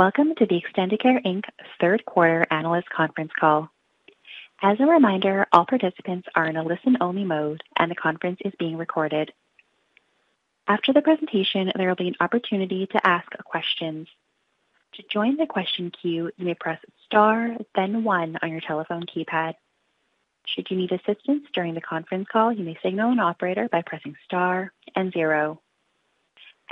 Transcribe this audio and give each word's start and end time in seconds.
Welcome 0.00 0.34
to 0.36 0.46
the 0.46 0.58
Extendicare 0.58 1.22
Inc. 1.26 1.44
third 1.78 2.06
quarter 2.06 2.46
analyst 2.50 2.88
conference 2.88 3.32
call. 3.38 3.68
As 4.62 4.80
a 4.80 4.86
reminder, 4.86 5.46
all 5.52 5.66
participants 5.66 6.26
are 6.34 6.46
in 6.46 6.56
a 6.56 6.62
listen-only 6.62 7.24
mode, 7.24 7.62
and 7.76 7.90
the 7.90 7.94
conference 7.94 8.38
is 8.42 8.54
being 8.58 8.78
recorded. 8.78 9.30
After 10.66 10.94
the 10.94 11.02
presentation, 11.02 11.70
there 11.76 11.86
will 11.86 11.96
be 11.96 12.08
an 12.08 12.14
opportunity 12.18 12.86
to 12.86 13.06
ask 13.06 13.30
questions. 13.44 14.08
To 14.94 15.02
join 15.12 15.36
the 15.36 15.44
question 15.44 15.92
queue, 16.00 16.30
you 16.34 16.46
may 16.46 16.54
press 16.54 16.80
star, 17.04 17.58
then 17.74 18.02
one 18.02 18.38
on 18.42 18.50
your 18.50 18.62
telephone 18.62 19.04
keypad. 19.04 19.52
Should 20.46 20.70
you 20.70 20.78
need 20.78 20.92
assistance 20.92 21.44
during 21.52 21.74
the 21.74 21.82
conference 21.82 22.26
call, 22.32 22.54
you 22.54 22.64
may 22.64 22.78
signal 22.82 23.12
an 23.12 23.20
operator 23.20 23.68
by 23.70 23.82
pressing 23.82 24.16
star 24.24 24.72
and 24.96 25.12
zero. 25.12 25.60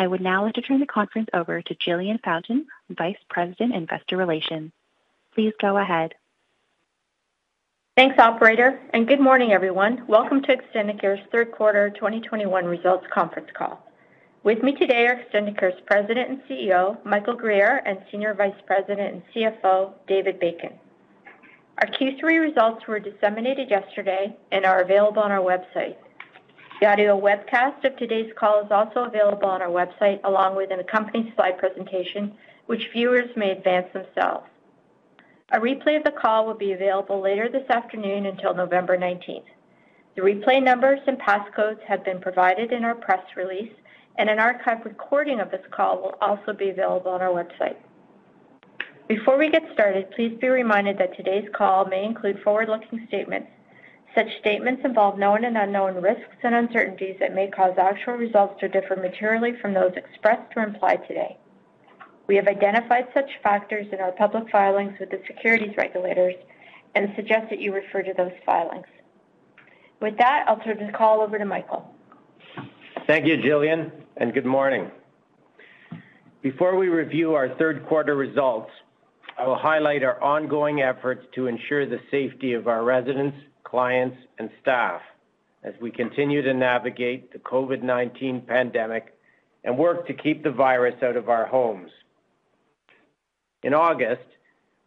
I 0.01 0.07
would 0.07 0.20
now 0.20 0.45
like 0.45 0.55
to 0.55 0.62
turn 0.62 0.79
the 0.79 0.87
conference 0.87 1.29
over 1.34 1.61
to 1.61 1.75
Jillian 1.75 2.23
Fountain, 2.23 2.66
Vice 2.88 3.19
President, 3.29 3.75
Investor 3.75 4.16
Relations. 4.16 4.71
Please 5.34 5.52
go 5.61 5.77
ahead. 5.77 6.15
Thanks, 7.96 8.16
operator, 8.21 8.80
and 8.95 9.09
good 9.09 9.18
morning, 9.18 9.51
everyone. 9.51 10.07
Welcome 10.07 10.40
to 10.43 10.57
Extendicare's 10.57 11.21
third 11.32 11.51
quarter 11.51 11.90
2021 11.90 12.65
results 12.65 13.07
conference 13.13 13.49
call. 13.59 13.85
With 14.45 14.63
me 14.63 14.73
today 14.77 15.09
are 15.09 15.16
Extendicare's 15.16 15.80
President 15.85 16.30
and 16.30 16.40
CEO, 16.49 17.05
Michael 17.05 17.37
Guerriere, 17.37 17.83
and 17.85 17.99
Senior 18.12 18.35
Vice 18.35 18.55
President 18.66 19.15
and 19.15 19.23
CFO, 19.35 19.95
David 20.07 20.38
Bacon. 20.38 20.79
Our 21.79 21.88
Q3 21.88 22.40
results 22.40 22.87
were 22.87 23.01
disseminated 23.01 23.68
yesterday 23.68 24.37
and 24.52 24.65
are 24.65 24.80
available 24.80 25.23
on 25.23 25.33
our 25.33 25.40
website. 25.40 25.96
The 26.80 26.87
audio 26.87 27.21
webcast 27.21 27.84
of 27.84 27.96
today's 27.96 28.32
call 28.38 28.65
is 28.65 28.71
also 28.71 29.01
available 29.01 29.48
on 29.48 29.60
our 29.60 29.68
website, 29.68 30.21
along 30.23 30.54
with 30.54 30.71
an 30.71 30.79
accompanying 30.79 31.32
slide 31.34 31.59
presentation, 31.59 32.32
which 32.66 32.90
viewers 32.93 33.29
may 33.34 33.51
advance 33.51 33.93
themselves. 33.93 34.46
A 35.51 35.59
replay 35.59 35.96
of 35.96 36.04
the 36.04 36.12
call 36.12 36.46
will 36.46 36.54
be 36.54 36.74
available 36.74 37.21
later 37.21 37.49
this 37.49 37.68
afternoon 37.68 38.26
until 38.26 38.54
November 38.54 38.96
19th. 38.96 39.43
The 40.15 40.23
replay 40.23 40.62
numbers 40.62 41.01
and 41.09 41.18
passcodes 41.18 41.82
have 41.82 42.04
been 42.04 42.21
provided 42.21 42.71
in 42.71 42.84
our 42.84 42.95
press 42.95 43.24
release, 43.34 43.73
and 44.16 44.30
an 44.30 44.38
archived 44.38 44.84
recording 44.84 45.40
of 45.40 45.51
this 45.51 45.66
call 45.73 46.01
will 46.01 46.15
also 46.21 46.52
be 46.52 46.71
available 46.71 47.10
on 47.10 47.23
our 47.23 47.32
website. 47.32 47.76
Before 49.09 49.37
we 49.37 49.51
get 49.51 49.65
started, 49.73 50.12
please 50.12 50.38
be 50.40 50.46
reminded 50.46 50.99
that 50.99 51.16
today's 51.16 51.49
call 51.52 51.87
may 51.87 52.04
include 52.04 52.40
forward-looking 52.45 53.04
statements. 53.09 53.49
Such 54.14 54.26
statements 54.40 54.82
involve 54.84 55.18
known 55.18 55.45
and 55.45 55.56
unknown 55.56 56.02
risks 56.02 56.37
and 56.42 56.54
uncertainties 56.54 57.16
that 57.20 57.34
may 57.34 57.48
cause 57.48 57.74
actual 57.78 58.15
results 58.15 58.59
to 58.60 58.68
differ 58.68 58.96
materially 58.96 59.52
from 59.60 59.74
those 59.74 59.92
expressed 59.96 60.52
or 60.56 60.62
implied 60.62 61.06
today. 61.06 61.37
We 62.26 62.37
have 62.37 62.46
identified 62.46 63.09
such 63.15 63.30
factors 63.42 63.87
in 63.92 64.00
our 64.00 64.12
public 64.12 64.50
filings 64.50 64.98
with 64.98 65.10
the 65.10 65.20
securities 65.26 65.76
regulators 65.76 66.34
and 66.94 67.12
suggest 67.16 67.48
that 67.50 67.60
you 67.60 67.75
refer 67.75 68.03
to 68.03 68.12
those 68.15 68.32
filings. 68.44 68.87
With 70.00 70.16
that, 70.19 70.44
I'll 70.47 70.60
turn 70.60 70.84
the 70.84 70.93
call 70.93 71.20
over 71.20 71.38
to 71.38 71.44
Michael. 71.44 71.94
Thank 73.06 73.27
you, 73.27 73.37
Jillian, 73.37 73.91
and 74.16 74.34
good 74.34 74.47
morning. 74.47 74.91
Before 76.43 76.77
we 76.77 76.88
review 76.88 77.34
our 77.34 77.54
third 77.56 77.87
quarter 77.87 78.15
results, 78.15 78.71
I 79.38 79.47
will 79.47 79.56
highlight 79.56 80.03
our 80.03 80.22
ongoing 80.22 80.83
efforts 80.83 81.25
to 81.34 81.47
ensure 81.47 81.87
the 81.87 82.00
safety 82.10 82.53
of 82.53 82.69
our 82.69 82.84
residents, 82.84 83.37
clients, 83.69 84.17
and 84.39 84.51
staff 84.61 85.01
as 85.62 85.75
we 85.81 85.91
continue 85.91 86.43
to 86.43 86.55
navigate 86.55 87.33
the 87.33 87.39
COVID-19 87.39 88.47
pandemic 88.47 89.15
and 89.65 89.77
work 89.77 90.06
to 90.06 90.15
keep 90.15 90.43
the 90.43 90.51
virus 90.51 90.95
out 91.03 91.17
of 91.17 91.29
our 91.29 91.47
homes. 91.47 91.91
In 93.62 93.75
August, 93.75 94.23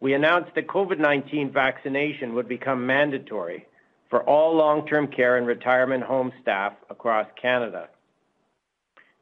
we 0.00 0.14
announced 0.14 0.54
that 0.54 0.66
COVID-19 0.66 1.52
vaccination 1.52 2.34
would 2.34 2.48
become 2.48 2.86
mandatory 2.86 3.66
for 4.10 4.22
all 4.24 4.56
long-term 4.56 5.08
care 5.08 5.36
and 5.36 5.46
retirement 5.46 6.02
home 6.02 6.32
staff 6.42 6.72
across 6.90 7.26
Canada. 7.40 7.88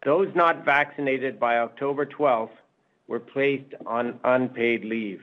Those 0.04 0.28
not 0.34 0.64
vaccinated 0.64 1.38
by 1.38 1.58
October 1.58 2.06
12th 2.06 2.56
were 3.06 3.20
placed 3.20 3.74
on 3.84 4.18
unpaid 4.24 4.84
leave. 4.84 5.20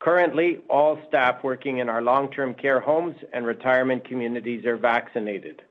Currently, 0.00 0.58
all 0.68 0.98
staff 1.08 1.42
working 1.42 1.78
in 1.78 1.88
our 1.88 2.02
long-term 2.02 2.54
care 2.54 2.80
homes 2.80 3.16
and 3.32 3.46
retirement 3.46 4.06
communities 4.06 4.64
are 4.66 4.76
vaccinated. 4.76 5.62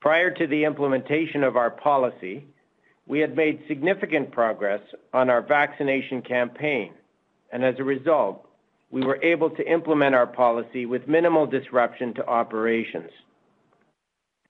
Prior 0.00 0.30
to 0.30 0.46
the 0.46 0.64
implementation 0.64 1.42
of 1.42 1.56
our 1.56 1.70
policy, 1.70 2.46
we 3.06 3.20
had 3.20 3.36
made 3.36 3.64
significant 3.68 4.32
progress 4.32 4.80
on 5.12 5.30
our 5.30 5.42
vaccination 5.42 6.20
campaign, 6.22 6.92
and 7.52 7.64
as 7.64 7.74
a 7.78 7.84
result, 7.84 8.46
we 8.90 9.02
were 9.02 9.22
able 9.22 9.50
to 9.50 9.70
implement 9.70 10.14
our 10.14 10.26
policy 10.26 10.86
with 10.86 11.08
minimal 11.08 11.46
disruption 11.46 12.14
to 12.14 12.26
operations. 12.26 13.10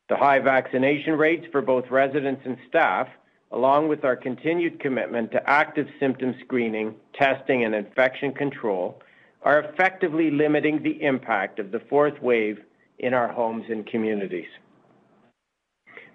The 0.08 0.16
high 0.16 0.40
vaccination 0.40 1.14
rates 1.14 1.46
for 1.50 1.62
both 1.62 1.90
residents 1.90 2.42
and 2.44 2.58
staff 2.68 3.08
along 3.54 3.86
with 3.86 4.04
our 4.04 4.16
continued 4.16 4.80
commitment 4.80 5.30
to 5.30 5.48
active 5.48 5.86
symptom 6.00 6.34
screening, 6.44 6.94
testing, 7.14 7.64
and 7.64 7.74
infection 7.74 8.32
control, 8.32 9.00
are 9.42 9.60
effectively 9.60 10.30
limiting 10.30 10.82
the 10.82 11.00
impact 11.02 11.60
of 11.60 11.70
the 11.70 11.80
fourth 11.88 12.20
wave 12.20 12.58
in 12.98 13.14
our 13.14 13.28
homes 13.28 13.64
and 13.70 13.86
communities. 13.86 14.48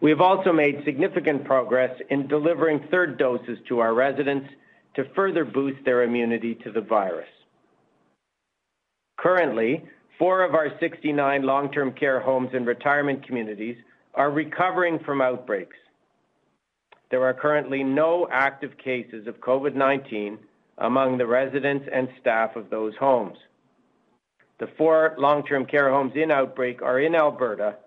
We 0.02 0.10
have 0.10 0.20
also 0.22 0.52
made 0.52 0.84
significant 0.84 1.46
progress 1.46 1.92
in 2.10 2.28
delivering 2.28 2.88
third 2.92 3.18
doses 3.18 3.58
to 3.70 3.80
our 3.80 3.94
residents 3.94 4.50
to 4.96 5.06
further 5.16 5.46
boost 5.46 5.84
their 5.86 6.04
immunity 6.04 6.56
to 6.64 6.72
the 6.72 6.82
virus. 6.82 7.28
Currently, 9.18 9.84
four 10.18 10.44
of 10.44 10.56
our 10.56 10.72
69 10.80 11.44
long-term 11.44 11.94
care 11.94 12.20
homes 12.20 12.50
and 12.54 12.66
retirement 12.66 13.26
communities 13.26 13.78
are 14.14 14.32
recovering 14.32 15.00
from 15.06 15.22
outbreaks, 15.22 15.76
there 17.10 17.24
are 17.24 17.34
currently 17.34 17.84
no 17.84 18.28
active 18.32 18.78
cases 18.78 19.28
of 19.28 19.42
COVID-19 19.42 20.38
among 20.78 21.18
the 21.18 21.26
residents 21.26 21.86
and 21.92 22.08
staff 22.22 22.56
of 22.56 22.70
those 22.70 22.94
homes. 23.00 23.38
The 24.60 24.68
four 24.78 25.16
long-term 25.18 25.66
care 25.66 25.90
homes 25.90 26.14
in 26.16 26.32
outbreak 26.32 26.82
are 26.82 27.00
in 27.00 27.16
Alberta, 27.16 27.78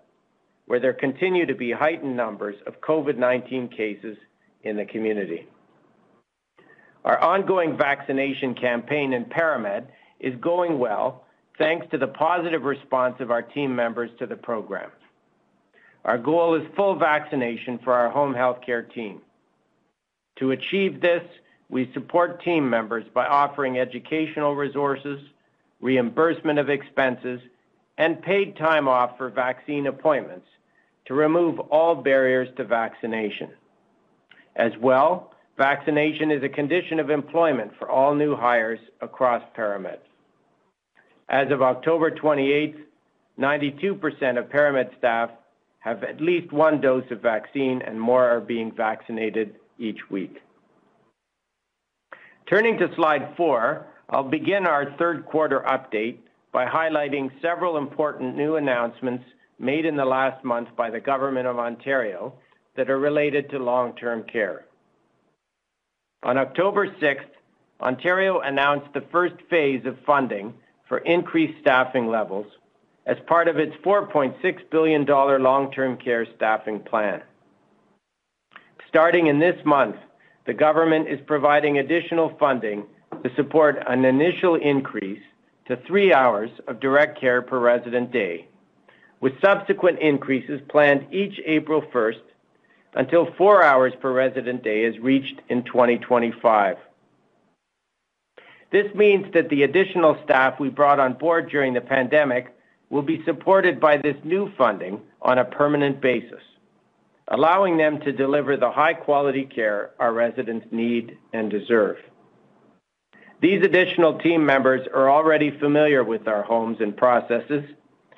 where 0.65 0.79
there 0.79 0.93
continue 0.93 1.45
to 1.45 1.55
be 1.55 1.71
heightened 1.71 2.17
numbers 2.17 2.55
of 2.67 2.81
COVID-19 2.81 3.75
cases 3.75 4.17
in 4.63 4.77
the 4.77 4.85
community. 4.85 5.47
Our 7.05 7.19
ongoing 7.19 7.77
vaccination 7.77 8.55
campaign 8.55 9.13
in 9.13 9.25
ParaMed 9.25 9.87
is 10.19 10.33
going 10.39 10.79
well, 10.79 11.25
thanks 11.57 11.85
to 11.91 11.97
the 11.97 12.07
positive 12.07 12.63
response 12.63 13.15
of 13.19 13.29
our 13.29 13.41
team 13.41 13.75
members 13.75 14.09
to 14.19 14.25
the 14.25 14.37
program. 14.37 14.89
Our 16.05 16.17
goal 16.17 16.55
is 16.55 16.67
full 16.75 16.95
vaccination 16.95 17.79
for 17.83 17.93
our 17.93 18.09
home 18.09 18.33
health 18.33 18.59
care 18.65 18.81
team. 18.81 19.21
To 20.39 20.51
achieve 20.51 20.99
this, 20.99 21.23
we 21.69 21.91
support 21.93 22.43
team 22.43 22.69
members 22.69 23.05
by 23.13 23.25
offering 23.25 23.79
educational 23.79 24.55
resources, 24.55 25.19
reimbursement 25.79 26.59
of 26.59 26.69
expenses, 26.69 27.39
and 27.97 28.21
paid 28.21 28.57
time 28.57 28.87
off 28.87 29.17
for 29.17 29.29
vaccine 29.29 29.87
appointments 29.87 30.47
to 31.05 31.13
remove 31.13 31.59
all 31.59 31.95
barriers 31.95 32.49
to 32.57 32.63
vaccination. 32.63 33.49
As 34.55 34.71
well, 34.81 35.33
vaccination 35.57 36.31
is 36.31 36.43
a 36.43 36.49
condition 36.49 36.99
of 36.99 37.09
employment 37.09 37.71
for 37.77 37.89
all 37.89 38.13
new 38.15 38.35
hires 38.35 38.79
across 39.01 39.43
ParaMed. 39.55 39.99
As 41.29 41.51
of 41.51 41.61
October 41.61 42.11
28th, 42.11 42.79
92% 43.39 44.37
of 44.37 44.49
ParaMed 44.49 44.97
staff 44.97 45.29
have 45.83 46.03
at 46.03 46.21
least 46.21 46.53
one 46.53 46.79
dose 46.79 47.03
of 47.11 47.21
vaccine 47.21 47.81
and 47.81 47.99
more 47.99 48.23
are 48.23 48.39
being 48.39 48.71
vaccinated 48.71 49.55
each 49.77 49.99
week. 50.09 50.37
Turning 52.49 52.77
to 52.77 52.93
slide 52.95 53.33
four, 53.35 53.85
I'll 54.09 54.23
begin 54.23 54.65
our 54.65 54.95
third 54.97 55.25
quarter 55.25 55.59
update 55.67 56.19
by 56.53 56.65
highlighting 56.65 57.29
several 57.41 57.77
important 57.77 58.37
new 58.37 58.55
announcements 58.55 59.25
made 59.59 59.85
in 59.85 59.97
the 59.97 60.05
last 60.05 60.41
month 60.45 60.69
by 60.77 60.89
the 60.89 61.01
Government 61.01 61.47
of 61.47 61.59
Ontario 61.59 62.33
that 62.77 62.89
are 62.89 62.99
related 62.99 63.49
to 63.49 63.59
long-term 63.59 64.23
care. 64.23 64.65
On 66.23 66.37
October 66.37 66.87
6th, 66.87 67.27
Ontario 67.81 68.39
announced 68.39 68.93
the 68.93 69.03
first 69.11 69.35
phase 69.49 69.85
of 69.85 69.97
funding 70.05 70.53
for 70.87 70.99
increased 70.99 71.59
staffing 71.59 72.07
levels 72.07 72.47
as 73.05 73.17
part 73.27 73.47
of 73.47 73.57
its 73.57 73.75
4.6 73.83 74.69
billion 74.71 75.05
dollar 75.05 75.39
long-term 75.39 75.97
care 75.97 76.25
staffing 76.35 76.79
plan. 76.79 77.21
Starting 78.87 79.27
in 79.27 79.39
this 79.39 79.59
month, 79.65 79.95
the 80.45 80.53
government 80.53 81.07
is 81.07 81.19
providing 81.25 81.77
additional 81.77 82.35
funding 82.39 82.85
to 83.23 83.33
support 83.35 83.77
an 83.87 84.05
initial 84.05 84.55
increase 84.55 85.21
to 85.67 85.77
three 85.87 86.13
hours 86.13 86.49
of 86.67 86.79
direct 86.79 87.19
care 87.19 87.41
per 87.41 87.59
resident 87.59 88.11
day, 88.11 88.47
with 89.21 89.33
subsequent 89.41 89.99
increases 89.99 90.59
planned 90.69 91.05
each 91.13 91.39
April 91.45 91.81
1st 91.93 92.21
until 92.95 93.33
four 93.37 93.63
hours 93.63 93.93
per 94.01 94.11
resident 94.11 94.63
day 94.63 94.83
is 94.83 94.99
reached 94.99 95.41
in 95.49 95.63
2025. 95.63 96.77
This 98.71 98.93
means 98.95 99.31
that 99.33 99.49
the 99.49 99.63
additional 99.63 100.17
staff 100.23 100.59
we 100.59 100.69
brought 100.69 100.99
on 100.99 101.13
board 101.13 101.49
during 101.49 101.73
the 101.73 101.81
pandemic 101.81 102.53
will 102.93 103.01
be 103.01 103.23
supported 103.25 103.79
by 103.79 103.97
this 103.97 104.15
new 104.23 104.51
funding 104.55 105.01
on 105.19 105.39
a 105.39 105.45
permanent 105.45 105.99
basis, 105.99 106.43
allowing 107.29 107.75
them 107.75 107.99
to 107.99 108.11
deliver 108.11 108.55
the 108.55 108.69
high-quality 108.69 109.45
care 109.45 109.89
our 109.99 110.13
residents 110.13 110.67
need 110.69 111.17
and 111.33 111.49
deserve. 111.49 111.97
These 113.41 113.63
additional 113.63 114.19
team 114.19 114.45
members 114.45 114.87
are 114.93 115.09
already 115.09 115.49
familiar 115.59 116.03
with 116.03 116.27
our 116.27 116.43
homes 116.43 116.77
and 116.81 116.95
processes 116.95 117.63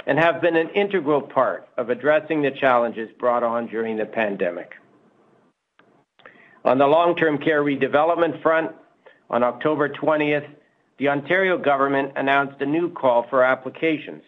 and 0.08 0.20
have 0.20 0.42
been 0.42 0.58
an 0.58 0.70
integral 0.72 1.22
part 1.22 1.70
of 1.78 1.90
addressing 1.90 2.42
the 2.42 2.52
challenges 2.52 3.10
brought 3.18 3.44
on 3.44 3.68
during 3.68 3.96
the 3.96 4.06
pandemic. 4.06 4.74
On 6.66 6.78
the 6.78 6.86
long-term 6.86 7.38
care 7.38 7.64
redevelopment 7.64 8.42
front, 8.42 8.72
on 9.30 9.42
October 9.42 9.88
20th, 9.88 10.50
the 10.98 11.08
Ontario 11.08 11.58
government 11.58 12.12
announced 12.18 12.62
a 12.62 12.66
new 12.66 12.92
call 12.92 13.26
for 13.30 13.42
applications 13.42 14.22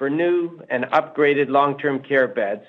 for 0.00 0.08
new 0.08 0.58
and 0.70 0.84
upgraded 0.84 1.50
long-term 1.50 2.02
care 2.02 2.26
beds 2.26 2.64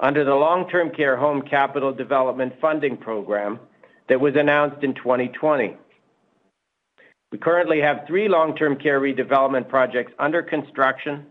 under 0.00 0.22
the 0.22 0.34
Long-Term 0.34 0.90
Care 0.90 1.16
Home 1.16 1.40
Capital 1.40 1.94
Development 1.94 2.52
Funding 2.60 2.98
Program 2.98 3.58
that 4.10 4.20
was 4.20 4.36
announced 4.36 4.84
in 4.84 4.92
2020. 4.92 5.78
We 7.32 7.38
currently 7.38 7.80
have 7.80 8.04
three 8.06 8.28
long-term 8.28 8.76
care 8.76 9.00
redevelopment 9.00 9.70
projects 9.70 10.12
under 10.18 10.42
construction 10.42 11.24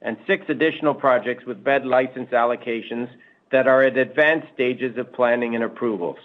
and 0.00 0.16
six 0.28 0.44
additional 0.48 0.94
projects 0.94 1.44
with 1.44 1.64
bed 1.64 1.84
license 1.84 2.30
allocations 2.30 3.08
that 3.50 3.66
are 3.66 3.82
at 3.82 3.96
advanced 3.96 4.46
stages 4.54 4.96
of 4.96 5.12
planning 5.12 5.56
and 5.56 5.64
approvals. 5.64 6.18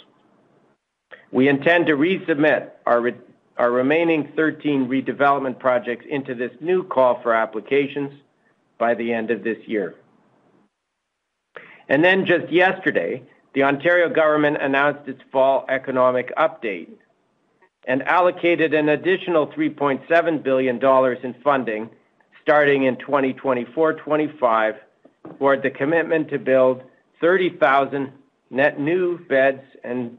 We 1.32 1.48
intend 1.50 1.88
to 1.88 1.94
resubmit 1.94 2.70
our 2.86 3.72
remaining 3.72 4.32
13 4.36 4.88
redevelopment 4.88 5.58
projects 5.58 6.06
into 6.08 6.36
this 6.36 6.52
new 6.62 6.84
call 6.84 7.20
for 7.24 7.34
applications 7.34 8.12
by 8.80 8.96
the 8.96 9.14
end 9.14 9.30
of 9.30 9.44
this 9.44 9.60
year. 9.68 9.94
And 11.88 12.04
then 12.04 12.26
just 12.26 12.52
yesterday, 12.52 13.22
the 13.54 13.64
Ontario 13.64 14.10
government 14.10 14.58
announced 14.62 15.08
its 15.08 15.22
fall 15.32 15.66
economic 15.70 16.36
update 16.36 16.90
and 17.86 18.04
allocated 18.04 18.74
an 18.74 18.90
additional 18.90 19.48
3.7 19.48 20.44
billion 20.44 20.80
dollars 20.80 21.20
in 21.24 21.36
funding 21.44 21.90
starting 22.42 22.84
in 22.84 22.96
2024-25 22.96 24.78
toward 25.38 25.62
the 25.62 25.70
commitment 25.70 26.30
to 26.30 26.40
build 26.40 26.82
30,000 27.22 28.12
net 28.50 28.80
new 28.80 29.20
beds 29.28 29.62
and 29.84 30.18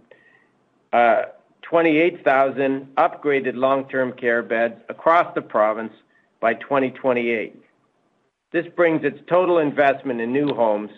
uh, 0.92 1.22
28,000 1.62 2.86
upgraded 2.96 3.56
long-term 3.56 4.12
care 4.12 4.42
beds 4.42 4.80
across 4.88 5.34
the 5.34 5.42
province 5.42 5.92
by 6.40 6.54
2028. 6.54 7.60
This 8.52 8.66
brings 8.74 9.04
its 9.04 9.20
total 9.28 9.58
investment 9.58 10.20
in 10.20 10.32
new 10.32 10.48
homes 10.54 10.90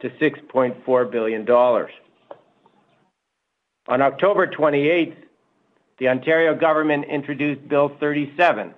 to 0.00 0.10
6.4 0.10 1.10
billion 1.10 1.44
dollars. 1.44 1.90
On 3.88 4.02
October 4.02 4.46
28th, 4.46 5.16
the 5.98 6.08
Ontario 6.08 6.54
government 6.54 7.06
introduced 7.06 7.66
Bill 7.68 7.88
37, 7.98 8.74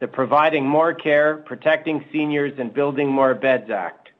the 0.00 0.08
Providing 0.08 0.66
More 0.66 0.92
Care, 0.94 1.38
Protecting 1.38 2.04
Seniors 2.12 2.58
and 2.58 2.74
Building 2.74 3.08
More 3.08 3.34
Beds 3.34 3.70
Act. 3.70 4.10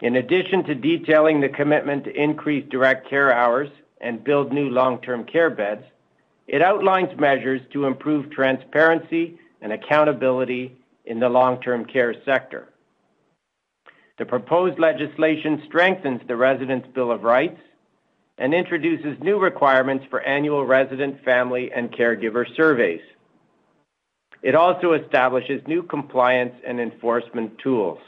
In 0.00 0.16
addition 0.16 0.64
to 0.64 0.74
detailing 0.74 1.40
the 1.40 1.48
commitment 1.48 2.04
to 2.04 2.12
increase 2.20 2.68
direct 2.68 3.08
care 3.08 3.32
hours 3.32 3.68
and 4.00 4.24
build 4.24 4.52
new 4.52 4.70
long-term 4.70 5.24
care 5.24 5.50
beds, 5.50 5.84
it 6.46 6.62
outlines 6.62 7.18
measures 7.18 7.60
to 7.72 7.86
improve 7.86 8.30
transparency 8.30 9.38
and 9.62 9.72
accountability 9.72 10.76
in 11.04 11.20
the 11.20 11.28
long-term 11.28 11.84
care 11.86 12.14
sector. 12.24 12.68
The 14.18 14.24
proposed 14.24 14.78
legislation 14.78 15.62
strengthens 15.66 16.20
the 16.28 16.36
Residents' 16.36 16.88
Bill 16.94 17.10
of 17.10 17.24
Rights 17.24 17.60
and 18.38 18.54
introduces 18.54 19.20
new 19.20 19.38
requirements 19.38 20.04
for 20.10 20.20
annual 20.22 20.64
resident, 20.64 21.22
family, 21.24 21.70
and 21.72 21.92
caregiver 21.92 22.44
surveys. 22.56 23.00
It 24.42 24.54
also 24.54 24.92
establishes 24.92 25.66
new 25.66 25.82
compliance 25.82 26.54
and 26.66 26.78
enforcement 26.80 27.58
tools. 27.58 27.98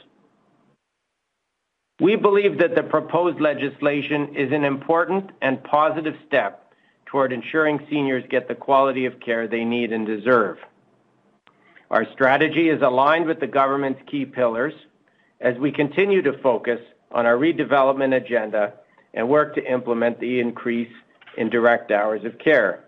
We 1.99 2.15
believe 2.15 2.59
that 2.59 2.75
the 2.75 2.83
proposed 2.83 3.41
legislation 3.41 4.35
is 4.35 4.51
an 4.51 4.63
important 4.63 5.31
and 5.41 5.63
positive 5.63 6.13
step 6.27 6.71
toward 7.07 7.33
ensuring 7.33 7.85
seniors 7.89 8.23
get 8.29 8.47
the 8.47 8.53
quality 8.53 9.05
of 9.05 9.19
care 9.19 9.47
they 9.47 9.65
need 9.65 9.91
and 9.91 10.05
deserve. 10.05 10.57
Our 11.89 12.05
strategy 12.13 12.69
is 12.69 12.81
aligned 12.81 13.27
with 13.27 13.39
the 13.39 13.47
government's 13.47 14.01
key 14.11 14.25
pillars 14.25 14.73
as 15.39 15.57
we 15.57 15.71
continue 15.71 16.21
to 16.23 16.37
focus 16.39 16.79
on 17.11 17.25
our 17.25 17.37
redevelopment 17.37 18.15
agenda 18.15 18.73
and 19.13 19.29
work 19.29 19.55
to 19.55 19.71
implement 19.71 20.19
the 20.19 20.39
increase 20.41 20.91
in 21.37 21.49
direct 21.49 21.91
hours 21.91 22.25
of 22.25 22.37
care. 22.39 22.83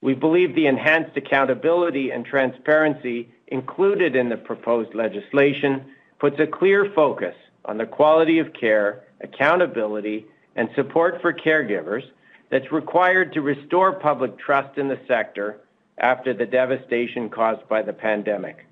We 0.00 0.14
believe 0.14 0.54
the 0.54 0.66
enhanced 0.66 1.16
accountability 1.16 2.10
and 2.10 2.24
transparency 2.24 3.30
included 3.48 4.14
in 4.14 4.28
the 4.28 4.36
proposed 4.36 4.94
legislation 4.94 5.86
puts 6.20 6.38
a 6.38 6.46
clear 6.46 6.92
focus 6.94 7.34
on 7.64 7.78
the 7.78 7.86
quality 7.86 8.38
of 8.38 8.52
care, 8.52 9.04
accountability, 9.20 10.26
and 10.54 10.68
support 10.76 11.20
for 11.20 11.32
caregivers 11.32 12.02
that's 12.50 12.70
required 12.70 13.32
to 13.32 13.40
restore 13.40 13.98
public 13.98 14.38
trust 14.38 14.78
in 14.78 14.88
the 14.88 15.00
sector 15.08 15.60
after 15.98 16.34
the 16.34 16.46
devastation 16.46 17.28
caused 17.28 17.66
by 17.68 17.82
the 17.82 17.92
pandemic. 17.92 18.66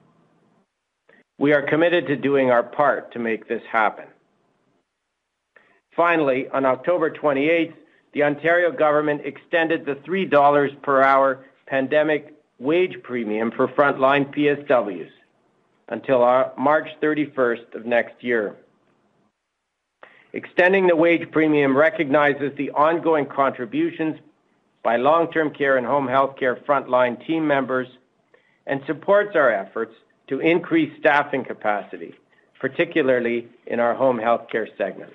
We 1.38 1.52
are 1.52 1.62
committed 1.62 2.07
to 2.07 2.17
doing 2.17 2.50
our 2.50 2.62
part 2.62 3.12
to 3.12 3.19
make 3.19 3.49
this 3.49 3.62
happen. 3.71 4.07
Finally, 5.97 6.49
on 6.49 6.64
October 6.64 7.11
28th, 7.11 7.75
the 8.12 8.23
Ontario 8.23 8.71
government 8.71 9.23
extended 9.25 9.85
the 9.85 9.97
3 10.05 10.26
dollars 10.26 10.71
per 10.83 11.02
hour 11.02 11.45
pandemic 11.67 12.35
wage 12.59 12.97
premium 13.02 13.50
for 13.50 13.69
frontline 13.69 14.35
PSWs 14.35 15.11
until 15.88 16.23
uh, 16.23 16.50
March 16.59 16.88
31st 17.02 17.75
of 17.75 17.87
next 17.87 18.23
year. 18.23 18.57
Extending 20.33 20.87
the 20.87 20.97
wage 20.97 21.31
premium 21.31 21.76
recognizes 21.76 22.52
the 22.57 22.71
ongoing 22.71 23.26
contributions 23.26 24.17
by 24.83 24.97
long-term 24.97 25.55
care 25.55 25.77
and 25.77 25.87
home 25.87 26.09
health 26.09 26.37
care 26.39 26.57
frontline 26.57 27.25
team 27.27 27.47
members 27.47 27.89
and 28.67 28.81
supports 28.87 29.31
our 29.35 29.51
efforts 29.51 29.95
to 30.29 30.41
increase 30.41 30.93
staffing 30.99 31.45
capacity, 31.45 32.15
particularly 32.61 33.49
in 33.67 33.81
our 33.81 33.95
home 33.95 34.19
health 34.19 34.47
care 34.51 34.69
segment. 34.79 35.12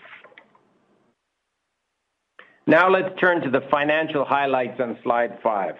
Now 2.66 2.90
let's 2.90 3.18
turn 3.20 3.42
to 3.42 3.50
the 3.50 3.66
financial 3.72 4.26
highlights 4.26 4.80
on 4.80 4.98
slide 5.04 5.40
five. 5.42 5.76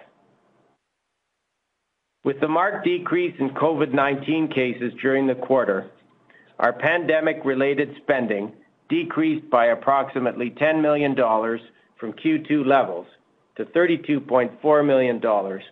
With 2.24 2.40
the 2.40 2.48
marked 2.48 2.84
decrease 2.84 3.34
in 3.38 3.50
COVID-19 3.50 4.54
cases 4.54 4.92
during 5.00 5.26
the 5.26 5.34
quarter, 5.34 5.90
our 6.58 6.72
pandemic-related 6.72 7.90
spending 8.02 8.52
decreased 8.88 9.48
by 9.50 9.66
approximately 9.66 10.50
10 10.50 10.82
million 10.82 11.14
dollars 11.14 11.60
from 12.00 12.12
Q2 12.14 12.66
levels 12.66 13.06
to 13.58 13.64
32.4 13.66 14.86
million 14.86 15.18
dollars 15.18 15.62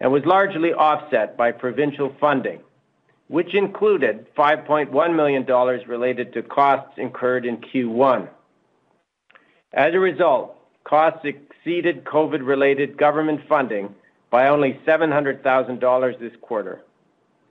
and 0.00 0.12
was 0.12 0.24
largely 0.26 0.72
offset 0.74 1.36
by 1.36 1.52
provincial 1.52 2.14
funding, 2.20 2.60
which 3.28 3.54
included 3.54 4.26
5.1 4.36 5.16
million 5.16 5.44
dollars 5.44 5.86
related 5.86 6.32
to 6.34 6.42
costs 6.42 6.98
incurred 6.98 7.46
in 7.46 7.56
Q1. 7.58 8.28
As 9.72 9.94
a 9.94 10.00
result, 10.00 10.58
costs 10.84 11.24
exceeded 11.24 12.04
COVID-related 12.04 12.98
government 12.98 13.40
funding 13.48 13.94
by 14.30 14.48
only 14.48 14.80
700,000 14.84 15.80
dollars 15.80 16.16
this 16.20 16.32
quarter, 16.42 16.82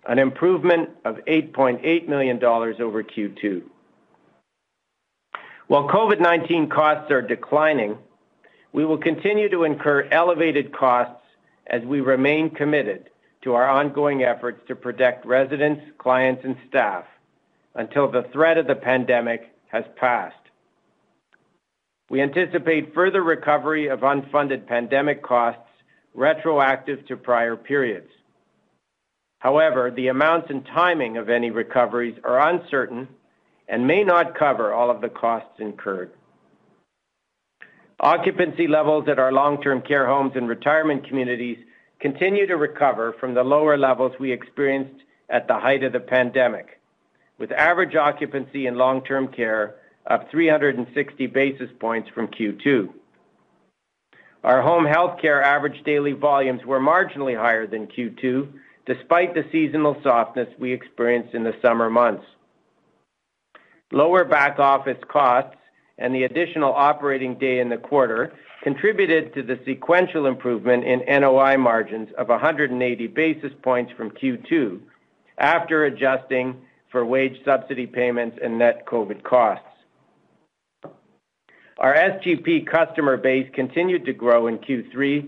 an 0.05 0.20
improvement 0.20 0.89
of 1.05 1.15
8.8 1.25 2.08
million 2.10 2.38
dollars 2.38 2.75
over 2.82 3.01
Q2. 3.01 3.63
While 5.67 5.88
COVID-19 5.88 6.70
costs 6.70 7.10
are 7.10 7.22
declining, 7.22 7.98
we 8.74 8.84
will 8.84 8.98
continue 8.98 9.50
to 9.50 9.63
incur 9.63 10.08
elevated 10.12 10.74
costs 10.74 11.24
as 11.68 11.82
we 11.84 12.01
remain 12.01 12.50
committed 12.50 13.10
to 13.44 13.53
our 13.53 13.70
ongoing 13.70 14.24
efforts 14.24 14.62
to 14.68 14.75
protect 14.75 15.25
residents, 15.25 15.82
clients, 15.98 16.44
and 16.44 16.58
staff 16.68 17.06
until 17.75 18.12
the 18.12 18.24
threat 18.34 18.58
of 18.58 18.68
the 18.68 18.75
pandemic 18.75 19.53
has 19.68 19.84
passed. 19.96 20.36
We 22.10 22.22
anticipate 22.22 22.94
further 22.94 23.24
recovery 23.24 23.88
of 23.88 24.01
unfunded 24.01 24.68
pandemic 24.68 25.24
costs 25.24 25.62
retroactive 26.13 27.06
to 27.08 27.18
prior 27.18 27.56
periods. 27.56 28.10
However, 29.39 29.92
the 29.92 30.08
amounts 30.08 30.50
and 30.50 30.65
timing 30.65 31.18
of 31.18 31.30
any 31.30 31.50
recoveries 31.50 32.18
are 32.24 32.50
uncertain 32.50 33.08
and 33.68 33.88
may 33.88 34.03
not 34.03 34.38
cover 34.38 34.74
all 34.74 34.89
of 34.89 35.01
the 35.01 35.10
costs 35.10 35.60
incurred. 35.60 36.12
Occupancy 38.00 38.68
levels 38.68 39.08
at 39.08 39.20
our 39.20 39.32
long-term 39.32 39.82
care 39.82 40.08
homes 40.08 40.34
and 40.36 40.48
retirement 40.48 41.08
communities 41.08 41.58
continue 42.00 42.48
to 42.48 42.58
recover 42.58 43.14
from 43.20 43.34
the 43.34 43.44
lower 43.44 43.78
levels 43.78 44.14
we 44.20 44.32
experienced 44.32 45.04
at 45.30 45.48
the 45.48 45.58
height 45.58 45.84
of 45.84 45.94
the 45.94 46.00
pandemic, 46.00 46.82
with 47.38 47.52
average 47.52 47.96
occupancy 47.96 48.68
in 48.68 48.76
long-term 48.76 49.30
care 49.30 49.76
up 50.08 50.30
360 50.32 51.28
basis 51.28 51.70
points 51.80 52.10
from 52.10 52.28
Q2. 52.28 52.90
Our 54.44 54.62
home 54.62 54.86
health 54.86 55.22
care 55.22 55.42
average 55.42 55.82
daily 55.86 56.12
volumes 56.12 56.66
were 56.66 56.82
marginally 56.82 57.38
higher 57.38 57.66
than 57.66 57.88
Q2, 57.88 58.50
despite 58.86 59.34
the 59.34 59.46
seasonal 59.52 59.96
softness 60.04 60.50
we 60.60 60.74
experienced 60.74 61.34
in 61.34 61.44
the 61.44 61.56
summer 61.62 61.90
months. 61.90 62.26
Lower 63.94 64.26
back-office 64.26 65.02
costs 65.08 65.56
and 65.98 66.14
the 66.14 66.24
additional 66.24 66.74
operating 66.74 67.36
day 67.38 67.60
in 67.60 67.70
the 67.70 67.78
quarter 67.78 68.34
contributed 68.64 69.34
to 69.34 69.44
the 69.44 69.60
sequential 69.66 70.26
improvement 70.26 70.84
in 70.84 71.02
NOI 71.22 71.58
margins 71.58 72.10
of 72.18 72.30
180 72.30 73.08
basis 73.08 73.52
points 73.62 73.92
from 73.96 74.10
Q2 74.12 74.80
after 75.38 75.86
adjusting 75.86 76.62
for 76.92 77.06
wage 77.06 77.38
subsidy 77.44 77.88
payments 77.88 78.38
and 78.42 78.58
net 78.58 78.86
COVID 78.86 79.24
costs. 79.24 79.66
Our 81.80 81.96
SGP 81.96 82.68
customer 82.68 83.18
base 83.18 83.50
continued 83.54 84.06
to 84.06 84.14
grow 84.14 84.48
in 84.48 84.60
Q3, 84.60 85.28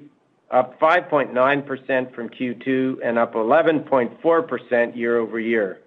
up 0.52 0.80
5.9% 0.80 2.16
from 2.16 2.30
Q2 2.30 2.98
and 3.04 3.18
up 3.18 3.34
11.4% 3.34 4.96
year-over-year. 4.96 5.82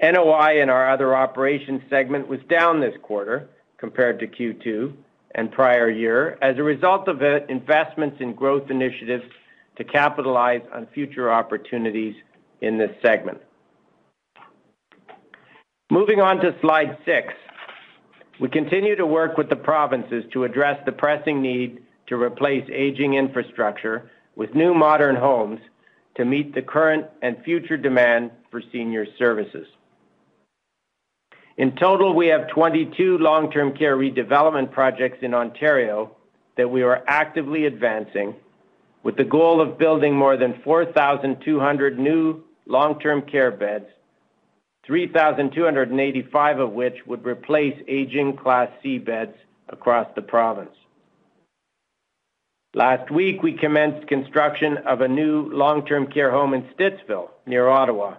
NOI 0.00 0.60
in 0.60 0.70
our 0.70 0.90
other 0.90 1.16
operations 1.16 1.82
segment 1.90 2.28
was 2.28 2.40
down 2.48 2.80
this 2.80 2.94
quarter 3.02 3.48
compared 3.78 4.20
to 4.20 4.26
Q2 4.26 4.94
and 5.34 5.50
prior 5.50 5.90
year 5.90 6.38
as 6.40 6.56
a 6.58 6.62
result 6.62 7.08
of 7.08 7.22
investments 7.48 8.18
in 8.20 8.34
growth 8.34 8.70
initiatives 8.70 9.24
to 9.76 9.84
capitalize 9.84 10.62
on 10.72 10.86
future 10.94 11.32
opportunities 11.32 12.14
in 12.60 12.78
this 12.78 12.90
segment. 13.02 13.38
Moving 15.90 16.20
on 16.20 16.38
to 16.38 16.54
slide 16.60 16.98
six. 17.04 17.32
We 18.40 18.48
continue 18.48 18.94
to 18.96 19.06
work 19.06 19.36
with 19.36 19.48
the 19.48 19.56
provinces 19.56 20.24
to 20.32 20.44
address 20.44 20.80
the 20.84 20.92
pressing 20.92 21.42
need 21.42 21.82
to 22.06 22.20
replace 22.20 22.68
aging 22.72 23.14
infrastructure 23.14 24.10
with 24.36 24.54
new 24.54 24.74
modern 24.74 25.16
homes 25.16 25.60
to 26.16 26.24
meet 26.24 26.54
the 26.54 26.62
current 26.62 27.06
and 27.22 27.36
future 27.44 27.76
demand 27.76 28.30
for 28.50 28.62
senior 28.72 29.06
services. 29.18 29.66
In 31.58 31.74
total, 31.74 32.14
we 32.14 32.28
have 32.28 32.48
22 32.48 33.18
long-term 33.18 33.76
care 33.76 33.96
redevelopment 33.96 34.70
projects 34.70 35.18
in 35.22 35.34
Ontario 35.34 36.16
that 36.56 36.70
we 36.70 36.82
are 36.82 37.02
actively 37.08 37.66
advancing 37.66 38.36
with 39.02 39.16
the 39.16 39.24
goal 39.24 39.60
of 39.60 39.76
building 39.76 40.16
more 40.16 40.36
than 40.36 40.60
4,200 40.62 41.98
new 41.98 42.44
long-term 42.66 43.22
care 43.22 43.50
beds, 43.50 43.86
3,285 44.86 46.60
of 46.60 46.72
which 46.72 46.94
would 47.06 47.26
replace 47.26 47.76
aging 47.88 48.36
Class 48.36 48.70
C 48.80 48.98
beds 48.98 49.34
across 49.68 50.06
the 50.14 50.22
province. 50.22 50.74
Last 52.72 53.10
week, 53.10 53.42
we 53.42 53.54
commenced 53.54 54.06
construction 54.06 54.76
of 54.86 55.00
a 55.00 55.08
new 55.08 55.50
long-term 55.52 56.12
care 56.12 56.30
home 56.30 56.54
in 56.54 56.62
Stittsville, 56.74 57.30
near 57.46 57.66
Ottawa. 57.66 58.18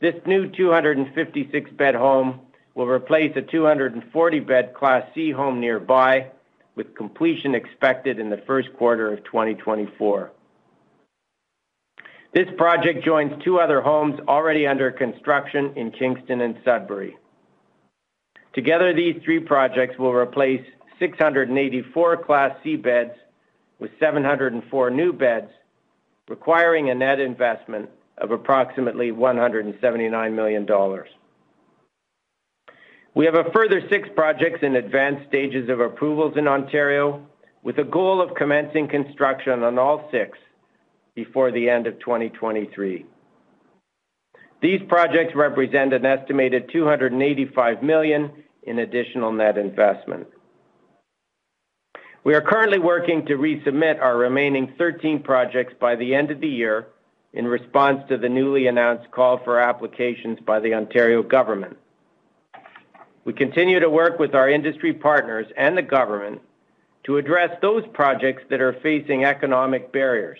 This 0.00 0.14
new 0.26 0.48
256-bed 0.48 1.96
home 1.96 2.40
will 2.74 2.86
replace 2.86 3.36
a 3.36 3.42
240-bed 3.42 4.72
Class 4.74 5.04
C 5.12 5.32
home 5.32 5.58
nearby, 5.58 6.30
with 6.76 6.94
completion 6.94 7.56
expected 7.56 8.20
in 8.20 8.30
the 8.30 8.40
first 8.46 8.68
quarter 8.78 9.12
of 9.12 9.24
2024. 9.24 10.30
This 12.32 12.46
project 12.56 13.04
joins 13.04 13.32
two 13.42 13.58
other 13.58 13.80
homes 13.80 14.20
already 14.28 14.68
under 14.68 14.92
construction 14.92 15.72
in 15.74 15.90
Kingston 15.90 16.42
and 16.42 16.56
Sudbury. 16.64 17.16
Together, 18.52 18.94
these 18.94 19.20
three 19.24 19.40
projects 19.40 19.98
will 19.98 20.12
replace 20.14 20.64
684 21.00 22.24
Class 22.24 22.56
C 22.62 22.76
beds 22.76 23.14
with 23.80 23.90
704 23.98 24.90
new 24.90 25.12
beds, 25.12 25.50
requiring 26.28 26.90
a 26.90 26.94
net 26.94 27.18
investment 27.18 27.90
of 28.20 28.30
approximately 28.30 29.12
179 29.12 30.36
million 30.36 30.66
dollars. 30.66 31.08
We 33.14 33.24
have 33.24 33.34
a 33.34 33.50
further 33.52 33.80
six 33.90 34.08
projects 34.14 34.60
in 34.62 34.76
advanced 34.76 35.28
stages 35.28 35.68
of 35.68 35.80
approvals 35.80 36.36
in 36.36 36.46
Ontario, 36.46 37.26
with 37.62 37.78
a 37.78 37.84
goal 37.84 38.22
of 38.22 38.36
commencing 38.36 38.88
construction 38.88 39.62
on 39.64 39.78
all 39.78 40.08
six 40.12 40.38
before 41.14 41.50
the 41.50 41.68
end 41.68 41.86
of 41.86 41.98
2023. 41.98 43.04
These 44.60 44.80
projects 44.88 45.34
represent 45.34 45.92
an 45.92 46.06
estimated 46.06 46.70
285 46.72 47.82
million 47.82 48.30
in 48.64 48.80
additional 48.80 49.32
net 49.32 49.58
investment. 49.58 50.26
We 52.24 52.34
are 52.34 52.40
currently 52.40 52.78
working 52.78 53.24
to 53.26 53.34
resubmit 53.34 54.00
our 54.00 54.16
remaining 54.16 54.74
13 54.76 55.22
projects 55.22 55.74
by 55.80 55.96
the 55.96 56.14
end 56.14 56.30
of 56.30 56.40
the 56.40 56.48
year 56.48 56.88
in 57.32 57.46
response 57.46 58.02
to 58.08 58.16
the 58.16 58.28
newly 58.28 58.66
announced 58.66 59.10
call 59.10 59.38
for 59.38 59.60
applications 59.60 60.38
by 60.40 60.60
the 60.60 60.74
Ontario 60.74 61.22
government. 61.22 61.76
We 63.24 63.32
continue 63.34 63.78
to 63.80 63.90
work 63.90 64.18
with 64.18 64.34
our 64.34 64.48
industry 64.48 64.94
partners 64.94 65.46
and 65.56 65.76
the 65.76 65.82
government 65.82 66.40
to 67.04 67.18
address 67.18 67.56
those 67.60 67.84
projects 67.92 68.42
that 68.50 68.60
are 68.60 68.74
facing 68.82 69.24
economic 69.24 69.92
barriers 69.92 70.38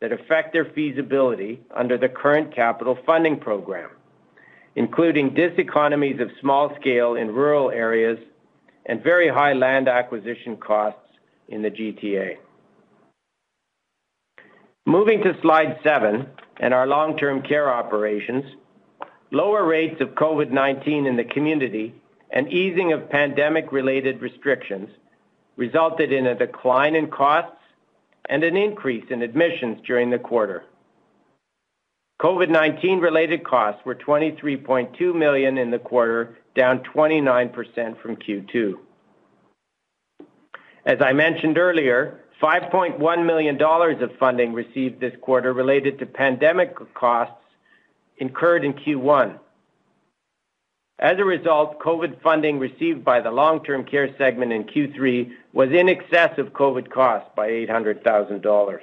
that 0.00 0.12
affect 0.12 0.52
their 0.52 0.64
feasibility 0.64 1.60
under 1.74 1.96
the 1.96 2.08
current 2.08 2.54
capital 2.54 2.98
funding 3.06 3.38
program, 3.38 3.90
including 4.74 5.30
diseconomies 5.30 6.20
of 6.20 6.30
small 6.40 6.74
scale 6.80 7.14
in 7.14 7.28
rural 7.32 7.70
areas 7.70 8.18
and 8.86 9.02
very 9.02 9.28
high 9.28 9.52
land 9.52 9.88
acquisition 9.88 10.56
costs 10.56 10.98
in 11.48 11.62
the 11.62 11.70
GTA. 11.70 12.38
Moving 14.86 15.22
to 15.22 15.38
slide 15.42 15.78
seven 15.82 16.26
and 16.58 16.72
our 16.72 16.86
long-term 16.86 17.42
care 17.42 17.72
operations, 17.72 18.44
lower 19.30 19.64
rates 19.64 20.00
of 20.00 20.10
COVID-19 20.10 21.06
in 21.06 21.16
the 21.16 21.24
community 21.24 21.94
and 22.30 22.52
easing 22.52 22.92
of 22.92 23.10
pandemic-related 23.10 24.20
restrictions 24.20 24.88
resulted 25.56 26.12
in 26.12 26.26
a 26.26 26.34
decline 26.34 26.94
in 26.94 27.08
costs 27.08 27.56
and 28.28 28.42
an 28.42 28.56
increase 28.56 29.04
in 29.10 29.22
admissions 29.22 29.78
during 29.86 30.10
the 30.10 30.18
quarter. 30.18 30.64
COVID-19 32.20 33.00
related 33.00 33.44
costs 33.44 33.82
were 33.84 33.94
23.2 33.94 35.14
million 35.14 35.58
in 35.58 35.70
the 35.70 35.78
quarter, 35.78 36.38
down 36.54 36.80
29% 36.80 38.00
from 38.00 38.16
Q2. 38.16 38.74
As 40.84 40.98
I 41.00 41.12
mentioned 41.12 41.58
earlier, 41.58 42.20
5.1 42.40 43.26
million 43.26 43.58
dollars 43.58 44.00
of 44.00 44.16
funding 44.18 44.54
received 44.54 45.00
this 45.00 45.12
quarter 45.20 45.52
related 45.52 45.98
to 45.98 46.06
pandemic 46.06 46.74
costs 46.94 47.34
incurred 48.16 48.64
in 48.64 48.72
Q1. 48.72 49.38
As 50.98 51.18
a 51.18 51.24
result, 51.24 51.78
COVID 51.80 52.22
funding 52.22 52.58
received 52.58 53.04
by 53.04 53.20
the 53.20 53.30
long-term 53.30 53.84
care 53.84 54.14
segment 54.18 54.52
in 54.52 54.64
Q3 54.64 55.30
was 55.52 55.70
in 55.70 55.88
excess 55.88 56.38
of 56.38 56.52
COVID 56.52 56.90
costs 56.90 57.30
by 57.36 57.46
800,000 57.48 58.42
dollars. 58.42 58.82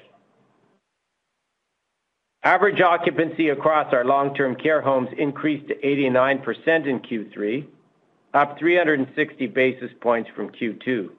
Average 2.44 2.82
occupancy 2.82 3.50
across 3.50 3.92
our 3.94 4.06
long-term 4.06 4.56
care 4.56 4.82
homes 4.82 5.10
increased 5.18 5.68
to 5.68 5.76
89% 5.76 6.88
in 6.88 7.00
Q3, 7.00 7.66
up 8.34 8.58
360 8.60 9.48
basis 9.48 9.92
points 10.00 10.30
from 10.36 10.50
Q2. 10.52 11.10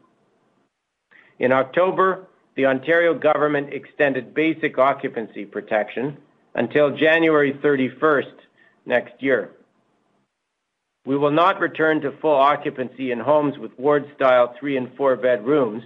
In 1.39 1.53
October, 1.53 2.28
the 2.59 2.67
Ontario 2.67 3.15
government 3.15 3.73
extended 3.73 4.35
basic 4.35 4.79
occupancy 4.79 5.45
protection 5.45 6.17
until 6.57 6.91
January 6.91 7.53
31st 7.53 8.35
next 8.85 9.23
year. 9.23 9.51
we 11.07 11.17
will 11.17 11.31
not 11.31 11.61
return 11.61 12.01
to 12.01 12.11
full 12.21 12.35
occupancy 12.35 13.13
in 13.13 13.21
homes 13.21 13.57
with 13.59 13.79
ward-style 13.79 14.57
three 14.59 14.77
and 14.77 14.93
four-bed 14.97 15.47
rooms, 15.47 15.85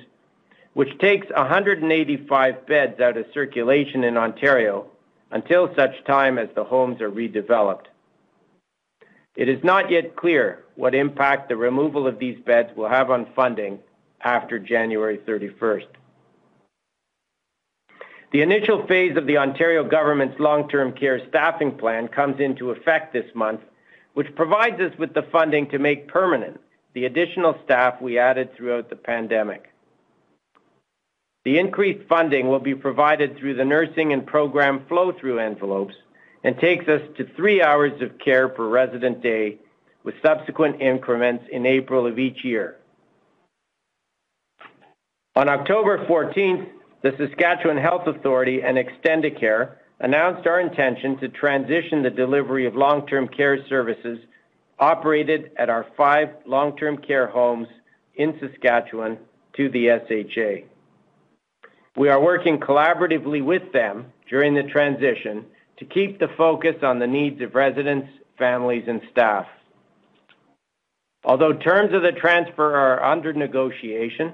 which 0.72 0.98
takes 0.98 1.26
185 1.36 2.66
beds 2.66 2.98
out 3.00 3.18
of 3.18 3.26
circulation 3.34 4.02
in 4.02 4.16
Ontario 4.16 4.86
until 5.30 5.74
such 5.76 6.02
time 6.06 6.38
as 6.38 6.48
the 6.54 6.64
homes 6.64 7.02
are 7.02 7.10
redeveloped. 7.10 7.88
It 9.36 9.50
is 9.50 9.62
not 9.62 9.90
yet 9.90 10.16
clear 10.16 10.64
what 10.76 10.94
impact 10.94 11.50
the 11.50 11.56
removal 11.56 12.06
of 12.06 12.18
these 12.18 12.40
beds 12.46 12.74
will 12.74 12.88
have 12.88 13.10
on 13.10 13.26
funding 13.36 13.78
after 14.22 14.58
January 14.58 15.18
31st. 15.18 15.88
The 18.32 18.40
initial 18.40 18.86
phase 18.86 19.16
of 19.18 19.26
the 19.26 19.36
Ontario 19.36 19.84
government's 19.84 20.40
long-term 20.40 20.92
care 20.92 21.20
staffing 21.28 21.76
plan 21.76 22.08
comes 22.08 22.40
into 22.40 22.70
effect 22.70 23.12
this 23.12 23.26
month, 23.34 23.60
which 24.14 24.34
provides 24.34 24.80
us 24.80 24.96
with 24.98 25.12
the 25.12 25.24
funding 25.30 25.68
to 25.68 25.78
make 25.78 26.08
permanent 26.08 26.58
the 26.94 27.04
additional 27.04 27.58
staff 27.64 28.00
we 28.00 28.18
added 28.18 28.54
throughout 28.54 28.88
the 28.88 28.96
pandemic. 28.96 29.70
The 31.44 31.58
increased 31.58 32.08
funding 32.08 32.48
will 32.48 32.60
be 32.60 32.74
provided 32.74 33.36
through 33.36 33.54
the 33.54 33.64
nursing 33.64 34.12
and 34.12 34.26
program 34.26 34.86
flow-through 34.88 35.38
envelopes 35.38 35.94
and 36.44 36.58
takes 36.58 36.88
us 36.88 37.02
to 37.16 37.28
three 37.34 37.62
hours 37.62 38.00
of 38.00 38.18
care 38.18 38.48
per 38.48 38.66
resident 38.66 39.22
day, 39.22 39.58
with 40.04 40.14
subsequent 40.22 40.80
increments 40.80 41.44
in 41.52 41.66
April 41.66 42.06
of 42.06 42.18
each 42.18 42.44
year. 42.44 42.76
On 45.36 45.48
October 45.48 46.04
14th, 46.06 46.68
the 47.02 47.10
Saskatchewan 47.18 47.78
Health 47.78 48.06
Authority 48.06 48.60
and 48.62 48.78
Extendicare 48.78 49.72
announced 50.00 50.46
our 50.46 50.60
intention 50.60 51.18
to 51.18 51.28
transition 51.28 52.02
the 52.02 52.10
delivery 52.10 52.66
of 52.66 52.76
long-term 52.76 53.28
care 53.28 53.58
services 53.68 54.18
operated 54.78 55.50
at 55.56 55.68
our 55.68 55.86
five 55.96 56.28
long-term 56.46 56.98
care 56.98 57.26
homes 57.26 57.68
in 58.14 58.38
Saskatchewan 58.40 59.18
to 59.56 59.68
the 59.70 59.88
SHA. 60.08 60.66
We 61.96 62.08
are 62.08 62.22
working 62.22 62.58
collaboratively 62.58 63.44
with 63.44 63.72
them 63.72 64.06
during 64.30 64.54
the 64.54 64.62
transition 64.62 65.44
to 65.78 65.84
keep 65.84 66.18
the 66.18 66.28
focus 66.36 66.76
on 66.82 66.98
the 66.98 67.06
needs 67.06 67.40
of 67.42 67.54
residents, 67.54 68.08
families, 68.38 68.84
and 68.86 69.00
staff. 69.10 69.46
Although 71.24 71.52
terms 71.52 71.94
of 71.94 72.02
the 72.02 72.12
transfer 72.12 72.74
are 72.74 73.04
under 73.04 73.32
negotiation, 73.32 74.32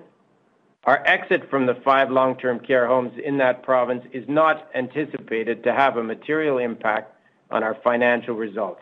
our 0.89 1.07
exit 1.07 1.51
from 1.51 1.67
the 1.67 1.75
five 1.85 2.11
long-term 2.11 2.61
care 2.61 2.87
homes 2.87 3.13
in 3.23 3.37
that 3.37 3.63
province 3.63 4.03
is 4.11 4.27
not 4.27 4.71
anticipated 4.75 5.63
to 5.63 5.71
have 5.71 5.99
a 5.99 6.03
material 6.03 6.57
impact 6.57 7.15
on 7.51 7.63
our 7.63 7.75
financial 7.85 8.35
results. 8.35 8.81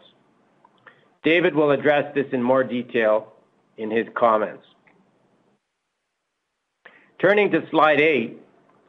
David 1.24 1.56
will 1.56 1.72
address 1.72 2.14
this 2.14 2.28
in 2.30 2.40
more 2.40 2.62
detail 2.62 3.32
in 3.76 3.90
his 3.90 4.06
comments. 4.14 4.62
Turning 7.18 7.50
to 7.50 7.68
slide 7.70 8.00
eight, 8.00 8.40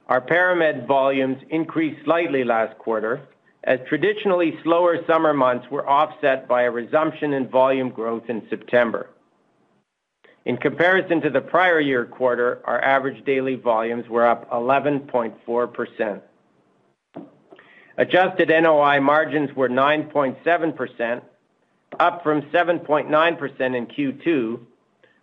our 0.09 0.21
ParaMed 0.21 0.85
volumes 0.85 1.41
increased 1.49 2.05
slightly 2.05 2.43
last 2.43 2.77
quarter 2.77 3.27
as 3.63 3.79
traditionally 3.89 4.59
slower 4.61 5.03
summer 5.07 5.33
months 5.33 5.65
were 5.71 5.89
offset 5.89 6.47
by 6.47 6.65
a 6.65 6.69
resumption 6.69 7.33
in 7.33 7.47
volume 7.47 7.89
growth 7.89 8.29
in 8.29 8.45
September. 8.47 9.09
In 10.47 10.55
comparison 10.55 11.19
to 11.23 11.29
the 11.29 11.41
prior 11.41 11.81
year 11.81 12.05
quarter, 12.05 12.61
our 12.63 12.81
average 12.81 13.25
daily 13.25 13.55
volumes 13.55 14.07
were 14.07 14.25
up 14.25 14.49
11.4%. 14.49 16.21
Adjusted 17.97 18.47
NOI 18.47 19.01
margins 19.01 19.53
were 19.57 19.67
9.7%, 19.67 21.21
up 21.99 22.23
from 22.23 22.43
7.9% 22.43 23.75
in 23.75 23.87
Q2, 23.87 24.59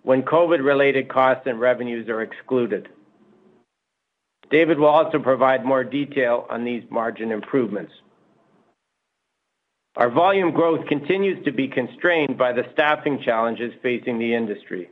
when 0.03 0.23
COVID-related 0.25 1.09
costs 1.09 1.45
and 1.47 1.59
revenues 1.59 2.07
are 2.11 2.21
excluded. 2.21 2.91
David 4.51 4.79
will 4.79 4.89
also 4.89 5.19
provide 5.19 5.65
more 5.65 5.85
detail 5.85 6.47
on 6.51 6.65
these 6.65 6.83
margin 6.91 7.33
improvements. 7.33 7.93
Our 9.97 10.11
volume 10.11 10.51
growth 10.51 10.87
continues 10.87 11.43
to 11.47 11.51
be 11.51 11.67
constrained 11.67 12.37
by 12.37 12.53
the 12.53 12.67
staffing 12.75 13.23
challenges 13.25 13.73
facing 13.81 14.19
the 14.19 14.35
industry. 14.35 14.91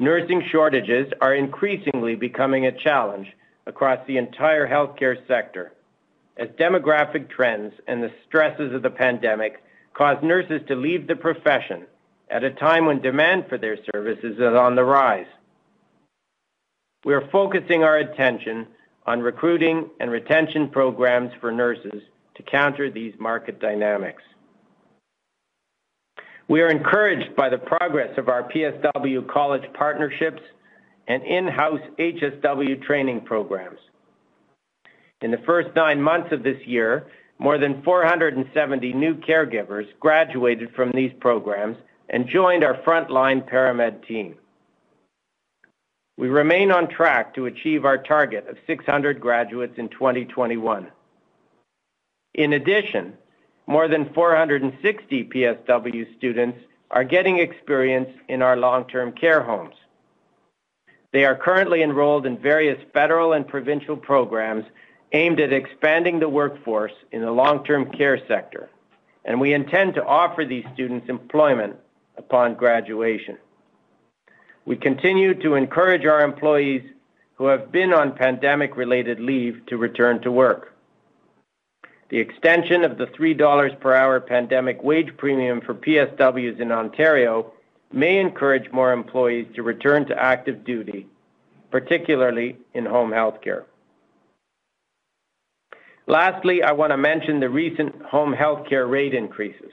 Nursing 0.00 0.44
shortages 0.52 1.12
are 1.20 1.34
increasingly 1.34 2.14
becoming 2.14 2.66
a 2.66 2.72
challenge 2.72 3.26
across 3.66 3.98
the 4.06 4.16
entire 4.16 4.68
healthcare 4.68 5.26
sector 5.26 5.72
as 6.36 6.48
demographic 6.50 7.28
trends 7.28 7.74
and 7.88 8.02
the 8.02 8.12
stresses 8.26 8.72
of 8.72 8.82
the 8.82 8.90
pandemic 8.90 9.62
cause 9.94 10.16
nurses 10.22 10.60
to 10.68 10.76
leave 10.76 11.08
the 11.08 11.16
profession 11.16 11.84
at 12.30 12.44
a 12.44 12.50
time 12.52 12.86
when 12.86 13.02
demand 13.02 13.46
for 13.48 13.58
their 13.58 13.76
services 13.92 14.36
is 14.36 14.40
on 14.40 14.76
the 14.76 14.84
rise. 14.84 15.26
We 17.04 17.14
are 17.14 17.28
focusing 17.32 17.82
our 17.82 17.96
attention 17.96 18.68
on 19.06 19.20
recruiting 19.20 19.90
and 19.98 20.10
retention 20.10 20.68
programs 20.68 21.32
for 21.40 21.50
nurses 21.50 22.02
to 22.36 22.42
counter 22.44 22.90
these 22.90 23.14
market 23.18 23.60
dynamics. 23.60 24.22
We 26.48 26.62
are 26.62 26.70
encouraged 26.70 27.36
by 27.36 27.50
the 27.50 27.58
progress 27.58 28.16
of 28.16 28.30
our 28.30 28.50
PSW 28.50 29.28
college 29.28 29.70
partnerships 29.74 30.40
and 31.06 31.22
in-house 31.22 31.80
HSW 31.98 32.82
training 32.82 33.20
programs. 33.22 33.78
In 35.20 35.30
the 35.30 35.42
first 35.44 35.68
nine 35.76 36.00
months 36.00 36.32
of 36.32 36.42
this 36.42 36.66
year, 36.66 37.08
more 37.38 37.58
than 37.58 37.82
470 37.82 38.92
new 38.94 39.14
caregivers 39.14 39.86
graduated 40.00 40.74
from 40.74 40.90
these 40.92 41.12
programs 41.20 41.76
and 42.08 42.28
joined 42.28 42.64
our 42.64 42.80
frontline 42.82 43.48
ParaMed 43.48 44.06
team. 44.06 44.34
We 46.16 46.28
remain 46.28 46.72
on 46.72 46.88
track 46.88 47.34
to 47.34 47.46
achieve 47.46 47.84
our 47.84 47.98
target 47.98 48.48
of 48.48 48.56
600 48.66 49.20
graduates 49.20 49.74
in 49.76 49.88
2021. 49.90 50.88
In 52.34 52.52
addition, 52.54 53.12
more 53.68 53.86
than 53.86 54.12
460 54.14 55.24
PSW 55.24 56.16
students 56.16 56.58
are 56.90 57.04
getting 57.04 57.38
experience 57.38 58.08
in 58.26 58.40
our 58.40 58.56
long-term 58.56 59.12
care 59.12 59.42
homes. 59.42 59.74
They 61.12 61.26
are 61.26 61.36
currently 61.36 61.82
enrolled 61.82 62.24
in 62.24 62.38
various 62.38 62.82
federal 62.94 63.34
and 63.34 63.46
provincial 63.46 63.96
programs 63.96 64.64
aimed 65.12 65.38
at 65.38 65.52
expanding 65.52 66.18
the 66.18 66.28
workforce 66.30 66.92
in 67.12 67.20
the 67.20 67.30
long-term 67.30 67.92
care 67.92 68.18
sector, 68.26 68.70
and 69.26 69.38
we 69.38 69.52
intend 69.52 69.94
to 69.94 70.04
offer 70.04 70.46
these 70.46 70.64
students 70.72 71.10
employment 71.10 71.76
upon 72.16 72.54
graduation. 72.54 73.36
We 74.64 74.76
continue 74.76 75.34
to 75.42 75.54
encourage 75.56 76.06
our 76.06 76.22
employees 76.22 76.82
who 77.34 77.46
have 77.46 77.70
been 77.70 77.92
on 77.92 78.16
pandemic-related 78.16 79.20
leave 79.20 79.64
to 79.66 79.76
return 79.76 80.20
to 80.22 80.32
work. 80.32 80.74
The 82.10 82.18
extension 82.18 82.84
of 82.84 82.96
the 82.96 83.06
$3 83.06 83.80
per 83.80 83.94
hour 83.94 84.20
pandemic 84.20 84.82
wage 84.82 85.14
premium 85.18 85.60
for 85.60 85.74
PSWs 85.74 86.58
in 86.58 86.72
Ontario 86.72 87.52
may 87.92 88.18
encourage 88.18 88.70
more 88.72 88.92
employees 88.92 89.46
to 89.54 89.62
return 89.62 90.06
to 90.06 90.22
active 90.22 90.64
duty, 90.64 91.06
particularly 91.70 92.56
in 92.72 92.86
home 92.86 93.12
health 93.12 93.40
care. 93.42 93.66
Lastly, 96.06 96.62
I 96.62 96.72
want 96.72 96.92
to 96.92 96.96
mention 96.96 97.40
the 97.40 97.50
recent 97.50 98.00
home 98.02 98.32
health 98.32 98.66
care 98.66 98.86
rate 98.86 99.12
increases. 99.12 99.72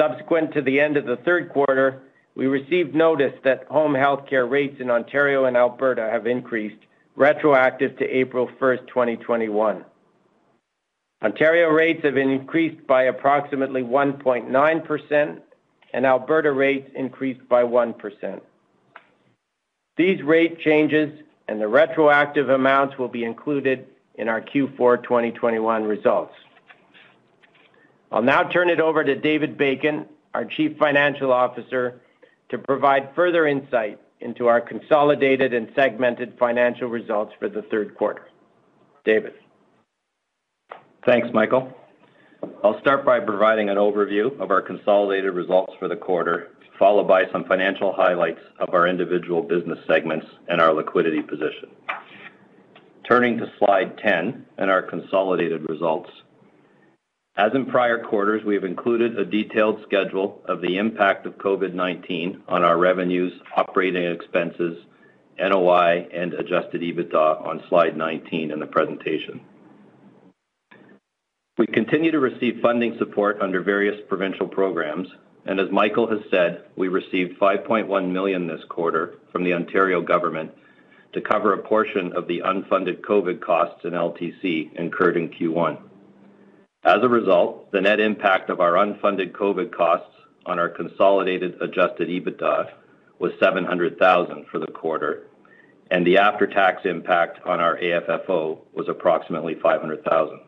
Subsequent 0.00 0.52
to 0.54 0.62
the 0.62 0.80
end 0.80 0.96
of 0.96 1.06
the 1.06 1.18
third 1.24 1.50
quarter, 1.50 2.02
we 2.34 2.46
received 2.46 2.92
notice 2.92 3.34
that 3.44 3.64
home 3.68 3.94
health 3.94 4.26
care 4.28 4.46
rates 4.46 4.80
in 4.80 4.90
Ontario 4.90 5.44
and 5.44 5.56
Alberta 5.56 6.08
have 6.10 6.26
increased, 6.26 6.82
retroactive 7.14 7.96
to 7.98 8.04
April 8.04 8.48
1st, 8.60 8.88
2021. 8.88 9.84
Ontario 11.22 11.68
rates 11.68 12.02
have 12.02 12.16
increased 12.16 12.84
by 12.86 13.04
approximately 13.04 13.82
1.9%, 13.82 15.40
and 15.92 16.06
Alberta 16.06 16.50
rates 16.52 16.90
increased 16.96 17.48
by 17.48 17.62
1%. 17.62 18.40
These 19.96 20.22
rate 20.22 20.58
changes 20.60 21.20
and 21.48 21.60
the 21.60 21.68
retroactive 21.68 22.48
amounts 22.48 22.98
will 22.98 23.08
be 23.08 23.24
included 23.24 23.86
in 24.16 24.28
our 24.28 24.40
Q4 24.40 25.02
2021 25.02 25.84
results. 25.84 26.34
I'll 28.10 28.22
now 28.22 28.44
turn 28.44 28.68
it 28.68 28.80
over 28.80 29.04
to 29.04 29.14
David 29.14 29.56
Bacon, 29.56 30.06
our 30.34 30.44
Chief 30.44 30.76
Financial 30.76 31.32
Officer, 31.32 32.00
to 32.48 32.58
provide 32.58 33.14
further 33.14 33.46
insight 33.46 34.00
into 34.20 34.48
our 34.48 34.60
consolidated 34.60 35.54
and 35.54 35.70
segmented 35.74 36.38
financial 36.38 36.88
results 36.88 37.32
for 37.38 37.48
the 37.48 37.62
third 37.62 37.94
quarter. 37.96 38.28
David. 39.04 39.34
Thanks, 41.04 41.26
Michael. 41.34 41.72
I'll 42.62 42.78
start 42.80 43.04
by 43.04 43.18
providing 43.18 43.70
an 43.70 43.76
overview 43.76 44.38
of 44.38 44.52
our 44.52 44.62
consolidated 44.62 45.34
results 45.34 45.72
for 45.80 45.88
the 45.88 45.96
quarter, 45.96 46.52
followed 46.78 47.08
by 47.08 47.24
some 47.32 47.44
financial 47.44 47.92
highlights 47.92 48.38
of 48.60 48.72
our 48.72 48.86
individual 48.86 49.42
business 49.42 49.80
segments 49.88 50.26
and 50.48 50.60
our 50.60 50.72
liquidity 50.72 51.20
position. 51.20 51.70
Turning 53.08 53.36
to 53.38 53.50
slide 53.58 53.98
10 53.98 54.46
and 54.58 54.70
our 54.70 54.80
consolidated 54.80 55.68
results. 55.68 56.08
As 57.36 57.50
in 57.52 57.66
prior 57.66 57.98
quarters, 57.98 58.44
we 58.44 58.54
have 58.54 58.64
included 58.64 59.18
a 59.18 59.24
detailed 59.24 59.82
schedule 59.82 60.40
of 60.44 60.60
the 60.60 60.76
impact 60.76 61.26
of 61.26 61.36
COVID-19 61.38 62.42
on 62.46 62.62
our 62.62 62.78
revenues, 62.78 63.32
operating 63.56 64.04
expenses, 64.04 64.78
NOI, 65.36 66.06
and 66.12 66.34
adjusted 66.34 66.80
EBITDA 66.82 67.44
on 67.44 67.64
slide 67.68 67.96
19 67.96 68.52
in 68.52 68.60
the 68.60 68.66
presentation. 68.66 69.40
We 71.62 71.68
continue 71.68 72.10
to 72.10 72.18
receive 72.18 72.58
funding 72.60 72.96
support 72.98 73.40
under 73.40 73.62
various 73.62 73.94
provincial 74.08 74.48
programs, 74.48 75.06
and 75.46 75.60
as 75.60 75.70
Michael 75.70 76.08
has 76.08 76.18
said, 76.28 76.64
we 76.74 76.88
received 76.88 77.38
5.1 77.38 78.10
million 78.10 78.48
this 78.48 78.64
quarter 78.68 79.20
from 79.30 79.44
the 79.44 79.54
Ontario 79.54 80.00
government 80.00 80.50
to 81.12 81.20
cover 81.20 81.52
a 81.52 81.62
portion 81.62 82.14
of 82.14 82.26
the 82.26 82.40
unfunded 82.40 83.02
COVID 83.02 83.40
costs 83.40 83.84
in 83.84 83.92
LTC 83.92 84.74
incurred 84.74 85.16
in 85.16 85.28
Q1. 85.28 85.78
As 86.82 86.98
a 87.00 87.08
result, 87.08 87.70
the 87.70 87.80
net 87.80 88.00
impact 88.00 88.50
of 88.50 88.58
our 88.58 88.72
unfunded 88.72 89.30
COVID 89.30 89.70
costs 89.70 90.16
on 90.46 90.58
our 90.58 90.68
consolidated 90.68 91.62
adjusted 91.62 92.08
EBITDA 92.08 92.72
was 93.20 93.30
700,000 93.38 94.46
for 94.50 94.58
the 94.58 94.66
quarter, 94.66 95.28
and 95.92 96.04
the 96.04 96.18
after-tax 96.18 96.86
impact 96.86 97.38
on 97.46 97.60
our 97.60 97.78
AFFO 97.78 98.58
was 98.74 98.88
approximately 98.88 99.54
500,000. 99.62 100.40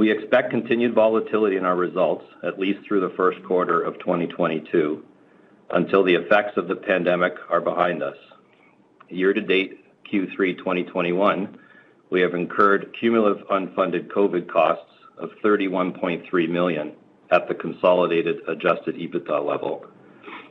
We 0.00 0.10
expect 0.10 0.50
continued 0.50 0.94
volatility 0.94 1.58
in 1.58 1.66
our 1.66 1.76
results 1.76 2.24
at 2.42 2.58
least 2.58 2.86
through 2.86 3.00
the 3.00 3.14
first 3.18 3.44
quarter 3.44 3.82
of 3.82 3.98
2022 3.98 5.04
until 5.72 6.02
the 6.02 6.14
effects 6.14 6.56
of 6.56 6.68
the 6.68 6.76
pandemic 6.76 7.34
are 7.50 7.60
behind 7.60 8.02
us. 8.02 8.16
Year 9.10 9.34
to 9.34 9.42
date, 9.42 9.84
Q3 10.10 10.56
2021, 10.56 11.58
we 12.08 12.22
have 12.22 12.32
incurred 12.32 12.96
cumulative 12.98 13.46
unfunded 13.48 14.08
COVID 14.08 14.50
costs 14.50 14.90
of 15.18 15.32
31.3 15.44 16.48
million 16.48 16.92
at 17.30 17.46
the 17.46 17.54
consolidated 17.54 18.38
adjusted 18.48 18.96
EBITDA 18.96 19.46
level 19.46 19.84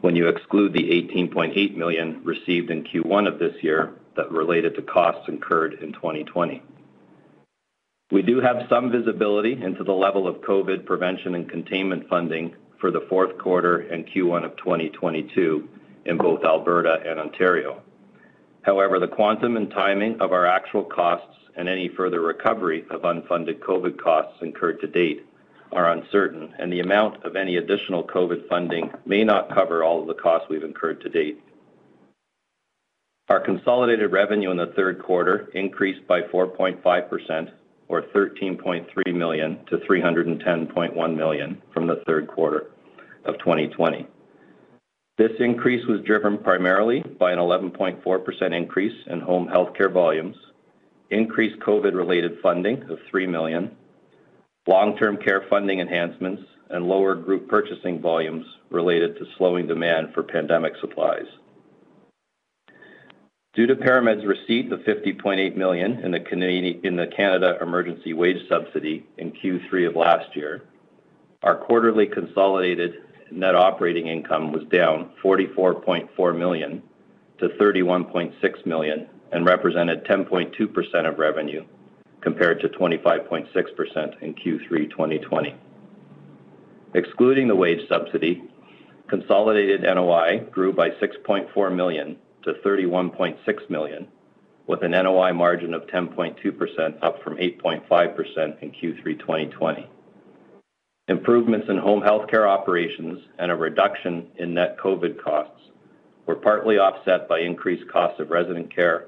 when 0.02 0.16
you 0.16 0.28
exclude 0.28 0.74
the 0.74 0.92
18.8 1.12 1.76
million 1.76 2.22
received 2.24 2.70
in 2.70 2.84
Q1 2.84 3.28
of 3.28 3.40
this 3.40 3.56
year 3.64 3.96
that 4.16 4.32
related 4.32 4.76
to 4.76 4.84
costs 4.84 5.28
incurred 5.28 5.74
in 5.82 5.92
2020. 5.92 6.62
We 8.12 8.24
do 8.24 8.39
have 8.41 8.65
some 8.69 8.91
visibility 8.91 9.54
into 9.62 9.84
the 9.84 9.93
level 9.93 10.28
of 10.28 10.38
COVID 10.38 10.86
prevention 10.86 11.36
and 11.36 11.48
containment 11.48 12.10
funding 12.10 12.56
for 12.80 12.89
the 12.89 13.06
fourth 13.08 13.38
quarter 13.38 13.82
and 13.82 14.08
Q1 14.08 14.45
of 14.45 14.58
2022 14.58 15.69
in 16.06 16.17
both 16.17 16.43
Alberta 16.43 17.04
and 17.06 17.19
Ontario. 17.19 17.84
However, 18.63 19.00
the 19.00 19.08
quantum 19.08 19.58
and 19.58 19.69
timing 19.69 20.19
of 20.22 20.32
our 20.32 20.48
actual 20.48 20.84
costs 20.84 21.38
and 21.56 21.69
any 21.69 21.88
further 21.88 22.22
recovery 22.22 22.84
of 22.89 23.02
unfunded 23.02 23.60
COVID 23.60 24.02
costs 24.02 24.41
incurred 24.41 24.82
to 24.82 24.88
date 24.88 25.26
are 25.72 25.91
uncertain, 25.91 26.56
and 26.58 26.74
the 26.74 26.80
amount 26.80 27.24
of 27.24 27.36
any 27.36 27.58
additional 27.58 28.04
COVID 28.04 28.48
funding 28.48 28.89
may 29.06 29.24
not 29.24 29.54
cover 29.54 29.84
all 29.84 30.02
of 30.02 30.08
the 30.08 30.15
costs 30.15 30.50
we've 30.50 30.63
incurred 30.63 31.00
to 31.02 31.10
date. 31.10 31.43
Our 33.30 33.39
consolidated 33.39 34.12
revenue 34.12 34.50
in 34.50 34.58
the 34.58 34.74
third 34.76 34.98
quarter 34.98 35.52
increased 35.54 36.08
by 36.08 36.22
4.5% 36.22 37.52
or 37.89 38.04
13.3 38.15 38.88
million 39.13 39.60
to 39.65 39.78
310.1 39.80 41.15
million 41.15 41.62
from 41.73 41.88
the 41.88 42.02
third 42.08 42.28
quarter 42.28 42.71
of 43.25 43.38
2020. 43.39 44.08
This 45.17 45.32
increase 45.39 45.86
was 45.88 45.99
driven 46.06 46.38
primarily 46.38 47.02
by 47.19 47.34
an 47.34 47.39
11.4% 47.39 48.56
increase 48.56 48.95
in 49.08 49.19
home 49.19 49.47
health 49.47 49.75
care 49.75 49.89
volumes, 49.89 50.38
increased 51.10 51.60
COVID-related 51.60 52.39
funding 52.41 52.84
of 52.84 52.99
3 53.10 53.28
million, 53.28 53.75
long-term 54.65 55.17
care 55.17 55.43
funding 55.49 55.82
enhancements, 55.82 56.43
and 56.69 56.86
lower 56.86 57.15
group 57.15 57.49
purchasing 57.49 57.99
volumes 57.99 58.45
related 58.69 59.17
to 59.17 59.25
slowing 59.38 59.67
demand 59.67 60.13
for 60.13 60.23
pandemic 60.23 60.73
supplies. 60.80 61.25
Due 63.56 63.66
to 63.66 63.76
ParaMed's 63.76 64.26
receipt 64.28 64.72
of 64.72 64.80
50.8 64.82 65.56
million 65.56 66.00
in 66.06 66.12
the 66.12 67.08
Canada 67.08 67.58
Emergency 67.60 68.14
Wage 68.14 68.48
Subsidy 68.48 69.08
in 69.18 69.32
Q3 69.32 69.88
of 69.88 69.96
last 69.96 70.36
year, 70.36 70.66
our 71.42 71.56
quarterly 71.56 72.06
consolidated 72.06 72.94
net 73.32 73.56
operating 73.56 74.06
income 74.06 74.52
was 74.52 74.64
down 74.72 75.10
44.4 75.24 76.38
million 76.38 76.84
to 77.40 77.50
31.6 77.50 78.66
million 78.68 79.08
and 79.32 79.46
represented 79.46 80.06
10.2% 80.06 81.10
of 81.10 81.18
revenue, 81.18 81.66
compared 82.22 82.62
to 82.62 82.70
25.6% 82.70 84.22
in 84.22 84.36
Q3 84.36 84.92
2020. 84.92 85.56
Excluding 86.94 87.48
the 87.48 87.56
wage 87.56 87.88
subsidy, 87.90 88.44
consolidated 89.08 89.82
NOI 89.82 90.46
grew 90.52 90.72
by 90.72 90.92
6.4 90.92 91.76
million 91.76 92.16
to 92.43 92.54
31.6 92.65 93.69
million, 93.69 94.08
with 94.67 94.84
an 94.84 94.91
NOI 94.91 95.34
margin 95.34 95.73
of 95.73 95.88
10.2%, 95.88 97.04
up 97.04 97.23
from 97.23 97.38
8.5% 97.38 98.62
in 98.62 98.71
Q3 98.71 99.19
2020. 99.19 99.89
Improvements 101.08 101.67
in 101.69 101.78
home 101.78 102.02
healthcare 102.02 102.47
operations 102.47 103.19
and 103.39 103.52
a 103.52 103.56
reduction 103.56 104.28
in 104.36 104.54
net 104.54 104.78
COVID 104.78 105.21
costs 105.23 105.71
were 106.28 106.36
partly 106.36 106.78
offset 106.78 107.28
by 107.28 107.39
increased 107.39 107.89
costs 107.91 108.19
of 108.19 108.30
resident 108.30 108.73
care, 108.73 109.08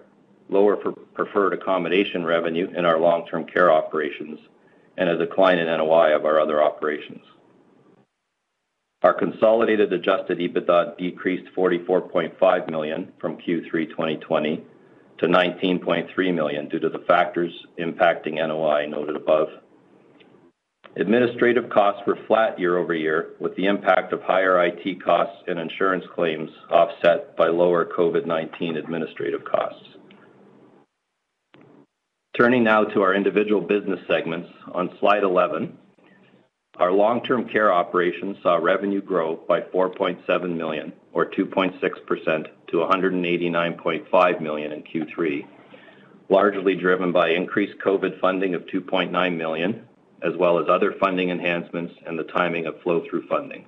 lower 0.50 0.76
preferred 0.76 1.54
accommodation 1.54 2.26
revenue 2.26 2.68
in 2.76 2.86
our 2.86 3.00
long-term 3.00 3.46
care 3.46 3.72
operations, 3.72 4.40
and 4.98 5.10
a 5.10 5.18
decline 5.18 5.60
in 5.60 5.68
NOI 5.68 6.16
of 6.16 6.26
our 6.26 6.40
other 6.40 6.64
operations. 6.64 7.24
Our 9.04 9.14
consolidated 9.14 9.92
adjusted 9.94 10.38
EBITDA 10.38 10.98
decreased 10.98 11.52
44.5 11.56 12.70
million 12.70 13.12
from 13.20 13.38
Q3 13.38 13.90
2020 13.90 14.64
to 15.18 15.26
19.3 15.26 16.34
million 16.34 16.70
due 16.70 16.80
to 16.80 16.90
the 16.90 17.04
factors 17.08 17.52
impacting 17.80 18.36
NOI 18.36 18.86
noted 18.88 19.16
above. 19.16 19.48
Administrative 20.98 21.70
costs 21.70 22.02
were 22.06 22.18
flat 22.28 22.60
year-over-year, 22.60 23.36
with 23.40 23.56
the 23.56 23.66
impact 23.66 24.12
of 24.12 24.22
higher 24.24 24.66
IT 24.66 25.02
costs 25.04 25.42
and 25.48 25.58
insurance 25.58 26.04
claims 26.14 26.50
offset 26.70 27.36
by 27.38 27.48
lower 27.48 27.86
COVID-19 27.86 28.78
administrative 28.78 29.46
costs. 29.46 29.88
Turning 32.38 32.64
now 32.64 32.84
to 32.84 33.02
our 33.02 33.16
individual 33.16 33.62
business 33.62 34.00
segments 34.08 34.50
on 34.74 34.90
slide 35.00 35.24
11. 35.24 35.78
Our 36.78 36.92
long-term 36.92 37.50
care 37.50 37.72
operations 37.72 38.38
saw 38.42 38.56
revenue 38.56 39.02
grow 39.02 39.36
by 39.48 39.62
4.7 39.62 40.56
million 40.56 40.94
or 41.14 41.26
2.6% 41.26 42.48
to 42.68 42.78
189.5 42.78 44.42
million 44.42 44.72
in 44.72 44.84
Q3, 44.84 45.46
largely 46.30 46.76
driven 46.76 47.12
by 47.12 47.30
increased 47.30 47.78
COVID 47.80 48.20
funding 48.22 48.56
of 48.56 48.66
2.9 48.68 49.38
million, 49.38 49.88
as 50.24 50.36
well 50.38 50.60
as 50.60 50.70
other 50.70 50.94
funding 51.00 51.30
enhancements 51.30 51.94
and 52.06 52.18
the 52.18 52.24
timing 52.24 52.66
of 52.66 52.82
flow-through 52.82 53.28
funding. 53.28 53.66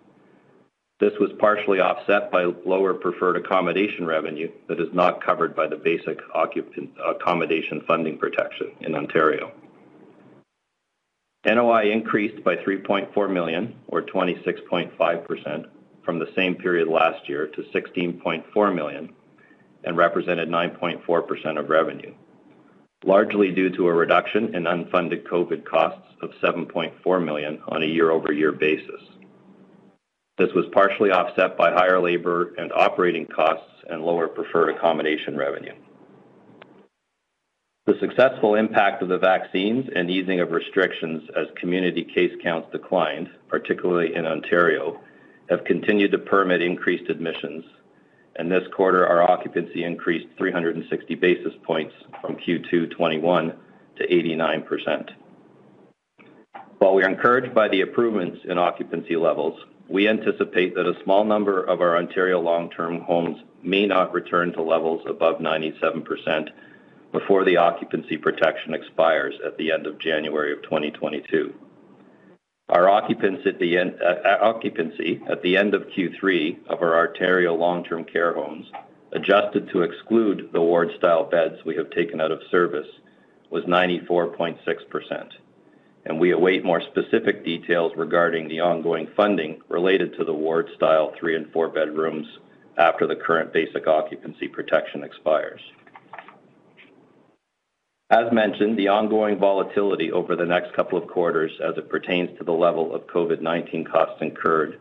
This 0.99 1.13
was 1.19 1.31
partially 1.39 1.81
offset 1.81 2.31
by 2.31 2.45
lower 2.65 2.93
preferred 2.93 3.35
accommodation 3.35 4.05
revenue 4.05 4.49
that 4.69 4.79
is 4.79 4.93
not 4.93 5.21
covered 5.21 5.53
by 5.53 5.67
the 5.67 5.75
basic 5.75 6.19
accommodation 6.33 7.81
funding 7.85 8.17
protection 8.17 8.71
in 8.79 8.95
Ontario. 8.95 9.51
NOI 11.45 11.91
increased 11.91 12.43
by 12.43 12.55
3.4 12.55 13.31
million 13.31 13.75
or 13.87 14.01
26.5% 14.01 15.65
from 16.03 16.19
the 16.19 16.31
same 16.35 16.55
period 16.55 16.87
last 16.87 17.27
year 17.27 17.47
to 17.47 17.63
16.4 17.63 18.75
million 18.75 19.13
and 19.83 19.97
represented 19.97 20.47
9.4% 20.47 21.59
of 21.59 21.69
revenue, 21.69 22.13
largely 23.03 23.51
due 23.51 23.69
to 23.69 23.87
a 23.87 23.93
reduction 23.93 24.55
in 24.55 24.63
unfunded 24.63 25.27
COVID 25.27 25.65
costs 25.65 26.07
of 26.21 26.31
7.4 26.41 27.23
million 27.23 27.61
on 27.67 27.83
a 27.83 27.87
year-over-year 27.87 28.53
basis. 28.53 29.01
This 30.37 30.53
was 30.53 30.65
partially 30.71 31.11
offset 31.11 31.57
by 31.57 31.71
higher 31.71 32.01
labor 32.01 32.53
and 32.57 32.71
operating 32.71 33.27
costs 33.27 33.69
and 33.89 34.01
lower 34.01 34.27
preferred 34.27 34.69
accommodation 34.69 35.37
revenue. 35.37 35.73
The 37.85 37.99
successful 37.99 38.55
impact 38.55 39.01
of 39.01 39.09
the 39.09 39.17
vaccines 39.17 39.89
and 39.93 40.09
easing 40.09 40.39
of 40.39 40.51
restrictions 40.51 41.29
as 41.35 41.47
community 41.57 42.05
case 42.05 42.31
counts 42.41 42.71
declined, 42.71 43.29
particularly 43.49 44.15
in 44.15 44.25
Ontario, 44.25 45.01
have 45.49 45.65
continued 45.65 46.13
to 46.13 46.17
permit 46.17 46.61
increased 46.61 47.09
admissions. 47.09 47.65
And 48.37 48.49
this 48.49 48.65
quarter, 48.73 49.05
our 49.05 49.29
occupancy 49.29 49.83
increased 49.83 50.27
360 50.37 51.15
basis 51.15 51.51
points 51.63 51.93
from 52.21 52.37
Q2 52.37 52.71
2021 52.71 53.53
to 53.97 54.07
89%. 54.07 55.09
While 56.77 56.95
we 56.95 57.03
are 57.03 57.09
encouraged 57.09 57.53
by 57.53 57.67
the 57.67 57.81
improvements 57.81 58.39
in 58.45 58.57
occupancy 58.57 59.17
levels, 59.17 59.59
we 59.89 60.07
anticipate 60.07 60.73
that 60.75 60.87
a 60.87 61.03
small 61.03 61.25
number 61.25 61.61
of 61.61 61.81
our 61.81 61.97
Ontario 61.97 62.39
long-term 62.39 63.01
homes 63.01 63.43
may 63.61 63.85
not 63.85 64.13
return 64.13 64.53
to 64.53 64.61
levels 64.61 65.01
above 65.05 65.39
97% 65.39 66.47
before 67.13 67.45
the 67.45 67.57
occupancy 67.57 68.17
protection 68.17 68.73
expires 68.73 69.35
at 69.45 69.55
the 69.57 69.71
end 69.71 69.85
of 69.85 69.99
January 69.99 70.51
of 70.51 70.63
2022. 70.63 71.53
Our 72.69 72.89
occupancy 72.89 73.49
at 73.49 73.59
the 73.59 73.77
end 73.77 73.95
uh, 74.01 75.77
of 75.77 75.87
Q3 75.89 76.67
of 76.67 76.81
our 76.81 77.07
Ontario 77.07 77.53
long-term 77.53 78.05
care 78.05 78.33
homes, 78.33 78.65
adjusted 79.11 79.69
to 79.69 79.83
exclude 79.83 80.49
the 80.53 80.61
ward-style 80.61 81.25
beds 81.25 81.63
we 81.63 81.75
have 81.75 81.91
taken 81.91 82.19
out 82.19 82.31
of 82.31 82.41
service, 82.49 82.87
was 83.51 83.63
94.6%, 83.65 85.29
and 86.05 86.19
we 86.19 86.31
await 86.31 86.65
more 86.65 86.81
specific 86.81 87.45
details 87.45 87.91
regarding 87.95 88.47
the 88.47 88.59
ongoing 88.59 89.07
funding 89.15 89.61
related 89.69 90.17
to 90.17 90.25
the 90.25 90.33
ward-style 90.33 91.13
three 91.19 91.35
and 91.35 91.51
four-bed 91.51 91.95
rooms 91.95 92.25
after 92.79 93.05
the 93.05 93.15
current 93.15 93.53
basic 93.53 93.85
occupancy 93.85 94.47
protection 94.47 95.03
expires. 95.03 95.61
As 98.13 98.31
mentioned, 98.31 98.77
the 98.77 98.89
ongoing 98.89 99.39
volatility 99.39 100.11
over 100.11 100.35
the 100.35 100.45
next 100.45 100.71
couple 100.75 100.99
of 100.99 101.07
quarters 101.07 101.51
as 101.67 101.75
it 101.77 101.89
pertains 101.89 102.37
to 102.37 102.43
the 102.43 102.53
level 102.53 102.93
of 102.93 103.07
COVID-19 103.07 103.87
costs 103.87 104.21
incurred 104.21 104.79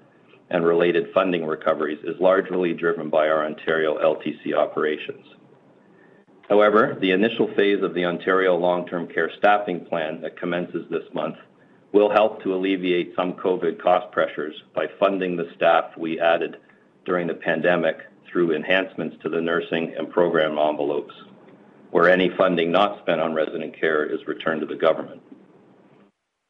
and 0.51 0.67
related 0.67 1.15
funding 1.15 1.47
recoveries 1.47 2.05
is 2.05 2.21
largely 2.21 2.75
driven 2.75 3.09
by 3.09 3.31
our 3.31 3.47
Ontario 3.47 3.97
LTC 3.97 4.53
operations. 4.55 5.25
However, 6.51 6.99
the 7.01 7.13
initial 7.13 7.49
phase 7.55 7.83
of 7.83 7.95
the 7.95 8.05
Ontario 8.05 8.55
long-term 8.55 9.07
care 9.07 9.31
staffing 9.39 9.87
plan 9.87 10.21
that 10.21 10.39
commences 10.39 10.85
this 10.91 11.09
month 11.15 11.37
will 11.93 12.11
help 12.11 12.43
to 12.43 12.55
alleviate 12.55 13.17
some 13.17 13.33
COVID 13.33 13.81
cost 13.81 14.13
pressures 14.13 14.63
by 14.75 14.89
funding 15.01 15.37
the 15.37 15.51
staff 15.57 15.97
we 15.97 16.21
added 16.21 16.59
during 17.07 17.29
the 17.29 17.35
pandemic 17.35 17.97
through 18.31 18.55
enhancements 18.55 19.17
to 19.23 19.31
the 19.31 19.41
nursing 19.41 19.95
and 19.97 20.11
program 20.11 20.59
envelopes, 20.59 21.15
where 21.93 22.09
any 22.09 22.31
funding 22.37 22.73
not 22.73 22.99
spent 23.01 23.21
on 23.21 23.35
resident 23.35 23.79
care 23.79 24.05
is 24.05 24.27
returned 24.27 24.63
to 24.63 24.67
the 24.67 24.75
government. 24.75 25.23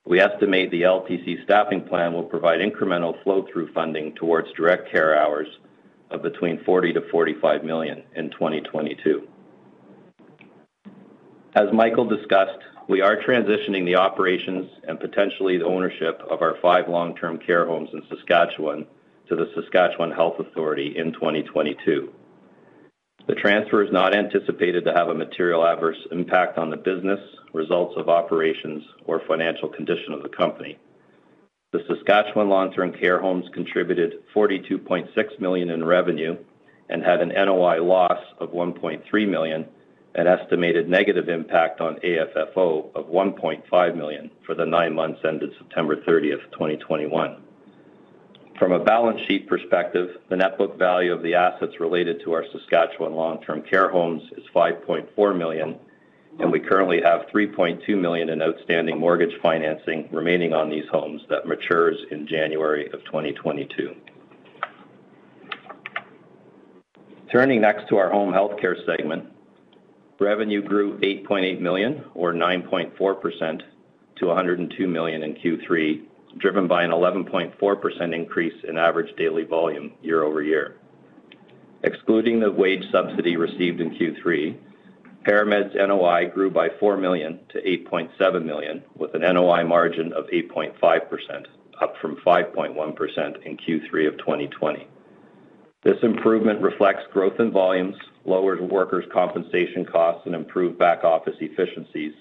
We 0.07 0.21
estimate 0.21 0.71
the 0.71 0.83
LTC 0.83 1.43
staffing 1.45 1.83
plan 1.83 2.13
will 2.13 2.23
provide 2.23 2.61
incremental 2.61 3.21
flow-through 3.25 3.73
funding 3.73 4.15
towards 4.15 4.53
direct 4.53 4.91
care 4.91 5.21
hours 5.21 5.49
of 6.11 6.23
between 6.23 6.63
40 6.65 6.93
million-45 6.93 7.65
million 7.65 8.03
in 8.15 8.31
2022. 8.31 9.29
As 11.55 11.73
Michael 11.73 12.05
discussed, 12.05 12.59
we 12.89 13.01
are 13.01 13.17
transitioning 13.17 13.85
the 13.85 13.97
operations 13.97 14.71
and 14.87 14.99
potentially 14.99 15.59
the 15.59 15.65
ownership 15.65 16.23
of 16.31 16.41
our 16.41 16.57
five 16.63 16.89
long-term 16.89 17.39
care 17.39 17.67
homes 17.67 17.91
in 17.93 18.03
Saskatchewan 18.09 18.87
to 19.29 19.35
the 19.35 19.51
Saskatchewan 19.55 20.13
Health 20.13 20.39
Authority 20.39 20.97
in 20.97 21.13
2022. 21.13 22.13
The 23.29 23.37
transfer 23.37 23.85
is 23.85 23.93
not 23.93 24.17
anticipated 24.17 24.85
to 24.85 24.93
have 24.93 25.09
a 25.09 25.15
material 25.15 25.65
adverse 25.65 25.99
impact 26.11 26.59
on 26.59 26.71
the 26.71 26.77
business, 26.77 27.21
results 27.53 27.95
of 27.97 28.09
operations, 28.09 28.83
or 29.07 29.23
financial 29.29 29.69
condition 29.69 30.13
of 30.13 30.23
the 30.23 30.29
company. 30.29 30.79
The 31.73 31.85
Saskatchewan 31.89 32.49
long-term 32.49 32.93
care 32.95 33.21
homes 33.21 33.47
contributed 33.55 34.25
42.6 34.35 35.41
million 35.41 35.71
in 35.71 35.85
revenue 35.85 36.37
and 36.89 37.03
had 37.03 37.21
an 37.21 37.29
NOI 37.29 37.81
loss 37.81 38.19
of 38.39 38.51
1.3 38.51 39.29
million, 39.29 39.67
an 40.17 40.27
estimated 40.27 40.89
negative 40.89 41.29
impact 41.29 41.81
on 41.81 42.01
AFFO 42.05 42.95
of 42.95 43.07
1.5 43.07 43.97
million 43.97 44.31
for 44.45 44.55
the 44.55 44.67
nine 44.67 44.95
months 44.95 45.21
ended 45.25 45.51
September 45.59 45.97
30th, 45.97 46.43
2021. 46.53 47.41
From 48.59 48.73
a 48.73 48.79
balance 48.79 49.21
sheet 49.27 49.49
perspective, 49.49 50.19
the 50.29 50.37
net 50.37 50.59
book 50.59 50.79
value 50.79 51.13
of 51.13 51.23
the 51.23 51.35
assets 51.35 51.81
related 51.81 52.21
to 52.23 52.33
our 52.33 52.45
Saskatchewan 52.53 53.15
long-term 53.15 53.63
care 53.63 53.89
homes 53.89 54.23
is 54.37 54.45
5.4 54.55 55.37
million, 55.37 55.77
and 56.39 56.53
we 56.53 56.61
currently 56.61 57.01
have 57.03 57.27
3.2 57.35 57.99
million 57.99 58.29
in 58.29 58.43
outstanding 58.43 58.99
mortgage 58.99 59.35
financing 59.43 60.09
remaining 60.13 60.53
on 60.53 60.69
these 60.71 60.85
homes 60.91 61.23
that 61.29 61.47
matures 61.47 61.99
in 62.11 62.27
January 62.27 62.87
of 62.93 63.05
2022. 63.05 63.95
Turning 67.33 67.63
next 67.63 67.89
to 67.89 67.97
our 67.97 68.11
home 68.11 68.33
health 68.33 68.61
care 68.61 68.77
segment, 68.85 69.25
revenue 70.21 70.63
grew 70.63 70.99
8.8 70.99 71.61
million 71.61 72.05
or 72.15 72.33
9.4% 72.35 73.63
to 74.17 74.27
102 74.27 74.87
million 74.87 75.23
in 75.23 75.35
Q3, 75.35 76.03
driven 76.39 76.67
by 76.67 76.83
an 76.83 76.91
11.4% 76.91 78.15
increase 78.15 78.65
in 78.69 78.79
average 78.79 79.15
daily 79.17 79.45
volume 79.45 79.93
year-over-year. 80.03 80.77
Excluding 81.85 82.41
the 82.41 82.51
wage 82.51 82.85
subsidy 82.91 83.37
received 83.37 83.81
in 83.81 83.91
Q3, 83.91 84.57
ParaMed's 85.27 85.75
NOI 85.75 86.27
grew 86.27 86.51
by 86.51 86.69
4 86.81 86.97
million 86.97 87.41
to 87.51 87.61
8.7 87.63 88.45
million, 88.45 88.83
with 88.97 89.15
an 89.15 89.23
NOI 89.23 89.65
margin 89.65 90.13
of 90.13 90.27
8.5%, 90.27 91.47
up 91.81 91.95
from 92.01 92.17
5.1% 92.17 93.43
in 93.47 93.57
Q3 93.57 94.09
of 94.09 94.19
2020. 94.19 94.89
This 95.85 95.99
improvement 96.03 96.61
reflects 96.61 97.03
growth 97.13 97.41
in 97.41 97.51
volumes, 97.51 97.97
lowered 98.25 98.61
workers' 98.61 99.05
compensation 99.13 99.85
costs, 99.85 100.23
and 100.27 100.35
improved 100.35 100.79
back-office 100.79 101.37
efficiencies, 101.41 102.15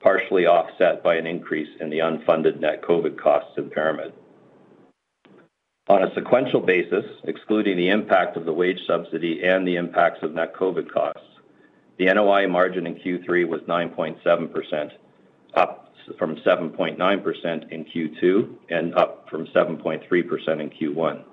partially 0.00 0.46
offset 0.46 1.02
by 1.02 1.16
an 1.16 1.26
increase 1.26 1.68
in 1.80 1.90
the 1.90 1.98
unfunded 1.98 2.60
net 2.60 2.82
COVID 2.82 3.18
costs 3.18 3.52
in 3.56 3.70
ParaMed. 3.70 4.12
On 5.88 6.02
a 6.02 6.14
sequential 6.14 6.60
basis, 6.60 7.04
excluding 7.24 7.76
the 7.76 7.88
impact 7.88 8.36
of 8.36 8.44
the 8.44 8.52
wage 8.52 8.80
subsidy 8.86 9.42
and 9.42 9.66
the 9.66 9.76
impacts 9.76 10.22
of 10.22 10.34
net 10.34 10.54
COVID 10.54 10.92
costs, 10.92 11.22
the 11.98 12.06
NOI 12.06 12.46
margin 12.46 12.86
in 12.86 12.94
Q3 12.96 13.48
was 13.48 13.62
9.7%, 13.62 14.90
up 15.54 15.94
from 16.18 16.36
7.9% 16.36 17.72
in 17.72 17.84
Q2 17.84 18.54
and 18.70 18.94
up 18.94 19.28
from 19.30 19.46
7.3% 19.46 20.02
in 20.60 20.70
Q1. 20.70 21.24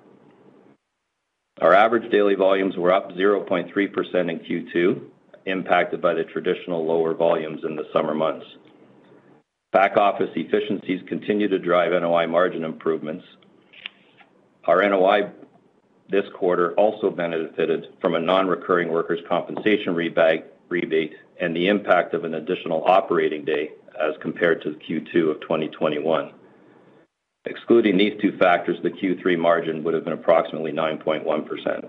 Our 1.60 1.72
average 1.72 2.10
daily 2.10 2.34
volumes 2.34 2.76
were 2.76 2.92
up 2.92 3.12
0.3% 3.12 3.70
in 3.74 4.38
Q2, 4.40 5.00
impacted 5.46 6.02
by 6.02 6.14
the 6.14 6.24
traditional 6.24 6.84
lower 6.84 7.14
volumes 7.14 7.62
in 7.64 7.76
the 7.76 7.86
summer 7.92 8.14
months. 8.14 8.46
Back-office 9.72 10.30
efficiencies 10.34 11.02
continue 11.08 11.48
to 11.48 11.58
drive 11.58 11.92
NOI 11.92 12.26
margin 12.26 12.64
improvements. 12.64 13.24
Our 14.64 14.88
NOI 14.88 15.30
this 16.08 16.24
quarter 16.34 16.72
also 16.74 17.10
benefited 17.10 17.88
from 18.00 18.14
a 18.14 18.20
non-recurring 18.20 18.90
workers' 18.90 19.20
compensation 19.28 19.94
rebate 19.94 21.14
and 21.40 21.54
the 21.54 21.68
impact 21.68 22.14
of 22.14 22.24
an 22.24 22.34
additional 22.34 22.84
operating 22.86 23.44
day 23.44 23.70
as 24.00 24.14
compared 24.20 24.62
to 24.62 24.70
Q2 24.88 25.30
of 25.30 25.40
2021. 25.40 26.32
Excluding 27.44 27.96
these 27.96 28.20
two 28.20 28.36
factors, 28.38 28.78
the 28.82 28.90
Q3 28.90 29.38
margin 29.38 29.84
would 29.84 29.94
have 29.94 30.04
been 30.04 30.12
approximately 30.12 30.72
9.1%. 30.72 31.88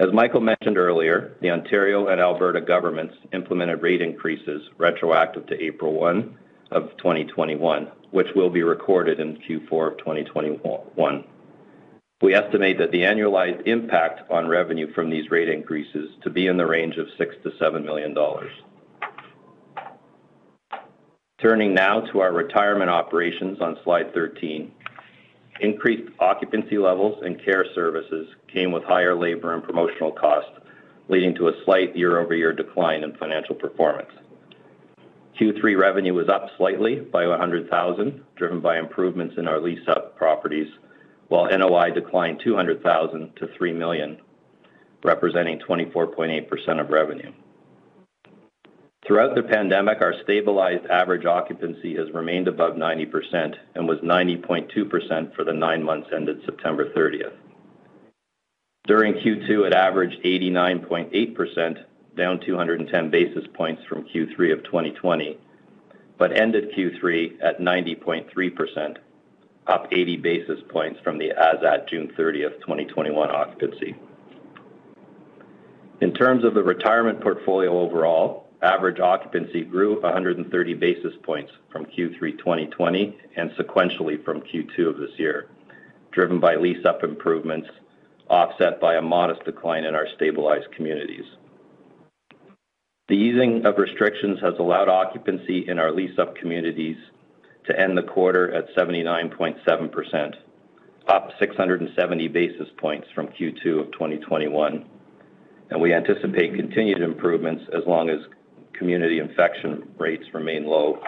As 0.00 0.08
Michael 0.14 0.40
mentioned 0.40 0.78
earlier, 0.78 1.36
the 1.42 1.50
Ontario 1.50 2.08
and 2.08 2.22
Alberta 2.22 2.62
governments 2.62 3.14
implemented 3.34 3.82
rate 3.82 4.00
increases 4.00 4.62
retroactive 4.78 5.46
to 5.46 5.62
April 5.62 5.92
1, 5.92 6.38
of 6.70 6.96
2021, 6.96 7.86
which 8.10 8.28
will 8.34 8.48
be 8.48 8.62
recorded 8.62 9.20
in 9.20 9.36
Q4 9.36 9.92
of 9.92 9.98
2021. 9.98 11.24
We 12.22 12.34
estimate 12.34 12.78
that 12.78 12.92
the 12.92 13.02
annualized 13.02 13.66
impact 13.66 14.30
on 14.30 14.48
revenue 14.48 14.90
from 14.94 15.10
these 15.10 15.30
rate 15.30 15.50
increases 15.50 16.10
to 16.22 16.30
be 16.30 16.46
in 16.46 16.56
the 16.56 16.66
range 16.66 16.96
of 16.96 17.06
6 17.18 17.34
million-7 17.44 17.84
million 17.84 18.14
dollars. 18.14 18.52
Turning 21.42 21.74
now 21.74 22.00
to 22.00 22.20
our 22.20 22.32
retirement 22.32 22.88
operations 22.90 23.60
on 23.60 23.78
slide 23.84 24.14
13. 24.14 24.72
Increased 25.60 26.10
occupancy 26.18 26.78
levels 26.78 27.22
and 27.22 27.42
care 27.44 27.66
services 27.74 28.28
came 28.48 28.72
with 28.72 28.82
higher 28.82 29.14
labor 29.14 29.52
and 29.52 29.62
promotional 29.62 30.10
costs, 30.10 30.52
leading 31.08 31.34
to 31.34 31.48
a 31.48 31.64
slight 31.64 31.94
year-over-year 31.94 32.54
decline 32.54 33.04
in 33.04 33.14
financial 33.16 33.54
performance. 33.54 34.10
Q3 35.38 35.78
revenue 35.78 36.14
was 36.14 36.30
up 36.30 36.48
slightly 36.56 36.96
by 36.96 37.26
100,000, 37.26 38.24
driven 38.36 38.60
by 38.60 38.78
improvements 38.78 39.36
in 39.36 39.46
our 39.46 39.60
lease-up 39.60 40.16
properties, 40.16 40.68
while 41.28 41.46
NOI 41.46 41.90
declined 41.90 42.40
200,000 42.42 43.36
to 43.36 43.46
3 43.46 43.72
million, 43.72 44.18
representing 45.02 45.58
24.8% 45.58 46.80
of 46.80 46.88
revenue. 46.88 47.32
Throughout 49.06 49.34
the 49.34 49.42
pandemic, 49.42 50.02
our 50.02 50.14
stabilized 50.22 50.86
average 50.86 51.24
occupancy 51.24 51.96
has 51.96 52.12
remained 52.12 52.48
above 52.48 52.74
90% 52.74 53.56
and 53.74 53.88
was 53.88 53.98
90.2% 54.00 55.34
for 55.34 55.42
the 55.42 55.52
nine 55.52 55.82
months 55.82 56.10
ended 56.14 56.42
September 56.44 56.90
30th. 56.92 57.32
During 58.86 59.14
Q2, 59.14 59.66
it 59.66 59.72
averaged 59.72 60.22
89.8%, 60.22 61.84
down 62.16 62.40
210 62.40 63.10
basis 63.10 63.44
points 63.54 63.82
from 63.88 64.04
Q3 64.04 64.52
of 64.52 64.64
2020, 64.64 65.38
but 66.18 66.36
ended 66.38 66.72
Q3 66.72 67.42
at 67.42 67.60
90.3%, 67.60 68.96
up 69.66 69.86
80 69.90 70.16
basis 70.18 70.60
points 70.68 71.00
from 71.02 71.16
the 71.16 71.30
as 71.30 71.62
at 71.64 71.88
June 71.88 72.12
30th, 72.18 72.60
2021 72.60 73.30
occupancy. 73.30 73.94
In 76.02 76.12
terms 76.12 76.44
of 76.44 76.54
the 76.54 76.62
retirement 76.62 77.20
portfolio 77.20 77.78
overall, 77.78 78.49
average 78.62 79.00
occupancy 79.00 79.64
grew 79.64 80.00
130 80.00 80.74
basis 80.74 81.14
points 81.22 81.50
from 81.70 81.86
Q3 81.86 82.38
2020 82.38 83.18
and 83.36 83.50
sequentially 83.52 84.22
from 84.24 84.42
Q2 84.42 84.88
of 84.88 84.98
this 84.98 85.18
year, 85.18 85.48
driven 86.12 86.40
by 86.40 86.56
lease-up 86.56 87.02
improvements, 87.02 87.68
offset 88.28 88.80
by 88.80 88.96
a 88.96 89.02
modest 89.02 89.44
decline 89.44 89.84
in 89.84 89.94
our 89.94 90.06
stabilized 90.16 90.70
communities. 90.72 91.24
The 93.08 93.16
easing 93.16 93.66
of 93.66 93.78
restrictions 93.78 94.38
has 94.40 94.54
allowed 94.58 94.88
occupancy 94.88 95.68
in 95.68 95.78
our 95.78 95.90
lease-up 95.90 96.36
communities 96.36 96.96
to 97.66 97.78
end 97.78 97.96
the 97.96 98.02
quarter 98.02 98.52
at 98.52 98.72
79.7%, 98.76 100.34
up 101.08 101.30
670 101.40 102.28
basis 102.28 102.68
points 102.76 103.08
from 103.14 103.28
Q2 103.28 103.80
of 103.80 103.92
2021, 103.92 104.84
and 105.70 105.80
we 105.80 105.94
anticipate 105.94 106.54
continued 106.54 107.00
improvements 107.00 107.64
as 107.72 107.84
long 107.86 108.10
as 108.10 108.20
community 108.80 109.18
infection 109.18 109.86
rates 109.98 110.24
remain 110.32 110.64
low 110.64 110.98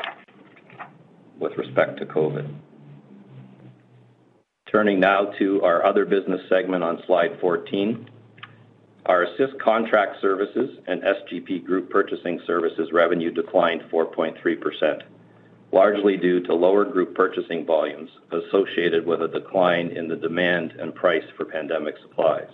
with 1.40 1.52
respect 1.56 1.98
to 1.98 2.04
COVID. 2.04 2.46
Turning 4.70 5.00
now 5.00 5.32
to 5.38 5.62
our 5.62 5.84
other 5.84 6.04
business 6.04 6.40
segment 6.50 6.84
on 6.84 7.02
slide 7.06 7.30
14. 7.40 8.10
Our 9.06 9.22
Assist 9.22 9.58
Contract 9.64 10.20
Services 10.20 10.78
and 10.86 11.02
SGP 11.02 11.64
Group 11.64 11.88
Purchasing 11.88 12.38
Services 12.46 12.90
revenue 12.92 13.32
declined 13.32 13.80
4.3%, 13.90 15.02
largely 15.72 16.18
due 16.18 16.40
to 16.42 16.54
lower 16.54 16.84
group 16.84 17.14
purchasing 17.14 17.64
volumes 17.64 18.10
associated 18.30 19.06
with 19.06 19.22
a 19.22 19.28
decline 19.28 19.88
in 19.96 20.08
the 20.08 20.16
demand 20.16 20.72
and 20.78 20.94
price 20.94 21.24
for 21.38 21.46
pandemic 21.46 21.94
supplies. 22.02 22.50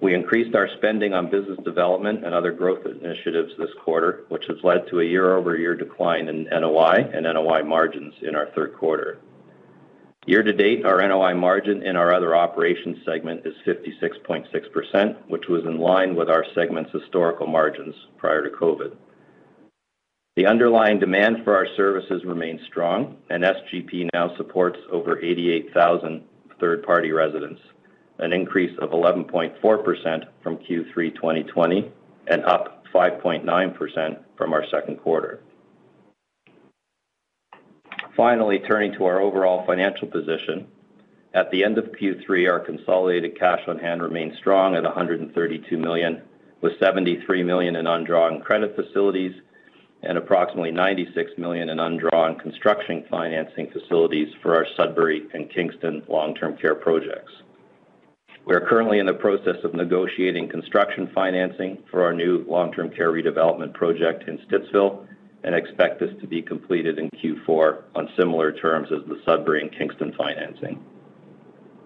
We 0.00 0.14
increased 0.14 0.54
our 0.54 0.68
spending 0.76 1.14
on 1.14 1.30
business 1.30 1.58
development 1.64 2.24
and 2.24 2.34
other 2.34 2.52
growth 2.52 2.84
initiatives 2.84 3.52
this 3.58 3.70
quarter, 3.82 4.24
which 4.28 4.44
has 4.48 4.58
led 4.62 4.86
to 4.88 5.00
a 5.00 5.04
year-over-year 5.04 5.74
decline 5.74 6.28
in 6.28 6.44
NOI 6.44 7.08
and 7.14 7.24
NOI 7.24 7.62
margins 7.62 8.12
in 8.22 8.34
our 8.36 8.48
third 8.54 8.74
quarter. 8.74 9.18
Year 10.26 10.42
to 10.42 10.52
date, 10.52 10.84
our 10.84 11.06
NOI 11.06 11.34
margin 11.34 11.82
in 11.82 11.96
our 11.96 12.12
other 12.12 12.36
operations 12.36 12.98
segment 13.06 13.46
is 13.46 13.54
56.6%, 13.66 15.16
which 15.28 15.46
was 15.48 15.64
in 15.64 15.78
line 15.78 16.14
with 16.14 16.28
our 16.28 16.44
segment's 16.54 16.90
historical 16.92 17.46
margins 17.46 17.94
prior 18.18 18.42
to 18.42 18.54
COVID. 18.54 18.96
The 20.34 20.46
underlying 20.46 20.98
demand 20.98 21.38
for 21.44 21.56
our 21.56 21.66
services 21.76 22.22
remains 22.26 22.60
strong, 22.66 23.16
and 23.30 23.42
SGP 23.42 24.10
now 24.12 24.36
supports 24.36 24.78
over 24.92 25.18
88,000 25.18 26.22
third-party 26.60 27.12
residents, 27.12 27.60
an 28.18 28.32
increase 28.32 28.76
of 28.78 28.90
11.4% 28.90 30.24
from 30.42 30.56
Q3 30.58 31.14
2020 31.14 31.92
and 32.28 32.44
up 32.44 32.84
5.9% 32.94 34.18
from 34.36 34.52
our 34.52 34.64
second 34.70 34.96
quarter. 34.96 35.40
Finally, 38.16 38.60
turning 38.60 38.92
to 38.94 39.04
our 39.04 39.20
overall 39.20 39.66
financial 39.66 40.08
position. 40.08 40.66
At 41.34 41.50
the 41.50 41.62
end 41.62 41.76
of 41.76 41.92
Q3, 41.92 42.50
our 42.50 42.60
consolidated 42.60 43.38
cash 43.38 43.60
on 43.68 43.78
hand 43.78 44.02
remained 44.02 44.32
strong 44.38 44.74
at 44.74 44.84
132 44.84 45.76
million, 45.76 46.22
with 46.62 46.78
73 46.80 47.42
million 47.42 47.76
in 47.76 47.86
undrawn 47.86 48.40
credit 48.40 48.74
facilities 48.74 49.34
and 50.02 50.16
approximately 50.16 50.70
96 50.70 51.32
million 51.36 51.68
in 51.68 51.78
undrawn 51.78 52.38
construction 52.38 53.04
financing 53.10 53.70
facilities 53.70 54.28
for 54.42 54.54
our 54.54 54.66
Sudbury 54.76 55.26
and 55.34 55.50
Kingston 55.50 56.02
long-term 56.08 56.56
care 56.56 56.74
projects. 56.74 57.32
We 58.46 58.54
are 58.54 58.60
currently 58.60 59.00
in 59.00 59.06
the 59.06 59.12
process 59.12 59.56
of 59.64 59.74
negotiating 59.74 60.48
construction 60.48 61.10
financing 61.12 61.82
for 61.90 62.04
our 62.04 62.12
new 62.12 62.44
long-term 62.46 62.90
care 62.90 63.10
redevelopment 63.10 63.74
project 63.74 64.28
in 64.28 64.38
Stittsville 64.46 65.04
and 65.42 65.52
expect 65.52 65.98
this 65.98 66.10
to 66.20 66.28
be 66.28 66.42
completed 66.42 67.00
in 67.00 67.10
Q4 67.10 67.82
on 67.96 68.08
similar 68.16 68.52
terms 68.52 68.86
as 68.92 69.04
the 69.08 69.20
Sudbury 69.24 69.62
and 69.62 69.76
Kingston 69.76 70.14
financing. 70.16 70.80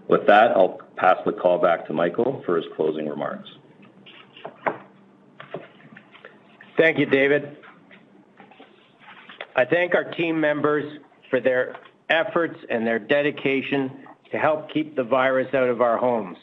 With 0.07 0.27
that, 0.27 0.51
I'll 0.51 0.81
pass 0.97 1.17
the 1.25 1.33
call 1.33 1.59
back 1.59 1.87
to 1.87 1.95
Michael 1.95 2.43
for 2.45 2.57
his 2.57 2.67
closing 2.77 3.09
remarks. 3.09 3.49
Thank 6.77 6.99
you, 6.99 7.07
David. 7.07 7.57
I 9.57 9.65
thank 9.65 9.95
our 9.95 10.13
team 10.13 10.39
members 10.39 11.01
for 11.31 11.41
their 11.41 11.77
efforts 12.11 12.59
and 12.69 12.87
their 12.87 12.99
dedication 12.99 14.05
to 14.31 14.39
help 14.39 14.71
keep 14.71 14.95
the 14.95 15.05
virus 15.05 15.55
out 15.55 15.71
of 15.71 15.81
our 15.81 15.97
homes. 15.97 16.37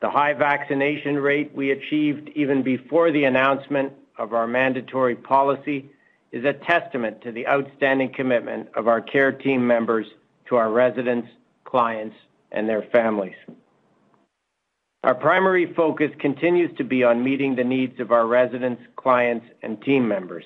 The 0.00 0.10
high 0.10 0.32
vaccination 0.32 1.16
rate 1.16 1.52
we 1.54 1.72
achieved 1.72 2.30
even 2.34 2.62
before 2.62 3.12
the 3.12 3.24
announcement 3.24 3.92
of 4.16 4.32
our 4.32 4.46
mandatory 4.46 5.14
policy 5.14 5.90
is 6.32 6.44
a 6.44 6.54
testament 6.54 7.20
to 7.22 7.32
the 7.32 7.46
outstanding 7.46 8.12
commitment 8.12 8.68
of 8.74 8.88
our 8.88 9.00
care 9.00 9.32
team 9.32 9.66
members 9.66 10.06
to 10.48 10.56
our 10.56 10.70
residents, 10.70 11.28
clients, 11.64 12.16
and 12.52 12.68
their 12.68 12.82
families. 12.92 13.36
Our 15.02 15.14
primary 15.14 15.72
focus 15.74 16.10
continues 16.18 16.76
to 16.76 16.84
be 16.84 17.04
on 17.04 17.24
meeting 17.24 17.56
the 17.56 17.64
needs 17.64 18.00
of 18.00 18.10
our 18.10 18.26
residents, 18.26 18.82
clients, 18.96 19.46
and 19.62 19.80
team 19.82 20.06
members. 20.06 20.44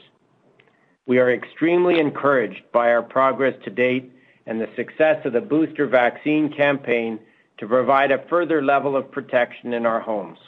We 1.06 1.18
are 1.18 1.32
extremely 1.32 1.98
encouraged 1.98 2.62
by 2.72 2.90
our 2.90 3.02
progress 3.02 3.54
to 3.64 3.70
date 3.70 4.12
and 4.46 4.60
the 4.60 4.68
success 4.76 5.24
of 5.24 5.32
the 5.32 5.40
booster 5.40 5.86
vaccine 5.86 6.52
campaign 6.52 7.18
to 7.58 7.66
provide 7.66 8.10
a 8.10 8.26
further 8.28 8.62
level 8.62 8.96
of 8.96 9.10
protection 9.10 9.72
in 9.72 9.86
our 9.86 10.00
homes. 10.00 10.38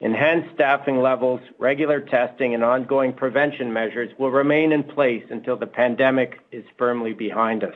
Enhanced 0.00 0.54
staffing 0.54 1.00
levels, 1.00 1.40
regular 1.58 2.00
testing, 2.00 2.54
and 2.54 2.64
ongoing 2.64 3.12
prevention 3.12 3.72
measures 3.72 4.10
will 4.18 4.30
remain 4.30 4.72
in 4.72 4.82
place 4.82 5.24
until 5.30 5.56
the 5.56 5.66
pandemic 5.66 6.40
is 6.50 6.64
firmly 6.78 7.12
behind 7.12 7.62
us. 7.62 7.74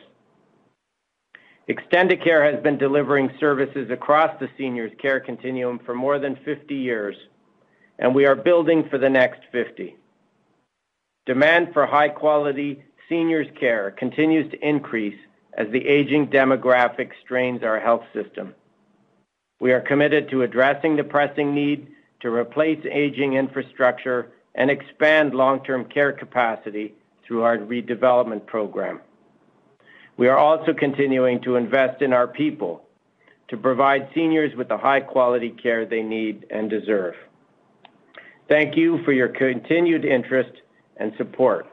Extendicare 1.68 2.50
has 2.50 2.62
been 2.62 2.78
delivering 2.78 3.30
services 3.38 3.90
across 3.90 4.38
the 4.40 4.48
seniors 4.56 4.92
care 5.00 5.20
continuum 5.20 5.78
for 5.84 5.94
more 5.94 6.18
than 6.18 6.36
50 6.44 6.74
years, 6.74 7.16
and 7.98 8.14
we 8.14 8.26
are 8.26 8.34
building 8.34 8.88
for 8.90 8.98
the 8.98 9.08
next 9.08 9.40
50. 9.52 9.96
Demand 11.26 11.72
for 11.72 11.86
high-quality 11.86 12.82
seniors 13.08 13.46
care 13.58 13.90
continues 13.90 14.50
to 14.50 14.66
increase 14.66 15.18
as 15.56 15.68
the 15.70 15.86
aging 15.86 16.28
demographic 16.28 17.10
strains 17.22 17.62
our 17.62 17.80
health 17.80 18.04
system. 18.12 18.54
We 19.60 19.72
are 19.72 19.80
committed 19.80 20.28
to 20.30 20.42
addressing 20.42 20.96
the 20.96 21.04
pressing 21.04 21.54
need 21.54 21.88
to 22.20 22.30
replace 22.30 22.84
aging 22.90 23.34
infrastructure 23.34 24.32
and 24.54 24.70
expand 24.70 25.34
long-term 25.34 25.86
care 25.86 26.12
capacity 26.12 26.94
through 27.26 27.42
our 27.42 27.58
redevelopment 27.58 28.46
program. 28.46 29.00
We 30.16 30.28
are 30.28 30.38
also 30.38 30.72
continuing 30.72 31.42
to 31.42 31.56
invest 31.56 32.02
in 32.02 32.12
our 32.12 32.28
people 32.28 32.84
to 33.48 33.56
provide 33.56 34.08
seniors 34.14 34.54
with 34.56 34.68
the 34.68 34.78
high-quality 34.78 35.56
care 35.62 35.86
they 35.86 36.02
need 36.02 36.46
and 36.50 36.70
deserve. 36.70 37.14
Thank 38.48 38.76
you 38.76 39.02
for 39.04 39.12
your 39.12 39.28
continued 39.28 40.04
interest 40.04 40.52
and 40.96 41.12
support. 41.16 41.66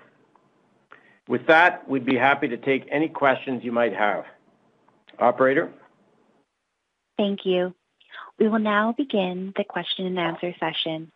With 1.31 1.47
that, 1.47 1.87
we'd 1.87 2.03
be 2.05 2.17
happy 2.17 2.49
to 2.49 2.57
take 2.57 2.85
any 2.91 3.07
questions 3.07 3.63
you 3.63 3.71
might 3.71 3.93
have. 3.93 4.25
Operator? 5.17 5.71
Thank 7.17 7.45
you. 7.45 7.73
We 8.37 8.49
will 8.49 8.59
now 8.59 8.93
begin 8.97 9.53
the 9.55 9.63
question 9.63 10.07
and 10.07 10.19
answer 10.19 10.53
session. 10.59 11.09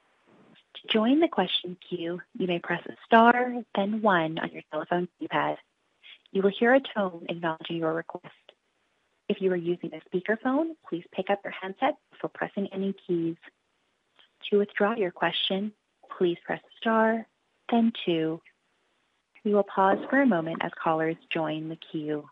To 0.75 0.93
join 0.93 1.19
the 1.19 1.27
question 1.27 1.75
queue, 1.89 2.21
you 2.33 2.47
may 2.47 2.59
press 2.59 2.81
star 3.05 3.55
then 3.75 4.01
one 4.01 4.39
on 4.39 4.51
your 4.53 4.61
telephone 4.71 5.09
keypad. 5.21 5.57
You 6.31 6.43
will 6.43 6.53
hear 6.57 6.73
a 6.73 6.79
tone 6.79 7.25
acknowledging 7.27 7.75
your 7.75 7.93
request. 7.93 8.33
If 9.27 9.41
you 9.41 9.51
are 9.51 9.57
using 9.57 9.91
a 9.93 9.99
speakerphone, 10.07 10.75
please 10.87 11.03
pick 11.13 11.29
up 11.29 11.41
your 11.43 11.53
handset 11.61 11.97
before 12.13 12.29
pressing 12.33 12.69
any 12.71 12.95
keys. 13.05 13.35
To 14.49 14.59
withdraw 14.59 14.95
your 14.95 15.11
question, 15.11 15.73
please 16.17 16.37
press 16.45 16.61
star 16.79 17.27
then 17.69 17.91
two. 18.05 18.39
We 19.45 19.53
will 19.53 19.63
pause 19.63 19.99
for 20.09 20.23
a 20.23 20.25
moment 20.25 20.57
as 20.61 20.71
callers 20.83 21.15
join 21.31 21.69
the 21.69 21.77
queue. 21.91 22.27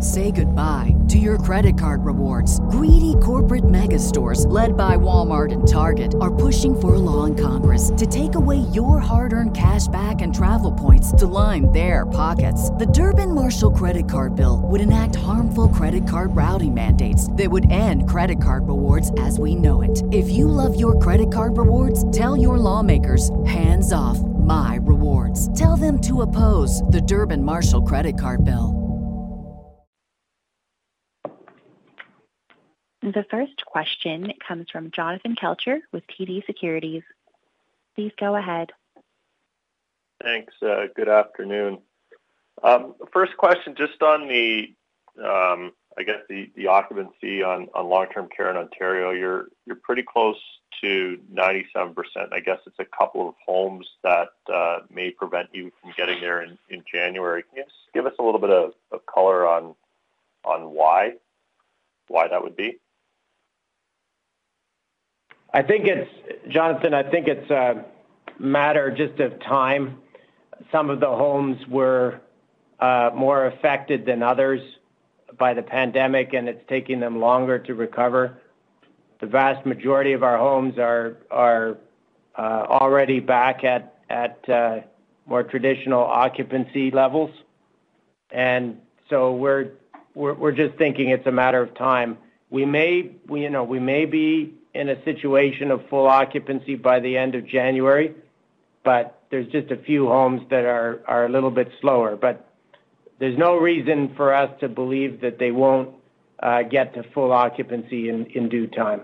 Say 0.00 0.32
goodbye 0.32 0.96
to 1.08 1.18
your 1.18 1.38
credit 1.38 1.78
card 1.78 2.04
rewards. 2.04 2.58
Greedy 2.70 3.14
corporate 3.22 3.68
mega 3.68 4.00
stores, 4.00 4.46
led 4.46 4.76
by 4.76 4.96
Walmart 4.96 5.52
and 5.52 5.66
Target, 5.66 6.16
are 6.20 6.34
pushing 6.34 6.74
for 6.78 6.94
a 6.94 6.98
law 6.98 7.24
in 7.24 7.36
Congress 7.36 7.92
to 7.96 8.06
take 8.06 8.34
away 8.34 8.58
your 8.72 8.98
hard-earned 8.98 9.56
cash 9.56 9.86
back 9.88 10.22
and 10.22 10.34
travel 10.34 10.72
points 10.72 11.12
to 11.12 11.26
line 11.26 11.70
their 11.70 12.04
pockets. 12.06 12.70
The 12.70 12.86
Durbin 12.86 13.34
Marshall 13.34 13.70
credit 13.72 14.08
card 14.08 14.34
bill 14.34 14.62
would 14.64 14.80
enact 14.80 15.16
harmful 15.16 15.68
credit 15.68 16.08
card 16.08 16.34
routing 16.34 16.74
mandates 16.74 17.30
that 17.32 17.50
would 17.50 17.70
end 17.70 18.08
credit 18.08 18.42
card 18.42 18.66
rewards 18.66 19.12
as 19.20 19.38
we 19.38 19.54
know 19.54 19.82
it. 19.82 20.02
If 20.12 20.28
you 20.30 20.48
love 20.48 20.78
your 20.80 20.98
credit 20.98 21.32
card 21.32 21.58
rewards, 21.58 22.10
tell 22.10 22.36
your 22.36 22.58
lawmakers, 22.58 23.30
hands 23.46 23.92
off 23.92 24.18
my 24.18 24.78
rewards. 24.82 25.01
Tell 25.54 25.76
them 25.76 26.00
to 26.02 26.22
oppose 26.22 26.82
the 26.90 27.00
Durbin 27.00 27.44
Marshall 27.44 27.82
credit 27.82 28.18
card 28.18 28.44
bill. 28.44 28.82
The 33.02 33.24
first 33.30 33.64
question 33.66 34.32
comes 34.46 34.70
from 34.70 34.92
Jonathan 34.92 35.34
Kelcher 35.34 35.80
with 35.90 36.04
TD 36.06 36.46
Securities. 36.46 37.02
Please 37.96 38.12
go 38.18 38.36
ahead. 38.36 38.70
Thanks. 40.22 40.54
Uh, 40.62 40.86
good 40.94 41.08
afternoon. 41.08 41.78
Um, 42.62 42.94
first 43.12 43.36
question, 43.36 43.74
just 43.76 44.00
on 44.02 44.28
the, 44.28 44.72
um, 45.18 45.72
I 45.98 46.04
guess, 46.04 46.20
the 46.28 46.66
occupancy 46.68 47.42
on 47.42 47.68
long-term 47.74 48.28
care 48.34 48.50
in 48.50 48.56
Ontario. 48.56 49.10
You're 49.10 49.48
pretty 49.82 50.04
close 50.04 50.38
to 50.82 51.18
97%. 51.32 51.94
I 52.32 52.40
guess 52.40 52.58
it's 52.66 52.78
a 52.78 52.84
couple 52.84 53.28
of 53.28 53.34
homes 53.46 53.86
that 54.02 54.28
uh, 54.52 54.80
may 54.92 55.10
prevent 55.10 55.48
you 55.52 55.72
from 55.80 55.92
getting 55.96 56.20
there 56.20 56.42
in 56.42 56.82
January. 56.92 57.44
Can 57.44 57.58
you 57.58 57.64
just 57.64 57.76
give 57.94 58.06
us 58.06 58.14
a 58.18 58.22
little 58.22 58.40
bit 58.40 58.50
of 58.50 58.72
color 59.06 59.46
on 59.46 59.74
on 60.44 60.74
why 62.12 62.28
that 62.28 62.42
would 62.42 62.56
be? 62.56 62.78
I 65.52 65.62
think 65.62 65.86
it's, 65.86 66.10
Jonathan, 66.48 66.94
I 66.94 67.02
think 67.02 67.28
it's 67.28 67.50
a 67.50 67.84
matter 68.38 68.90
just 68.90 69.20
of 69.20 69.38
time. 69.40 69.98
Some 70.70 70.90
of 70.90 71.00
the 71.00 71.08
homes 71.08 71.58
were 71.68 72.20
uh, 72.80 73.10
more 73.14 73.46
affected 73.46 74.06
than 74.06 74.22
others 74.22 74.60
by 75.38 75.54
the 75.54 75.62
pandemic, 75.62 76.32
and 76.32 76.48
it's 76.48 76.62
taking 76.68 77.00
them 77.00 77.20
longer 77.20 77.58
to 77.58 77.74
recover. 77.74 78.38
The 79.22 79.28
vast 79.28 79.64
majority 79.64 80.14
of 80.14 80.24
our 80.24 80.36
homes 80.36 80.78
are 80.80 81.16
uh, 81.30 82.40
already 82.40 83.20
back 83.20 83.62
at 83.62 84.48
uh, 84.48 84.80
more 85.26 85.44
traditional 85.44 86.00
occupancy 86.02 86.90
levels. 86.90 87.30
And 88.32 88.80
so 89.08 89.32
we're 89.32 90.52
just 90.52 90.74
thinking 90.76 91.10
it's 91.10 91.28
a 91.28 91.30
matter 91.30 91.62
of 91.62 91.72
time. 91.76 92.18
We 92.50 92.64
may 92.64 93.12
you 93.30 93.48
know, 93.48 93.62
we 93.62 93.78
may 93.78 94.06
be 94.06 94.54
in 94.74 94.88
a 94.88 95.00
situation 95.04 95.70
of 95.70 95.88
full 95.88 96.08
occupancy 96.08 96.74
by 96.74 96.98
the 96.98 97.16
end 97.16 97.36
of 97.36 97.46
January, 97.46 98.16
but 98.82 99.22
there's 99.30 99.46
just 99.52 99.70
a 99.70 99.76
few 99.76 100.08
homes 100.08 100.42
that 100.50 100.64
are 100.64 101.26
a 101.26 101.28
little 101.28 101.52
bit 101.52 101.70
slower. 101.80 102.16
But 102.16 102.48
there's 103.20 103.38
no 103.38 103.56
reason 103.56 104.16
for 104.16 104.34
us 104.34 104.50
to 104.58 104.68
believe 104.68 105.20
that 105.20 105.38
they 105.38 105.52
won't 105.52 105.90
uh, 106.40 106.64
get 106.64 106.92
to 106.94 107.04
full 107.14 107.30
occupancy 107.30 108.08
in 108.08 108.48
due 108.48 108.66
time. 108.66 109.02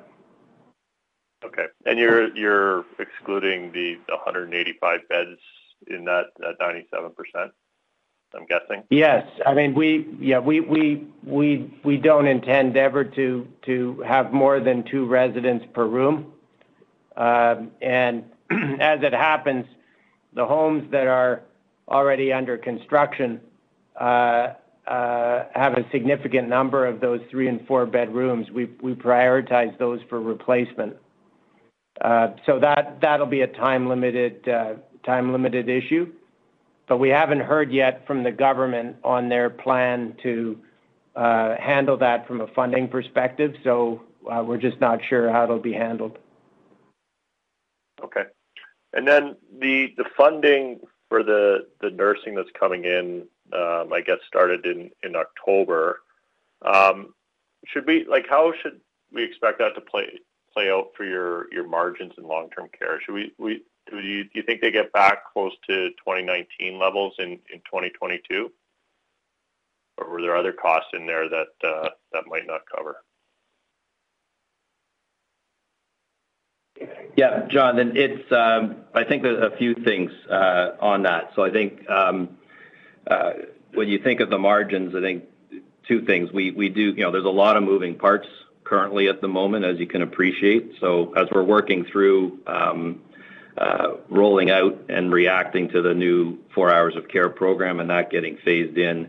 Okay. 1.45 1.66
And 1.86 1.99
you're 1.99 2.34
you're 2.36 2.84
excluding 2.99 3.72
the 3.72 3.97
185 4.09 5.09
beds 5.09 5.39
in 5.86 6.05
that 6.05 6.26
97%, 6.61 7.51
I'm 8.34 8.47
guessing? 8.47 8.82
Yes. 8.91 9.26
I 9.47 9.55
mean, 9.55 10.18
yeah, 10.20 10.41
we 10.41 11.97
don't 12.03 12.26
intend 12.26 12.76
ever 12.76 13.05
to 13.05 14.03
have 14.07 14.32
more 14.32 14.61
than 14.61 14.82
two 14.84 15.07
residents 15.07 15.64
per 15.72 15.86
room. 15.86 16.32
Um, 17.16 17.72
and 17.80 18.24
as 18.80 19.03
it 19.03 19.12
happens, 19.12 19.66
the 20.34 20.47
homes 20.47 20.91
that 20.91 21.07
are 21.07 21.43
already 21.89 22.32
under 22.32 22.59
construction 22.59 23.41
uh, 23.99 24.55
uh, 24.86 25.45
have 25.55 25.74
a 25.74 25.84
significant 25.91 26.49
number 26.49 26.86
of 26.86 27.01
those 27.01 27.20
three 27.30 27.49
and 27.49 27.66
four-bed 27.66 28.14
rooms. 28.14 28.51
We 28.51 28.66
prioritize 28.66 29.76
those 29.78 30.01
for 30.09 30.20
replacement. 30.20 30.97
So 32.03 32.59
that'll 32.61 33.26
be 33.26 33.40
a 33.42 33.46
time-limited 33.46 34.49
uh 34.49 34.74
time 35.05 35.32
limited 35.32 35.68
issue. 35.68 36.12
But 36.88 36.99
we 36.99 37.09
haven't 37.09 37.40
heard 37.40 37.70
yet 37.72 38.07
from 38.07 38.22
the 38.22 38.32
government 38.32 38.96
on 39.05 39.28
their 39.28 39.51
plan 39.51 40.16
to 40.22 40.59
handle 41.14 41.96
that 41.99 42.26
from 42.26 42.40
a 42.40 42.46
funding 42.49 42.88
perspective. 42.88 43.55
So 43.64 44.03
we're 44.22 44.59
just 44.59 44.80
not 44.80 45.01
sure 45.09 45.30
how 45.30 45.44
it'll 45.44 45.59
be 45.59 45.72
handled. 45.72 46.18
Okay. 48.03 48.24
And 48.92 49.07
then 49.07 49.36
the 49.59 49.92
the 49.96 50.05
funding 50.16 50.80
for 51.09 51.22
the 51.22 51.66
the 51.80 51.90
nursing 51.90 52.34
that's 52.34 52.51
coming 52.59 52.84
in, 52.84 53.26
I 53.53 54.03
guess, 54.05 54.18
started 54.26 54.66
in 54.66 55.16
October. 55.16 56.01
Um 56.62 57.14
should 57.66 57.86
we 57.86 58.07
like 58.07 58.26
how 58.28 58.53
should 58.62 58.80
we 59.12 59.24
expect 59.24 59.59
that 59.59 59.74
to 59.74 59.80
play 59.80 60.20
out 60.57 60.88
for 60.96 61.05
your 61.05 61.46
margins 61.68 62.12
in 62.18 62.24
long-term 62.24 62.68
care? 62.78 63.01
Should 63.01 63.14
we 63.14 63.32
we 63.38 63.62
do 63.90 63.99
you 64.01 64.42
think 64.42 64.61
they 64.61 64.70
get 64.70 64.92
back 64.92 65.32
close 65.32 65.53
to 65.68 65.90
2019 65.90 66.78
levels 66.78 67.14
in 67.18 67.38
2022? 67.53 68.51
Or 69.96 70.11
were 70.11 70.20
there 70.20 70.36
other 70.36 70.53
costs 70.53 70.90
in 70.92 71.07
there 71.07 71.28
that 71.28 71.49
uh 71.64 71.88
that 72.12 72.24
might 72.26 72.46
not 72.46 72.62
cover? 72.74 73.03
Yeah, 77.16 77.46
John, 77.49 77.78
And 77.80 77.96
it's 77.96 78.30
um, 78.30 78.84
I 78.94 79.03
think 79.03 79.24
there's 79.24 79.42
a 79.42 79.57
few 79.57 79.74
things 79.74 80.12
uh, 80.30 80.76
on 80.80 81.03
that. 81.03 81.32
So 81.34 81.44
I 81.44 81.51
think 81.51 81.88
um, 81.90 82.38
uh, 83.11 83.32
when 83.74 83.88
you 83.88 83.99
think 83.99 84.20
of 84.20 84.30
the 84.30 84.38
margins, 84.38 84.94
I 84.94 85.01
think 85.01 85.24
two 85.88 86.05
things. 86.05 86.30
We 86.32 86.53
we 86.53 86.68
do. 86.68 86.92
You 86.92 87.03
know, 87.03 87.11
there's 87.11 87.24
a 87.24 87.28
lot 87.28 87.57
of 87.57 87.64
moving 87.64 87.96
parts 87.96 88.28
currently 88.69 89.09
at 89.09 89.21
the 89.21 89.29
moment, 89.29 89.64
as 89.64 89.79
you 89.79 89.87
can 89.87 90.03
appreciate. 90.03 90.75
So 90.81 91.14
as 91.14 91.27
we're 91.33 91.43
working 91.43 91.85
through 91.85 92.39
um, 92.47 93.01
uh, 93.57 93.95
rolling 94.09 94.51
out 94.51 94.79
and 94.89 95.12
reacting 95.12 95.71
to 95.71 95.81
the 95.81 95.95
new 95.95 96.39
four 96.55 96.73
hours 96.73 96.95
of 96.95 97.09
care 97.09 97.31
program 97.31 97.81
and 97.81 97.89
that 97.91 98.11
getting 98.11 98.37
phased 98.45 98.77
in, 98.77 99.09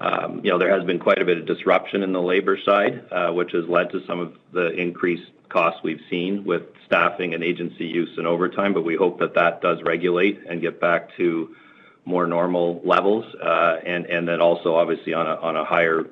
um, 0.00 0.42
you 0.44 0.50
know, 0.50 0.58
there 0.58 0.72
has 0.76 0.84
been 0.84 0.98
quite 0.98 1.20
a 1.20 1.24
bit 1.24 1.38
of 1.38 1.46
disruption 1.46 2.02
in 2.02 2.12
the 2.12 2.20
labor 2.20 2.58
side, 2.64 3.02
uh, 3.10 3.32
which 3.32 3.52
has 3.52 3.64
led 3.66 3.90
to 3.90 4.04
some 4.06 4.20
of 4.20 4.34
the 4.52 4.68
increased 4.72 5.30
costs 5.48 5.80
we've 5.82 6.02
seen 6.10 6.44
with 6.44 6.62
staffing 6.86 7.34
and 7.34 7.42
agency 7.42 7.86
use 7.86 8.10
and 8.18 8.26
overtime. 8.26 8.74
But 8.74 8.84
we 8.84 8.94
hope 8.94 9.18
that 9.20 9.34
that 9.34 9.60
does 9.62 9.82
regulate 9.82 10.40
and 10.48 10.60
get 10.60 10.80
back 10.80 11.16
to 11.16 11.56
more 12.04 12.26
normal 12.26 12.80
levels. 12.84 13.24
Uh, 13.34 13.78
and 13.84 14.28
then 14.28 14.40
also, 14.40 14.76
obviously, 14.76 15.14
on 15.14 15.56
a 15.56 15.64
higher 15.64 16.04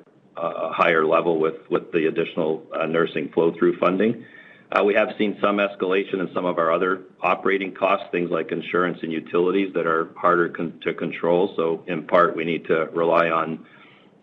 level 1.05 1.39
with 1.39 1.91
the 1.91 2.07
additional 2.07 2.63
uh, 2.73 2.85
nursing 2.85 3.29
flow-through 3.29 3.77
funding. 3.77 4.25
Uh, 4.71 4.83
we 4.83 4.93
have 4.93 5.09
seen 5.17 5.37
some 5.41 5.57
escalation 5.57 6.19
in 6.19 6.29
some 6.33 6.45
of 6.45 6.57
our 6.57 6.71
other 6.73 7.03
operating 7.21 7.73
costs, 7.73 8.05
things 8.11 8.29
like 8.29 8.51
insurance 8.51 8.99
and 9.01 9.13
utilities 9.13 9.73
that 9.73 9.87
are 9.87 10.09
harder 10.17 10.49
to 10.49 10.93
control. 10.93 11.53
So 11.55 11.83
in 11.87 12.03
part, 12.03 12.35
we 12.35 12.43
need 12.43 12.65
to 12.65 12.89
rely 12.93 13.29
on 13.29 13.65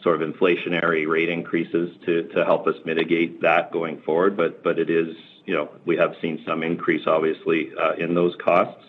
sort 0.02 0.20
of 0.20 0.34
inflationary 0.34 1.08
rate 1.08 1.30
increases 1.30 1.96
to 2.04 2.44
help 2.44 2.66
us 2.66 2.74
mitigate 2.84 3.40
that 3.40 3.72
going 3.72 4.02
forward. 4.02 4.36
But 4.36 4.62
but 4.62 4.78
it 4.78 4.90
is, 4.90 5.16
you 5.46 5.54
know, 5.54 5.70
we 5.86 5.96
have 5.96 6.14
seen 6.20 6.42
some 6.46 6.62
increase, 6.62 7.06
obviously, 7.06 7.70
uh, 7.80 7.94
in 7.94 8.14
those 8.14 8.36
costs. 8.36 8.84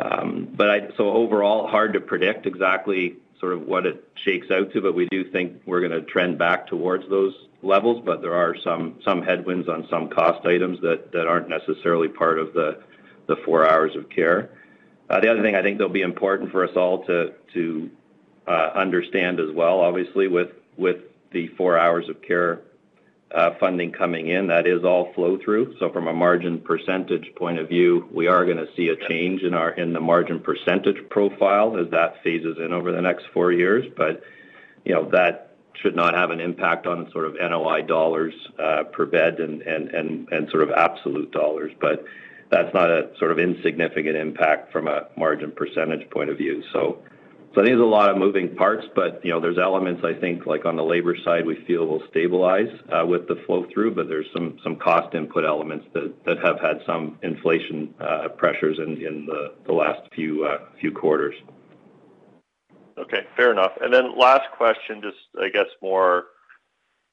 Um 0.00 0.48
but 0.56 0.70
I 0.70 0.88
so 0.96 1.10
overall, 1.10 1.68
hard 1.68 1.92
to 1.92 2.00
predict 2.00 2.46
exactly 2.46 3.16
sort 3.42 3.54
of 3.54 3.66
what 3.66 3.84
it 3.84 4.08
shakes 4.24 4.46
out 4.52 4.72
to, 4.72 4.80
but 4.80 4.94
we 4.94 5.08
do 5.10 5.28
think 5.32 5.60
we're 5.66 5.80
going 5.80 5.90
to 5.90 6.00
trend 6.02 6.38
back 6.38 6.68
towards 6.68 7.08
those 7.10 7.34
levels. 7.62 8.00
But 8.06 8.22
there 8.22 8.34
are 8.34 8.54
some 8.62 9.00
some 9.04 9.20
headwinds 9.20 9.68
on 9.68 9.86
some 9.90 10.08
cost 10.08 10.46
items 10.46 10.80
that 10.82 11.26
aren't 11.26 11.48
necessarily 11.48 12.08
part 12.08 12.38
of 12.38 12.54
the 12.54 12.78
four 13.44 13.68
hours 13.68 13.96
of 13.96 14.08
care. 14.10 14.50
Uh, 15.08 15.18
the 15.20 15.30
other 15.30 15.42
thing 15.42 15.56
I 15.56 15.62
think 15.62 15.78
that'll 15.78 15.92
be 15.92 16.02
important 16.02 16.52
for 16.52 16.64
us 16.64 16.76
all 16.76 17.04
to 17.06 17.32
to 17.54 17.90
uh, 18.46 18.70
understand 18.74 19.40
as 19.40 19.50
well, 19.54 19.80
obviously, 19.80 20.28
with 20.28 20.50
the 21.32 21.48
four 21.56 21.78
hours 21.78 22.08
of 22.08 22.22
care 22.22 22.60
Uh, 23.34 23.54
funding 23.58 23.90
coming 23.90 24.28
in, 24.28 24.48
that 24.48 24.66
is 24.66 24.84
all 24.84 25.10
flow-through. 25.14 25.74
So 25.78 25.90
from 25.90 26.06
a 26.06 26.12
margin 26.12 26.60
percentage 26.60 27.34
point 27.34 27.58
of 27.58 27.66
view, 27.66 28.06
we 28.12 28.26
are 28.26 28.44
to 28.44 28.66
see 28.76 28.88
a 28.88 29.08
change 29.08 29.42
in 29.42 29.54
our 29.54 29.70
in 29.70 29.94
the 29.94 30.00
margin 30.00 30.38
percentage 30.38 31.08
profile 31.08 31.78
as 31.78 31.90
that 31.92 32.22
phases 32.22 32.58
in 32.58 32.74
over 32.74 32.92
the 32.92 33.00
next 33.00 33.24
four 33.32 33.50
years. 33.50 33.86
But 33.96 34.22
you 34.84 34.94
know, 34.94 35.08
that 35.12 35.56
should 35.80 35.96
not 35.96 36.14
have 36.14 36.30
an 36.30 36.40
impact 36.40 36.86
on 36.86 37.10
sort 37.10 37.24
of 37.24 37.34
NOI 37.34 37.82
dollars 37.82 38.34
uh, 38.58 38.84
per 38.84 39.06
bed 39.06 39.40
and 39.40 39.62
and 39.62 40.28
and 40.30 40.50
sort 40.50 40.62
of 40.62 40.70
absolute 40.70 41.30
dollars. 41.30 41.72
But 41.80 42.04
that's 42.50 42.72
not 42.74 42.90
a 42.90 43.10
sort 43.18 43.30
of 43.30 43.38
insignificant 43.38 44.16
impact 44.16 44.72
from 44.72 44.88
a 44.88 45.06
margin 45.16 45.52
percentage 45.52 46.08
point 46.10 46.28
of 46.28 46.36
view. 46.36 46.62
So 46.72 46.98
I 47.60 47.64
think 47.64 47.76
there's 47.76 47.80
a 47.80 47.84
lot 47.84 48.08
of 48.08 48.16
moving 48.16 48.56
parts, 48.56 48.86
but 48.94 49.22
you 49.22 49.30
know, 49.30 49.38
there's 49.38 49.58
elements, 49.58 50.02
I 50.04 50.14
think, 50.14 50.46
like 50.46 50.64
on 50.64 50.74
the 50.76 50.82
labor 50.82 51.14
side, 51.22 51.44
we 51.44 51.56
feel 51.66 51.86
will 51.86 52.02
stabilize 52.08 52.70
uh, 52.90 53.04
with 53.04 53.28
the 53.28 53.36
flow-through. 53.46 53.94
But 53.94 54.08
there's 54.08 54.26
some 54.32 54.76
cost 54.76 55.14
input 55.14 55.44
elements 55.44 55.86
that 55.92 56.38
have 56.38 56.60
had 56.60 56.80
some 56.86 57.18
inflation 57.22 57.94
uh, 58.00 58.28
pressures 58.28 58.78
in 58.78 59.26
the 59.66 59.72
last 59.72 60.00
uh, 60.00 60.58
few 60.80 60.92
quarters. 60.92 61.34
Okay. 62.96 63.26
Fair 63.36 63.52
enough. 63.52 63.72
And 63.82 63.92
then 63.92 64.18
last 64.18 64.50
question, 64.56 65.02
just 65.02 65.18
I 65.38 65.50
guess 65.50 65.66
more 65.82 66.28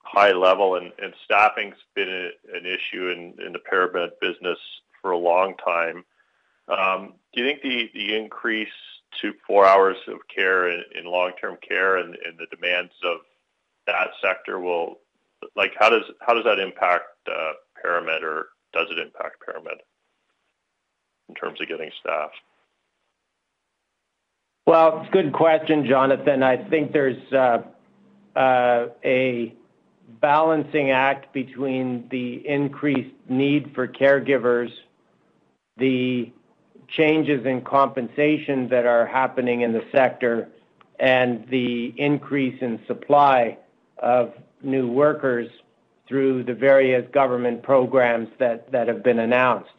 high 0.04 0.32
level. 0.32 0.76
And 0.76 0.94
staffing's 1.26 1.76
been 1.96 2.32
an 2.54 2.66
issue 2.66 3.10
in 3.10 3.52
the 3.52 3.60
ParaMed 3.60 4.12
business 4.22 4.58
for 5.02 5.12
a 5.12 5.18
long 5.18 5.56
time. 5.58 6.06
Um, 6.70 7.14
do 7.34 7.42
you 7.42 7.48
think 7.48 7.62
the 7.62 8.16
increase 8.16 8.70
to 9.22 9.34
four 9.46 9.66
hours 9.66 9.98
of 10.08 10.18
care 10.34 10.70
in 10.70 11.06
long-term 11.06 11.58
care 11.68 11.98
and 11.98 12.16
the 12.38 12.56
demands 12.56 12.94
of 13.04 13.18
that 13.88 14.10
sector 14.22 14.60
will 14.60 15.00
like 15.56 15.74
how 15.80 15.90
does 15.90 16.04
how 16.22 16.34
does 16.34 16.44
that 16.44 16.60
impact 16.60 17.06
uh, 17.28 17.54
ParaMed, 17.84 18.24
or 18.24 18.50
does 18.74 18.88
it 18.92 19.00
impact 19.00 19.38
ParaMed 19.48 19.80
in 21.30 21.36
terms 21.36 21.62
of 21.62 21.68
getting 21.68 21.90
staff? 22.00 22.32
Well, 24.66 25.08
good 25.12 25.34
question, 25.34 25.88
Jonathan. 25.88 26.44
I 26.44 26.58
think 26.70 26.92
there's 26.92 27.34
uh, 27.34 27.60
uh, 28.36 28.88
a 29.04 29.56
balancing 30.22 30.92
act 30.92 31.34
between 31.34 32.08
the 32.10 32.48
increased 32.48 33.16
need 33.28 33.72
for 33.74 33.88
caregivers, 33.88 34.70
the 35.78 36.32
changes 36.98 37.46
in 37.46 37.62
compensation 37.62 38.70
that 38.70 38.86
are 38.86 39.06
happening 39.06 39.62
in 39.62 39.74
the 39.74 39.84
sector, 39.92 40.50
and 41.00 41.48
the 41.50 41.94
increase 41.98 42.62
in 42.62 42.80
supply 42.88 43.58
of 43.98 44.34
new 44.62 44.88
workers 44.88 45.50
through 46.08 46.44
the 46.44 46.54
various 46.54 47.06
government 47.12 47.64
programs 47.64 48.28
that 48.40 48.72
have 48.74 49.04
been 49.04 49.20
announced. 49.20 49.70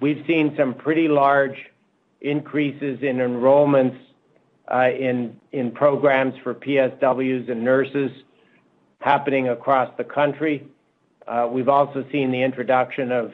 We've 0.00 0.24
seen 0.26 0.54
some 0.58 0.74
pretty 0.74 1.08
large 1.08 1.56
increases 2.20 2.98
in 3.02 3.16
enrollments 3.16 3.98
uh, 4.72 4.90
in 4.90 5.70
programs 5.74 6.34
for 6.42 6.54
PSWs 6.54 7.50
and 7.50 7.64
nurses 7.64 8.10
happening 9.00 9.48
across 9.48 9.94
the 9.96 10.04
country. 10.04 10.66
Uh, 11.28 11.48
we've 11.50 11.68
also 11.68 12.04
seen 12.10 12.32
the 12.32 12.42
introduction 12.42 13.12
of 13.12 13.32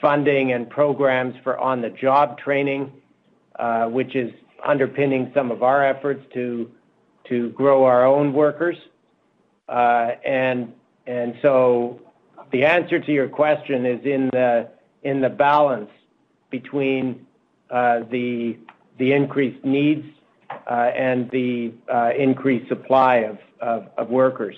funding 0.00 0.52
and 0.52 0.68
programs 0.70 1.34
for 1.42 1.58
on-the-job 1.58 2.38
training, 2.38 2.92
uh, 3.58 3.86
which 3.86 4.14
is 4.14 4.32
underpinning 4.64 5.30
some 5.34 5.50
of 5.50 5.62
our 5.62 5.84
efforts 5.84 6.24
to 6.32 6.70
grow 7.54 7.84
our 7.84 8.04
own 8.04 8.32
workers. 8.32 8.76
Uh, 9.68 10.12
and 10.24 10.72
and 11.06 11.34
so 11.42 12.00
the 12.52 12.64
answer 12.64 12.98
to 13.00 13.12
your 13.12 13.28
question 13.28 13.84
is 13.86 14.00
in 14.04 15.20
the 15.20 15.28
balance 15.28 15.90
between 16.50 17.26
uh, 17.70 18.00
the 18.10 18.56
increased 18.98 19.64
needs 19.64 20.06
and 20.66 21.30
the 21.30 21.72
increased 22.16 22.68
supply 22.68 23.28
of 23.60 24.08
workers. 24.08 24.56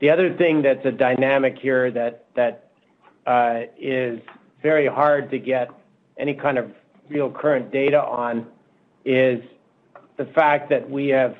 The 0.00 0.10
other 0.10 0.34
thing 0.36 0.62
that's 0.62 0.84
a 0.84 0.92
dynamic 0.92 1.58
here 1.58 1.90
that 1.90 2.70
is 3.78 4.20
very 4.62 4.86
hard 4.86 5.30
to 5.30 5.38
get 5.38 5.68
any 6.18 6.34
kind 6.34 6.58
of 6.58 6.70
real 7.08 7.30
current 7.30 7.72
data 7.72 8.00
on 8.00 8.46
is 9.04 9.42
the 10.16 10.26
fact 10.26 10.68
that 10.70 10.88
we 10.88 11.08
have 11.08 11.36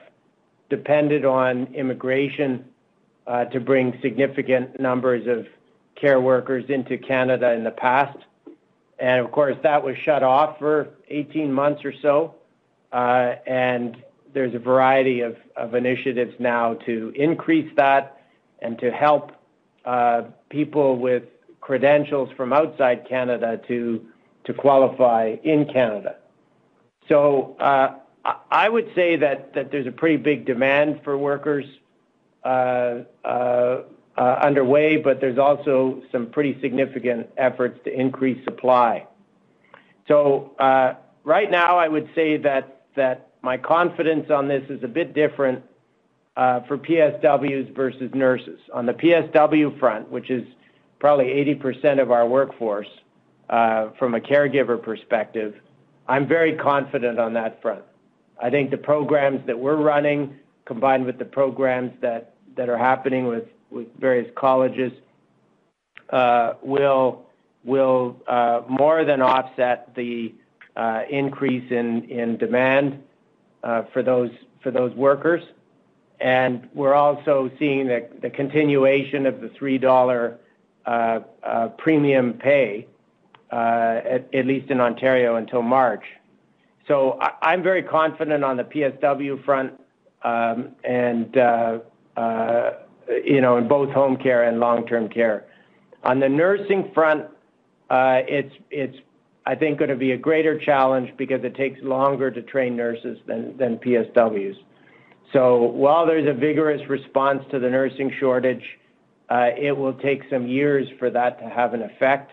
depended 0.69 1.25
on 1.25 1.73
immigration 1.75 2.65
to 3.53 3.61
bring 3.61 3.97
significant 4.03 4.81
numbers 4.81 5.27
of 5.29 5.47
care 5.95 6.21
workers 6.21 6.65
into 6.69 6.99
Canada 6.99 7.53
in 7.53 7.63
the 7.63 7.71
past. 7.71 8.19
And 8.99 9.25
of 9.25 9.31
course, 9.31 9.57
that 9.63 9.83
was 9.83 9.97
shut 10.05 10.23
off 10.23 10.59
for 10.59 10.89
18 11.09 11.53
months 11.53 11.85
or 11.85 11.93
so. 12.03 12.35
Uh, 12.93 13.35
and 13.47 13.97
there's 14.35 14.55
a 14.55 14.59
variety 14.59 15.21
of 15.21 15.37
initiatives 15.75 16.35
now 16.39 16.75
to 16.87 17.13
increase 17.15 17.71
that 17.77 18.23
and 18.61 18.79
to 18.79 18.91
help 18.91 19.33
people 20.49 20.99
with 20.99 21.25
credentials 21.71 22.29
from 22.37 22.53
outside 22.53 23.07
Canada 23.09 23.61
to 23.69 24.05
qualify 24.59 25.37
in 25.45 25.65
Canada. 25.67 26.17
So 27.09 27.55
uh 27.61 27.95
I 28.51 28.69
would 28.69 28.91
say 28.97 29.15
that 29.15 29.55
there's 29.71 29.87
a 29.87 29.93
pretty 29.93 30.17
big 30.17 30.47
demand 30.47 31.03
for 31.05 31.17
workers 31.17 31.65
underway, 34.17 34.97
but 34.97 35.21
there's 35.21 35.39
also 35.39 36.03
some 36.11 36.27
pretty 36.27 36.61
significant 36.61 37.31
efforts 37.37 37.79
to 37.85 37.91
increase 38.05 38.45
supply. 38.45 39.07
So 40.09 40.51
uh 40.59 40.95
right 41.23 41.53
now, 41.53 41.79
I 41.79 41.87
would 41.87 42.11
say 42.17 42.37
that 42.39 43.29
my 43.43 43.57
confidence 43.59 44.29
on 44.29 44.49
this 44.49 44.69
is 44.69 44.83
a 44.83 44.89
bit 44.89 45.15
different 45.15 45.63
for 46.35 46.77
PSWs 46.89 47.73
versus 47.77 48.11
nurses. 48.13 48.59
On 48.75 48.87
the 48.87 48.95
PSW 48.95 49.79
front, 49.79 50.11
which 50.11 50.31
is 50.31 50.45
probably 51.01 51.27
80% 51.27 52.01
of 52.01 52.13
our 52.13 52.29
workforce, 52.29 52.87
uh, 53.49 53.89
from 53.99 54.15
a 54.15 54.21
caregiver 54.21 54.81
perspective, 54.81 55.55
I'm 56.07 56.29
very 56.29 56.55
confident 56.57 57.19
on 57.19 57.33
that 57.35 57.61
front. 57.61 57.83
I 58.41 58.51
think 58.51 58.71
the 58.71 58.79
programs 58.79 59.45
that 59.47 59.59
we're 59.59 59.77
running, 59.77 60.37
combined 60.67 61.05
with 61.05 61.19
the 61.19 61.25
programs 61.25 61.93
that 62.01 62.35
are 62.59 62.79
happening 62.79 63.27
with 63.27 63.45
various 63.99 64.31
colleges, 64.37 64.93
uh, 66.11 66.55
will 66.63 67.27
uh, 67.65 68.63
more 68.69 69.05
than 69.05 69.21
offset 69.23 69.95
the 69.95 70.35
increase 71.11 71.71
in 71.71 72.37
demand 72.39 73.03
for 73.93 74.03
those 74.03 74.95
workers. 74.95 75.43
And 76.21 76.69
we're 76.75 76.95
also 76.95 77.51
seeing 77.59 77.87
the 77.87 78.31
continuation 78.31 79.27
of 79.27 79.41
the 79.41 79.49
3 79.51 79.79
dollar 79.79 80.39
Uh, 80.87 81.21
uh, 81.43 81.69
premium 81.77 82.33
pay, 82.33 82.87
uh, 83.53 84.01
at 84.33 84.47
least 84.47 84.71
in 84.71 84.81
Ontario, 84.81 85.37
until 85.37 85.61
March. 85.61 86.05
So 86.89 87.19
I'm 87.43 87.63
very 87.63 87.83
confident 87.83 88.43
on 88.43 88.57
the 88.57 88.65
PSW 88.65 89.45
front, 89.45 89.79
um, 90.23 90.71
and 90.83 91.35
you 93.25 93.41
know, 93.41 93.59
in 93.59 93.69
both 93.69 93.91
home 93.91 94.17
care 94.17 94.45
and 94.45 94.59
long-term 94.59 95.11
care. 95.11 95.45
On 96.05 96.19
the 96.19 96.29
nursing 96.29 96.91
front, 96.95 97.27
it's 97.91 98.97
I 99.47 99.55
think 99.55 99.79
gonna 99.79 99.97
be 99.97 100.13
a 100.13 100.17
greater 100.17 100.59
challenge 100.59 101.13
because 101.19 101.45
it 101.45 101.55
takes 101.55 101.81
longer 101.83 102.31
to 102.31 102.41
train 102.41 102.75
nurses 102.75 103.19
than 103.27 103.79
PSWs. 103.79 104.57
So 105.33 105.63
while 105.63 106.07
there's 106.07 106.27
a 106.27 106.33
vigorous 106.35 106.89
response 106.89 107.45
to 107.51 107.59
the 107.59 107.69
nursing 107.69 108.13
shortage, 108.19 108.65
Uh, 109.31 109.51
it 109.57 109.77
will 109.77 109.95
take 109.95 110.23
some 110.29 110.47
years 110.49 110.89
for 110.99 111.09
that 111.09 111.39
to 111.39 111.49
have 111.49 111.73
an 111.73 111.83
effect. 111.83 112.33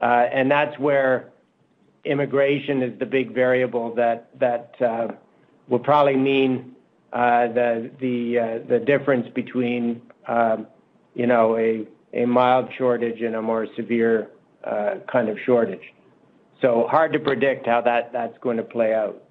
Uh, 0.00 0.26
and 0.32 0.50
that's 0.50 0.78
where 0.78 1.30
immigration 2.04 2.82
is 2.82 2.98
the 2.98 3.06
big 3.06 3.34
variable 3.34 3.94
that 3.94 4.74
uh, 4.80 5.08
will 5.68 5.78
probably 5.78 6.16
mean 6.16 6.74
the 7.12 8.82
difference 8.86 9.26
between 9.34 10.00
um, 10.28 10.66
you 11.14 11.26
know, 11.26 11.56
a 11.56 11.86
mild 12.26 12.68
shortage 12.76 13.20
and 13.20 13.34
a 13.34 13.42
more 13.42 13.66
severe 13.76 14.30
kind 15.10 15.28
of 15.28 15.38
shortage. 15.44 15.92
So 16.60 16.86
hard 16.90 17.12
to 17.14 17.18
predict 17.18 17.66
how 17.66 17.80
that's 17.80 18.38
going 18.38 18.58
to 18.58 18.62
play 18.62 18.94
out. 18.94 19.22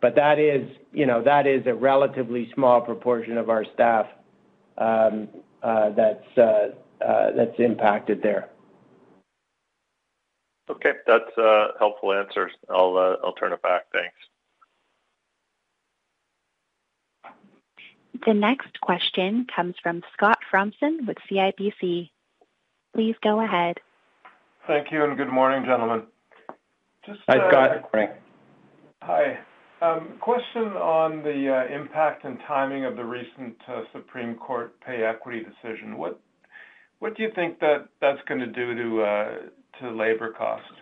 But 0.00 0.14
that 0.14 0.38
is, 0.38 0.68
you 0.92 1.06
know, 1.06 1.22
that 1.22 1.46
is 1.46 1.66
a 1.66 1.74
relatively 1.74 2.50
small 2.54 2.80
proportion 2.80 3.36
of 3.38 3.50
our 3.50 3.64
staff 3.74 4.06
um, 4.78 5.28
Uh, 5.66 5.90
uh, 6.36 6.68
uh, 7.04 7.30
that's 7.32 7.58
impacted 7.58 8.22
there. 8.22 8.48
Okay. 10.70 10.92
That's 11.08 11.36
a 11.36 11.70
helpful 11.80 12.12
answers. 12.12 12.52
I'll 12.70 13.34
turn 13.38 13.52
it 13.52 13.60
back. 13.62 13.86
Thanks. 13.92 14.14
The 18.24 18.34
next 18.34 18.80
question 18.80 19.46
comes 19.54 19.74
from 19.82 20.04
Scott 20.12 20.38
Fromson 20.52 21.04
with 21.04 21.16
CIBC. 21.28 22.10
Please 22.94 23.16
go 23.20 23.40
ahead. 23.40 23.78
Thank 24.68 24.92
you, 24.92 25.02
and 25.04 25.16
good 25.16 25.28
morning, 25.28 25.64
gentlemen. 25.64 26.04
Hi, 27.28 27.48
Scott. 27.48 27.92
Morning. 27.92 28.14
Hi. 29.02 29.38
Um, 29.82 30.14
question 30.20 30.68
on 30.68 31.22
the 31.22 31.52
uh, 31.52 31.66
impact 31.74 32.24
and 32.24 32.38
timing 32.46 32.86
of 32.86 32.96
the 32.96 33.04
recent 33.04 33.56
uh, 33.68 33.82
Supreme 33.92 34.36
Court 34.36 34.80
pay 34.80 35.02
equity 35.02 35.44
decision. 35.44 35.98
What 35.98 36.18
do 37.14 37.22
you 37.22 37.30
think 37.34 37.60
that's 37.60 38.22
gonna 38.26 38.46
do 38.46 38.74
to 38.74 39.02
uh, 39.02 39.34
labor 39.92 40.32
costs? 40.32 40.72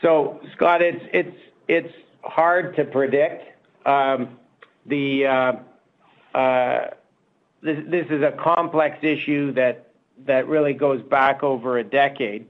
So, 0.00 0.38
Scott, 0.54 0.80
it's 0.80 1.92
hard 2.22 2.76
to 2.76 2.84
predict. 2.84 3.42
Um, 3.84 4.38
this 4.86 5.26
is 7.62 8.22
a 8.22 8.30
complex 8.40 8.98
issue 9.02 9.52
that 9.54 10.46
really 10.46 10.72
goes 10.72 11.02
back 11.02 11.42
over 11.42 11.78
a 11.78 11.84
decade. 11.84 12.46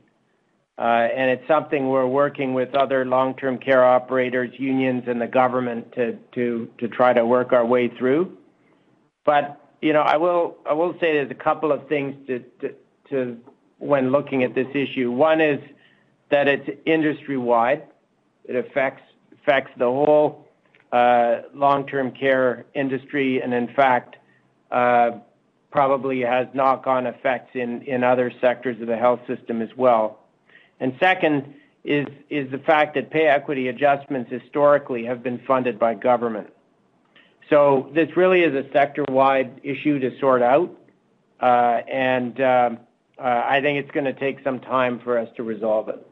Uh, 0.78 1.08
and 1.12 1.28
it's 1.28 1.46
something 1.48 1.88
we're 1.88 2.06
working 2.06 2.54
with 2.54 2.72
other 2.76 3.04
long-term 3.04 3.58
care 3.58 3.84
operators, 3.84 4.50
unions, 4.58 5.02
and 5.08 5.20
the 5.20 5.26
government 5.26 5.92
to 5.92 6.68
try 6.92 7.12
to 7.12 7.26
work 7.26 7.52
our 7.52 7.66
way 7.66 7.88
through. 7.88 8.38
But, 9.24 9.60
you 9.82 9.92
know, 9.92 10.02
I 10.02 10.16
will 10.16 10.56
say 11.00 11.14
there's 11.14 11.32
a 11.32 11.34
couple 11.34 11.72
of 11.72 11.88
things 11.88 12.14
to 13.10 13.36
when 13.78 14.12
looking 14.12 14.44
at 14.44 14.54
this 14.54 14.68
issue. 14.72 15.10
One 15.10 15.40
is 15.40 15.60
that 16.30 16.46
it's 16.46 16.68
industry-wide. 16.86 17.82
It 18.44 18.54
affects 18.54 19.02
the 19.78 19.86
whole 19.86 20.46
uh, 20.92 21.42
long-term 21.54 22.12
care 22.12 22.66
industry, 22.74 23.42
and 23.42 23.52
in 23.52 23.68
fact, 23.74 24.16
uh, 24.70 25.10
probably 25.72 26.20
has 26.20 26.46
knock-on 26.54 27.06
effects 27.06 27.50
in 27.54 28.04
other 28.04 28.32
sectors 28.40 28.80
of 28.80 28.86
the 28.86 28.96
health 28.96 29.20
system 29.26 29.60
as 29.60 29.70
well. 29.76 30.20
Second 31.00 31.54
is 31.84 32.06
the 32.30 32.60
fact 32.66 32.94
that 32.94 33.10
pay 33.10 33.26
equity 33.26 33.68
adjustments 33.68 34.30
historically 34.30 35.04
have 35.04 35.22
been 35.22 35.40
funded 35.46 35.78
by 35.78 35.94
government. 35.94 36.48
So 37.50 37.90
this 37.94 38.08
really 38.16 38.42
is 38.42 38.54
a 38.54 38.70
sector-wide 38.72 39.60
issue 39.62 39.98
to 40.00 40.18
sort 40.18 40.42
out. 40.42 40.70
Uh, 41.40 41.80
and 41.88 42.40
um, 42.40 42.78
uh, 43.18 43.44
I 43.48 43.60
think 43.60 43.78
it's 43.78 43.90
gonna 43.92 44.12
take 44.12 44.42
some 44.44 44.60
time 44.60 45.00
for 45.00 45.18
us 45.18 45.28
to 45.36 45.42
resolve 45.42 45.88
it. 45.88 46.06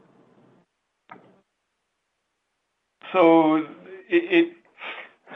So 3.13 3.67
it 4.09 4.53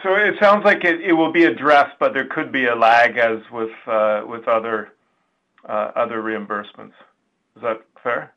so 0.02 0.14
it 0.14 0.36
sounds 0.40 0.64
like 0.64 0.84
it 0.84 1.12
will 1.12 1.32
be 1.32 1.44
addressed, 1.44 1.98
but 1.98 2.14
there 2.14 2.24
could 2.24 2.50
be 2.50 2.66
a 2.66 2.74
lag 2.74 3.18
as 3.18 3.38
with 3.52 3.70
uh, 3.86 4.24
other 5.66 6.22
reimbursements. 6.22 6.94
Is 7.56 7.62
that 7.62 7.82
fair? 8.02 8.32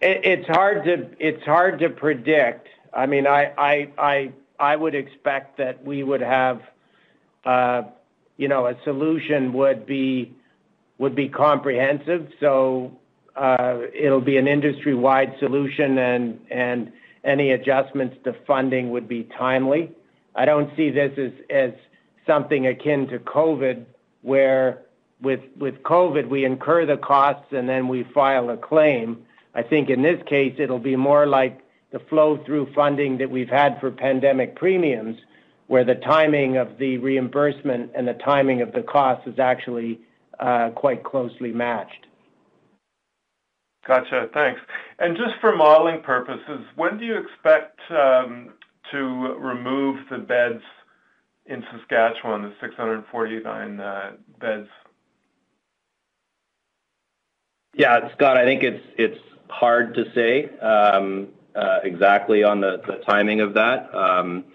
It's 0.00 0.48
hard 0.48 1.78
to 1.80 1.88
predict. 1.90 2.68
I 2.94 3.06
mean, 3.06 3.26
I 3.26 4.76
would 4.76 4.94
expect 4.94 5.58
that 5.58 5.84
we 5.84 6.02
would 6.02 6.20
have, 6.20 6.60
you 8.36 8.48
know, 8.48 8.66
a 8.66 8.74
solution 8.84 9.52
would 9.52 9.86
be 9.86 10.34
comprehensive. 11.32 12.32
So 12.40 12.92
uh 13.36 13.82
it'll 13.94 14.20
be 14.20 14.36
an 14.36 14.48
industry-wide 14.48 15.34
solution 15.38 15.98
and 15.98 16.92
any 17.22 17.52
adjustments 17.52 18.16
to 18.24 18.32
funding 18.46 18.90
would 18.90 19.06
be 19.06 19.28
timely. 19.38 19.92
I 20.34 20.44
don't 20.44 20.74
see 20.76 20.90
this 20.90 21.16
as 21.50 21.72
something 22.26 22.66
akin 22.66 23.06
to 23.08 23.18
COVID, 23.20 23.84
where 24.22 24.82
with 25.20 25.82
COVID, 25.82 26.28
we 26.28 26.44
incur 26.44 26.86
the 26.86 26.96
costs 26.96 27.52
and 27.52 27.68
then 27.68 27.88
we 27.88 28.04
file 28.14 28.50
a 28.50 28.56
claim. 28.56 29.24
I 29.54 29.62
think 29.62 29.90
in 29.90 30.02
this 30.02 30.22
case, 30.26 30.54
it'll 30.58 30.78
be 30.78 30.96
more 30.96 31.26
like 31.26 31.60
the 31.90 31.98
flow-through 31.98 32.72
funding 32.74 33.18
that 33.18 33.30
we've 33.30 33.48
had 33.48 33.80
for 33.80 33.90
pandemic 33.90 34.54
premiums, 34.56 35.18
where 35.66 35.84
the 35.84 35.94
timing 35.94 36.56
of 36.56 36.78
the 36.78 36.98
reimbursement 36.98 37.90
and 37.94 38.06
the 38.06 38.14
timing 38.14 38.62
of 38.62 38.72
the 38.72 38.82
cost 38.82 39.26
is 39.26 39.38
actually 39.38 40.00
uh, 40.38 40.70
quite 40.70 41.02
closely 41.02 41.52
matched. 41.52 42.06
Gotcha. 43.86 44.28
Thanks. 44.34 44.60
And 44.98 45.16
just 45.16 45.40
for 45.40 45.56
modeling 45.56 46.02
purposes, 46.02 46.60
when 46.76 46.98
do 46.98 47.06
you 47.06 47.16
expect 47.16 47.80
um, 47.90 48.50
to 48.92 48.98
remove 49.38 49.96
the 50.10 50.18
beds 50.18 50.62
in 51.46 51.64
Saskatchewan, 51.72 52.42
the 52.42 52.52
649 52.60 53.80
uh, 53.80 54.12
beds? 54.38 54.68
Yeah, 57.78 58.12
Scott, 58.14 58.36
I 58.36 58.44
think 58.44 58.64
it's 58.64 58.84
it's 58.96 59.20
hard 59.48 59.94
to 59.94 60.12
say 60.12 60.48
um, 60.58 61.28
uh, 61.54 61.78
exactly 61.84 62.42
on 62.42 62.60
the 62.60 62.78
timing 63.06 63.40
of 63.40 63.54
that. 63.54 63.94
Um, 63.94 64.46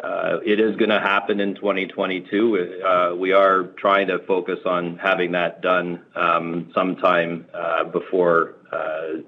uh, 0.00 0.38
it 0.46 0.60
is 0.60 0.76
gonna 0.76 1.00
happen 1.00 1.40
in 1.40 1.56
2022. 1.56 2.82
Uh, 2.86 3.16
we 3.16 3.32
are 3.32 3.64
trying 3.76 4.06
to 4.06 4.20
focus 4.20 4.60
on 4.66 4.98
having 4.98 5.32
that 5.32 5.62
done 5.62 6.00
um, 6.14 6.70
sometime 6.72 7.44
before 7.92 8.54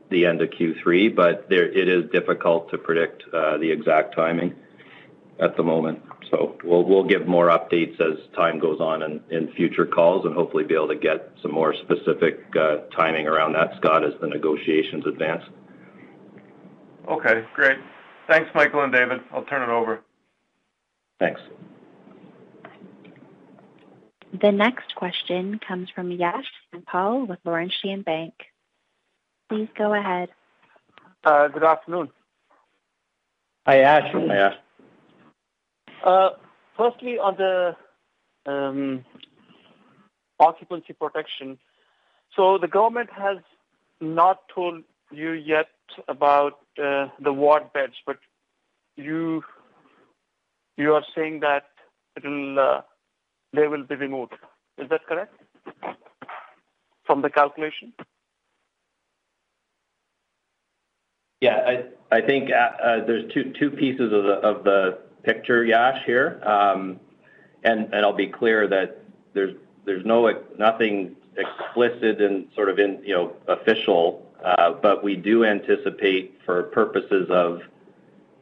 the 0.09 0.25
end 0.25 0.41
of 0.41 0.51
Q3, 0.51 1.13
but 1.13 1.47
it 1.51 1.89
is 1.89 2.09
difficult 2.13 2.71
to 2.71 2.79
predict 2.79 3.25
the 3.33 3.73
exact 3.73 4.15
timing 4.15 4.55
at 5.41 5.57
the 5.57 5.65
moment. 5.65 6.01
So 6.33 6.57
we'll 6.65 7.05
give 7.05 7.27
more 7.27 7.49
updates 7.49 8.01
as 8.01 8.19
time 8.35 8.59
goes 8.59 8.81
on 8.81 9.03
in 9.31 9.53
future 9.53 9.85
calls 9.85 10.25
and 10.25 10.35
hopefully 10.35 10.65
be 10.65 10.75
able 10.75 10.89
to 10.89 10.97
get 10.97 11.31
some 11.43 11.53
more 11.53 11.75
specific 11.75 12.41
uh, 12.59 12.79
timing 12.97 13.27
around 13.27 13.53
that, 13.53 13.77
Scott, 13.77 14.03
as 14.03 14.15
the 14.23 14.29
negotiations 14.29 15.05
advance. 15.07 15.43
Okay, 17.07 17.45
great. 17.55 17.77
Thanks, 18.29 18.49
Michael 18.55 18.83
and 18.83 18.93
David. 18.93 19.21
I'll 19.31 19.45
turn 19.45 19.63
it 19.63 19.71
over. 19.71 20.01
Thanks. 21.21 21.41
The 24.41 24.51
next 24.51 24.95
question 24.95 25.61
comes 25.69 25.91
from 25.95 26.11
Yash 26.11 26.47
Sankpal 26.75 27.29
with 27.29 27.41
Laurentian 27.45 28.03
Bank. 28.03 28.33
Please 29.51 29.69
go 29.77 29.93
ahead. 29.93 30.31
Uh, 31.25 31.49
good 31.49 31.65
afternoon. 31.65 32.09
Hi, 33.67 33.81
Yash. 33.81 34.11
Hi, 34.13 34.35
Yash. 34.35 34.55
Uh, 36.03 36.31
firstly, 36.77 37.19
on 37.19 37.37
the 37.37 37.77
um, 38.47 39.05
occupancy 40.41 40.93
protection. 40.93 41.59
So 42.35 42.59
the 42.59 42.69
government 42.69 43.11
has 43.17 43.39
not 44.01 44.41
told 44.55 44.83
you 45.13 45.33
yet 45.33 45.69
about 46.09 46.59
uh, 46.83 47.09
the 47.21 47.33
ward 47.33 47.73
beds, 47.73 47.95
but 48.07 48.19
you 48.97 49.43
are 50.79 51.05
saying 51.15 51.41
that 51.41 51.65
uh, 52.17 52.81
they 53.53 53.69
will 53.69 53.85
be 53.85 53.95
removed. 53.95 54.35
Is 54.79 54.89
that 54.89 55.07
correct? 55.07 55.35
From 57.05 57.23
the 57.23 57.31
calculation. 57.31 57.93
Yeah. 61.41 61.83
I 62.11 62.21
think 62.21 62.49
there's 62.49 63.33
two 63.33 63.71
pieces 63.71 64.13
of 64.43 64.65
the 64.65 64.99
picture, 65.23 65.65
Yash, 65.65 66.05
here. 66.05 66.41
Um 66.45 67.01
and 67.65 67.95
I'll 67.95 68.13
be 68.13 68.27
clear 68.27 68.67
that 68.69 69.03
there's 69.35 69.55
nothing 70.05 71.17
explicit 71.37 72.21
and 72.21 72.49
sort 72.55 72.69
of 72.69 72.79
in, 72.79 73.01
you 73.05 73.15
know, 73.15 73.33
official, 73.47 74.27
but 74.83 75.05
we 75.05 75.17
do 75.17 75.45
anticipate 75.45 76.41
for 76.45 76.65
purposes 76.65 77.29
of 77.31 77.63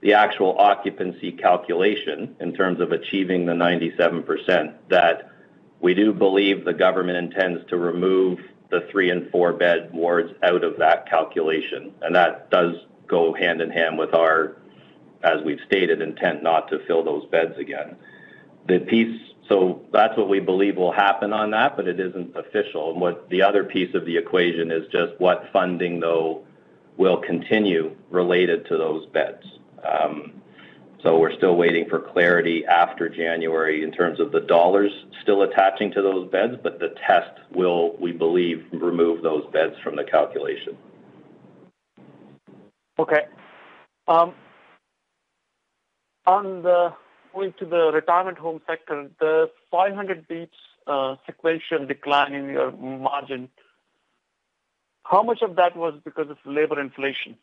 the 0.01 0.15
actual 0.15 0.57
occupancy 0.59 1.33
calculation 1.33 2.35
in 2.41 2.55
terms 2.55 2.81
of 2.81 2.93
achieving 2.93 3.45
the 3.45 3.53
97%, 3.53 4.73
that 4.89 5.31
we 5.81 5.93
do 5.93 6.13
believe 6.15 6.65
the 6.65 6.73
government 6.73 7.19
intends 7.19 7.69
to 7.69 7.77
remove 7.77 8.39
the 8.71 8.81
three 8.91 9.11
and 9.11 9.31
four-bed 9.31 9.93
wards 9.93 10.33
out 10.43 10.65
of 10.65 10.79
that 10.79 11.09
calculation. 11.11 11.93
And 12.01 12.15
that 12.15 12.51
does 12.51 12.77
go 13.07 13.35
hand 13.35 13.61
in 13.61 13.71
hand 13.71 13.99
with 13.99 14.15
our, 14.15 14.57
as 15.23 15.43
we've 15.45 15.61
stated, 15.67 16.01
intent 16.03 16.43
not 16.43 16.69
to 16.69 16.79
fill 16.87 17.03
those 17.05 17.27
beds 17.27 17.59
again. 17.59 17.97
The 18.67 18.81
piece 18.81 19.31
so 19.51 19.83
that's 19.93 20.17
what 20.17 20.29
we 20.29 20.39
believe 20.39 20.77
will 20.77 20.93
happen 20.93 21.33
on 21.33 21.51
that, 21.51 21.77
but 21.77 21.89
it 21.89 21.99
isn't 21.99 22.37
official. 22.37 22.93
And 22.93 23.01
what 23.01 23.29
the 23.31 23.43
other 23.43 23.65
piece 23.65 23.93
of 23.97 24.07
the 24.07 24.17
equation 24.17 24.71
is 24.71 24.85
just 24.93 25.13
what 25.19 25.49
funding, 25.53 25.99
though, 25.99 26.47
will 26.97 27.17
continue 27.17 27.97
related 28.11 28.65
to 28.67 28.77
those 28.77 29.07
beds. 29.07 29.43
Um, 29.85 30.41
so 31.03 31.19
we're 31.19 31.35
still 31.35 31.57
waiting 31.57 31.89
for 31.89 31.99
clarity 31.99 32.65
after 32.65 33.09
January 33.09 33.83
in 33.83 33.91
terms 33.91 34.21
of 34.21 34.31
the 34.31 34.41
dollars 34.41 34.93
still 35.23 35.43
attaching 35.43 35.91
to 35.93 36.03
those 36.03 36.31
beds, 36.31 36.55
but 36.63 36.79
the 36.79 36.95
test 37.07 37.41
will, 37.53 37.97
we 37.99 38.13
believe, 38.13 38.67
remove 38.73 39.23
those 39.23 39.45
beds 39.53 39.75
from 39.83 39.97
the 39.97 40.05
calculation. 40.05 40.77
Okay. 42.99 43.25
Um, 44.07 44.35
On 46.27 46.63
the 46.63 46.71
uh, 46.71 46.93
going 47.35 47.55
to 47.59 47.65
the 47.65 47.91
retirement 47.93 48.39
home 48.39 48.61
sector, 48.67 49.09
the 49.21 49.51
500 49.71 50.29
basis 50.29 50.49
points 50.49 50.55
uh, 50.87 51.15
sequential 51.27 51.87
decline 51.87 52.35
in 52.35 52.49
your 52.49 52.73
margin, 52.73 53.49
how 55.05 55.23
much 55.23 55.41
of 55.43 55.57
that 55.57 55.77
was 55.77 55.95
because 56.05 56.29
of 56.31 56.37
labor 56.45 56.81
inflation? 56.81 57.37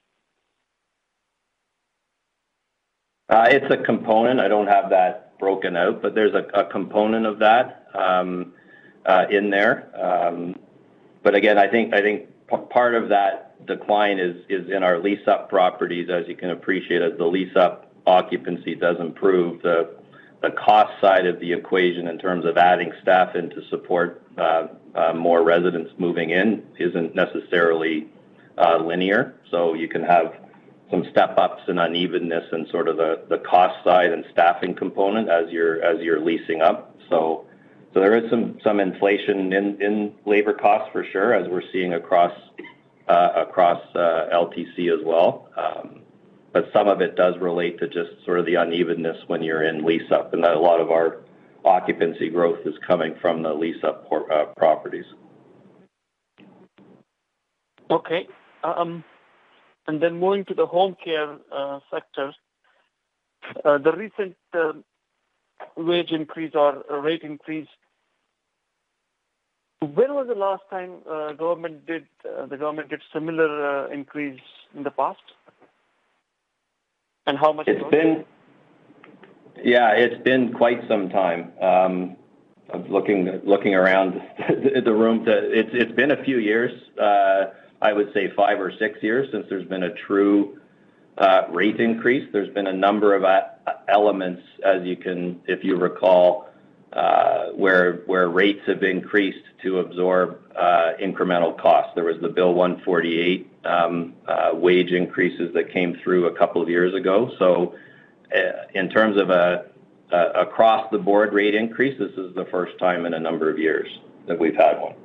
Uh, 3.30 3.48
it's 3.50 3.72
a 3.72 3.78
component. 3.78 4.40
I 4.40 4.48
don't 4.48 4.68
have 4.68 4.90
that 4.90 5.38
broken 5.38 5.76
out, 5.76 6.02
but 6.02 6.16
there's 6.16 6.34
a 6.34 6.64
component 6.66 7.26
of 7.26 7.40
that 7.40 7.88
um, 7.94 8.54
in 9.30 9.50
there. 9.50 9.90
Um, 9.96 10.56
but 11.24 11.36
again, 11.36 11.58
I 11.58 11.68
think 11.68 11.94
I 11.94 12.02
think 12.02 12.30
part 12.70 12.96
of 12.96 13.10
that 13.10 13.66
decline 13.66 14.18
is 14.20 14.38
is 14.50 14.70
in 14.70 14.82
our 14.84 15.00
lease-up 15.00 15.50
properties. 15.50 16.10
As 16.10 16.28
you 16.28 16.36
can 16.36 16.52
appreciate, 16.52 17.02
as 17.02 17.18
the 17.18 17.26
lease-up 17.26 17.87
occupancy 18.08 18.74
does 18.74 19.00
improve, 19.00 19.62
the 19.62 20.52
cost 20.52 21.00
side 21.02 21.26
of 21.26 21.40
the 21.40 21.52
equation 21.52 22.08
in 22.08 22.18
terms 22.18 22.46
of 22.46 22.58
adding 22.58 22.92
staff 23.02 23.36
in 23.36 23.50
to 23.50 23.68
support 23.70 24.24
uh, 24.38 24.68
uh, 24.96 25.14
more 25.14 25.44
residents 25.44 25.92
moving 25.98 26.30
in 26.30 26.64
isn't 26.80 27.16
necessarily 27.16 28.08
uh, 28.58 28.78
linear. 28.78 29.36
So 29.52 29.74
you 29.74 29.88
can 29.88 30.04
have 30.04 30.36
some 30.90 31.06
step-ups 31.12 31.64
and 31.68 31.80
unevenness 31.80 32.46
in 32.54 32.68
sort 32.70 32.88
of 32.88 32.98
the 32.98 33.42
cost 33.50 33.84
side 33.84 34.14
and 34.14 34.26
staffing 34.32 34.74
component 34.74 35.30
as 35.30 35.52
you're 35.52 36.20
leasing 36.20 36.62
up. 36.62 36.94
There 37.94 38.16
is 38.16 38.30
some 38.64 38.80
inflation 38.80 39.52
in 39.54 40.14
labor 40.26 40.54
costs 40.54 40.90
for 40.92 41.04
sure, 41.04 41.34
as 41.34 41.50
we're 41.50 41.64
seeing 41.72 41.94
across 41.94 42.32
LTC 43.10 44.94
as 44.94 45.04
well. 45.04 45.50
Um, 45.58 46.02
Some 46.74 46.88
of 46.88 47.02
it 47.02 47.16
does 47.16 47.36
relate 47.40 47.80
to 47.80 47.88
just 47.88 48.24
sort 48.26 48.40
of 48.40 48.46
the 48.46 48.56
unevenness 48.56 49.18
when 49.28 49.44
you're 49.44 49.64
in 49.64 49.86
lease-up, 49.86 50.34
and 50.34 50.44
that 50.44 50.56
a 50.56 50.60
lot 50.60 50.80
of 50.80 50.92
our 50.92 51.20
occupancy 51.66 52.30
growth 52.30 52.60
is 52.66 52.76
coming 52.86 53.16
from 53.22 53.44
the 53.44 53.54
lease-up 53.54 54.10
properties. 54.56 55.06
Okay. 57.90 58.28
Um, 58.64 59.04
and 59.88 60.02
then 60.02 60.20
moving 60.20 60.46
to 60.46 60.54
the 60.54 60.66
home 60.66 60.96
care 61.04 61.38
uh, 61.52 61.80
sector, 61.92 62.34
uh, 63.64 63.78
the 63.78 63.92
recent 63.94 64.36
uh, 64.54 64.74
wage 65.76 66.12
increase 66.12 66.54
or 66.54 66.84
rate 67.02 67.24
increase. 67.24 67.68
When 69.80 70.14
was 70.14 70.28
the 70.28 70.36
last 70.36 70.64
time 70.70 70.96
uh, 71.10 71.34
government 71.34 71.86
did 71.86 72.08
uh, 72.26 72.48
the 72.48 72.58
government 72.58 72.90
did 72.90 73.02
similar 73.14 73.86
uh, 73.86 73.90
increase 73.90 74.40
in 74.76 74.84
the 74.84 74.92
past? 74.92 75.20
And 77.28 77.38
how 77.38 77.52
much? 77.52 77.68
It's 77.68 77.90
been, 77.92 78.26
yeah, 79.62 79.92
it's 79.92 80.24
been 80.24 80.54
quite 80.54 80.88
some 80.88 81.10
time. 81.10 81.52
Um, 81.62 82.16
I'm 82.74 82.90
looking 82.90 83.42
looking 83.44 83.76
around 83.76 84.22
the 84.86 84.94
room. 84.94 85.26
To, 85.26 85.32
it's 85.32 85.70
it's 85.74 85.92
been 85.92 86.12
a 86.12 86.24
few 86.24 86.40
years. 86.40 86.72
Uh, 86.98 87.52
I 87.82 87.94
would 87.94 88.14
say 88.14 88.32
five 88.36 88.60
or 88.60 88.72
six 88.80 89.04
years 89.04 89.30
since 89.32 89.46
there's 89.50 89.68
been 89.68 89.84
a 89.84 89.94
true 89.94 90.60
uh, 91.18 91.44
rate 91.50 91.80
increase. 91.80 92.28
There's 92.32 92.54
been 92.54 92.68
a 92.68 92.74
number 92.74 93.14
of 93.14 93.24
uh, 93.24 93.42
elements, 93.88 94.42
as 94.66 94.84
you 94.84 94.96
can, 94.96 95.42
if 95.48 95.64
you 95.64 95.76
recall, 95.76 96.50
uh, 96.94 97.48
where 97.48 98.04
where 98.06 98.30
rates 98.30 98.62
have 98.68 98.84
increased 98.84 99.44
to 99.64 99.80
absorb 99.80 100.40
incremental 100.58 101.58
costs. 101.58 101.92
There 101.96 102.04
was 102.04 102.20
the 102.22 102.30
Bill 102.30 102.54
148 102.54 103.52
um, 103.66 104.14
uh, 104.28 104.52
wage 104.54 104.92
increases 104.92 105.54
that 105.54 105.72
came 105.72 105.98
through 106.04 106.28
a 106.28 106.38
couple 106.38 106.62
of 106.62 106.70
years 106.70 106.94
ago. 106.94 107.32
So, 107.38 107.76
uh, 108.36 108.40
in 108.74 108.90
terms 108.90 109.18
of 109.18 109.30
a, 109.30 109.66
a 110.12 110.42
across 110.42 110.90
the 110.92 110.98
board 110.98 111.34
rate 111.34 111.56
increase, 111.56 111.98
this 112.00 112.12
is 112.12 112.36
the 112.36 112.46
first 112.52 112.78
time 112.80 113.06
in 113.06 113.14
a 113.14 113.20
number 113.20 113.50
of 113.50 113.58
years 113.58 113.88
that 114.28 114.38
we've 114.40 114.56
had 114.56 114.82
one. 114.82 114.96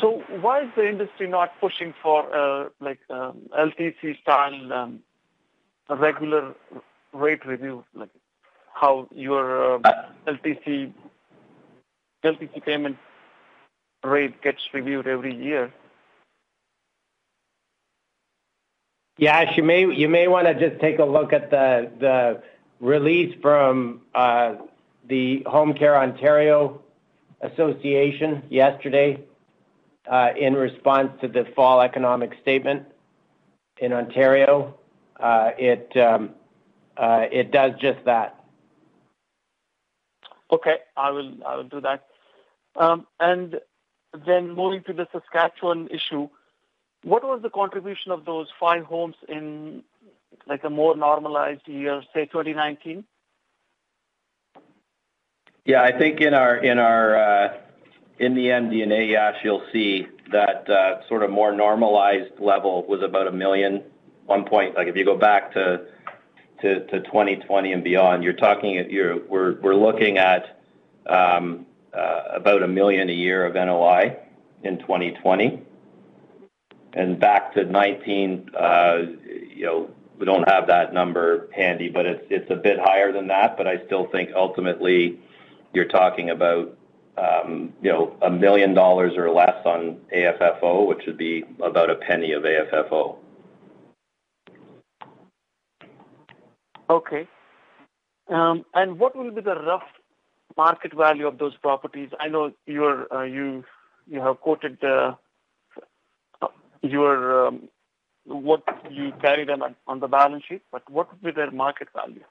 So 0.00 0.22
why 0.42 0.62
is 0.64 0.68
the 0.76 0.86
industry 0.86 1.28
not 1.28 1.50
pushing 1.60 1.94
for 2.02 2.22
uh, 2.34 2.68
like 2.78 3.00
um, 3.08 3.48
LTC 3.58 4.20
style 4.20 4.72
um, 4.72 5.00
regular 5.88 6.54
rate 7.14 7.44
review, 7.46 7.84
like 7.94 8.10
how 8.74 9.08
your 9.14 9.76
uh, 9.76 10.02
LTC 10.26 10.92
LTC 12.22 12.64
payment 12.64 12.98
rate 14.04 14.40
gets 14.42 14.60
reviewed 14.72 15.06
every 15.06 15.34
year? 15.34 15.72
Yes, 19.18 19.56
you 19.56 19.64
may 19.64 19.92
you 19.92 20.08
may 20.08 20.28
want 20.28 20.46
to 20.46 20.54
just 20.54 20.80
take 20.80 21.00
a 21.00 21.04
look 21.04 21.32
at 21.32 21.50
the 21.50 21.90
the 21.98 22.42
release 22.80 23.34
from 23.42 24.02
uh, 24.14 24.54
the 25.08 25.42
Home 25.46 25.74
Care 25.74 25.96
Ontario 25.96 26.80
Association 27.40 28.44
yesterday 28.48 29.18
uh, 30.08 30.28
in 30.38 30.54
response 30.54 31.10
to 31.20 31.28
the 31.28 31.46
fall 31.56 31.80
economic 31.80 32.32
statement 32.42 32.86
in 33.78 33.92
Ontario. 33.92 34.78
Uh, 35.18 35.50
it 35.58 35.96
um, 35.96 36.30
uh, 36.96 37.26
it 37.32 37.50
does 37.50 37.72
just 37.80 38.04
that. 38.04 38.44
Okay, 40.52 40.76
I 40.96 41.10
will 41.10 41.34
I 41.44 41.56
will 41.56 41.64
do 41.64 41.80
that. 41.80 42.06
Um, 42.76 43.06
and 43.18 43.58
then 44.26 44.54
moving 44.54 44.82
to 44.84 44.92
the 44.92 45.06
Saskatchewan 45.12 45.88
issue, 45.88 46.28
what 47.02 47.22
was 47.22 47.42
the 47.42 47.50
contribution 47.50 48.12
of 48.12 48.24
those 48.24 48.48
five 48.58 48.84
homes 48.84 49.16
in 49.28 49.82
like 50.46 50.64
a 50.64 50.70
more 50.70 50.96
normalized 50.96 51.66
year, 51.66 52.02
say 52.14 52.26
2019? 52.26 53.04
Yeah, 55.64 55.82
I 55.82 55.96
think 55.96 56.20
in 56.20 56.34
our 56.34 56.56
in 56.56 56.78
our 56.78 57.16
uh, 57.16 57.56
in 58.18 58.34
the 58.34 58.46
MD&A, 58.46 59.12
Yash, 59.12 59.36
you'll 59.44 59.66
see 59.72 60.06
that 60.32 60.68
uh, 60.68 61.06
sort 61.08 61.22
of 61.22 61.30
more 61.30 61.52
normalized 61.52 62.38
level 62.38 62.84
was 62.86 63.02
about 63.02 63.26
a 63.26 63.32
million. 63.32 63.82
One 64.26 64.44
point, 64.44 64.74
like 64.76 64.88
if 64.88 64.96
you 64.96 65.04
go 65.04 65.16
back 65.16 65.52
to 65.52 65.86
to, 66.62 66.86
to 66.86 67.00
2020 67.00 67.72
and 67.72 67.84
beyond, 67.84 68.24
you're 68.24 68.32
talking. 68.32 68.74
You're 68.90 69.24
we're 69.26 69.60
we're 69.60 69.74
looking 69.74 70.18
at 70.18 70.58
um, 71.06 71.66
about 71.92 72.62
a 72.62 72.68
million 72.68 73.08
a 73.08 73.12
year 73.12 73.44
of 73.46 73.54
NOI 73.54 74.16
in 74.62 74.78
2020, 74.78 75.62
and 76.94 77.18
back 77.18 77.54
to 77.54 77.64
19. 77.64 78.50
Uh, 78.58 78.96
you 79.54 79.64
know, 79.64 79.90
we 80.18 80.26
don't 80.26 80.48
have 80.48 80.66
that 80.66 80.92
number 80.92 81.48
handy, 81.54 81.88
but 81.88 82.06
it's 82.06 82.50
a 82.50 82.56
bit 82.56 82.78
higher 82.78 83.12
than 83.12 83.28
that. 83.28 83.56
But 83.56 83.66
I 83.66 83.84
still 83.86 84.08
think 84.10 84.30
ultimately, 84.34 85.20
you're 85.72 85.88
talking 85.88 86.30
about 86.30 86.76
um, 87.18 87.72
you 87.82 87.90
know, 87.90 88.16
a 88.22 88.30
$1 88.30 88.38
million 88.38 88.76
or 88.76 89.30
less 89.30 89.64
on 89.64 89.98
AFFO, 90.14 90.86
which 90.86 91.02
would 91.06 91.18
be 91.18 91.44
about 91.62 91.90
a 91.90 91.96
penny 91.96 92.32
of 92.32 92.44
AFFO. 92.44 93.16
Okay. 96.90 97.28
Um, 98.28 98.64
and 98.74 98.98
what 98.98 99.16
will 99.16 99.30
be 99.30 99.40
the 99.40 99.54
rough 99.54 99.82
market 100.56 100.94
value 100.94 101.26
of 101.26 101.38
those 101.38 101.56
properties? 101.56 102.10
I 102.18 102.28
know 102.28 102.52
you're, 102.66 103.12
uh, 103.12 103.24
you 103.24 103.64
you 104.10 104.20
have 104.20 104.40
quoted 104.40 104.82
uh, 104.82 105.14
your 106.82 107.48
um, 107.48 107.68
what 108.24 108.62
you 108.90 109.12
carry 109.20 109.44
them 109.44 109.62
on 109.86 110.00
the 110.00 110.08
balance 110.08 110.44
sheet, 110.48 110.62
but 110.70 110.88
what 110.90 111.10
would 111.10 111.22
be 111.22 111.30
their 111.30 111.50
market 111.50 111.88
value? 111.94 112.24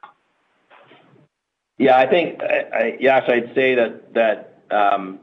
Yeah, 1.77 1.97
I 1.97 2.07
think, 2.07 2.41
Yash, 2.99 3.29
I'd 3.29 3.53
say 3.53 3.75
that 3.75 4.61
um, 4.71 5.19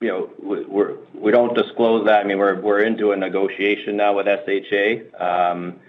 you 0.00 0.08
know, 0.08 0.30
we're, 0.38 0.96
we 1.12 1.32
don't 1.32 1.54
disclose 1.54 2.06
that. 2.06 2.20
I 2.20 2.24
mean, 2.24 2.38
we're, 2.38 2.60
we're 2.60 2.80
into 2.80 3.12
a 3.12 3.16
negotiation 3.16 3.96
now 3.96 4.14
with 4.14 4.26
SHA. 4.26 5.24
Um, 5.24 5.80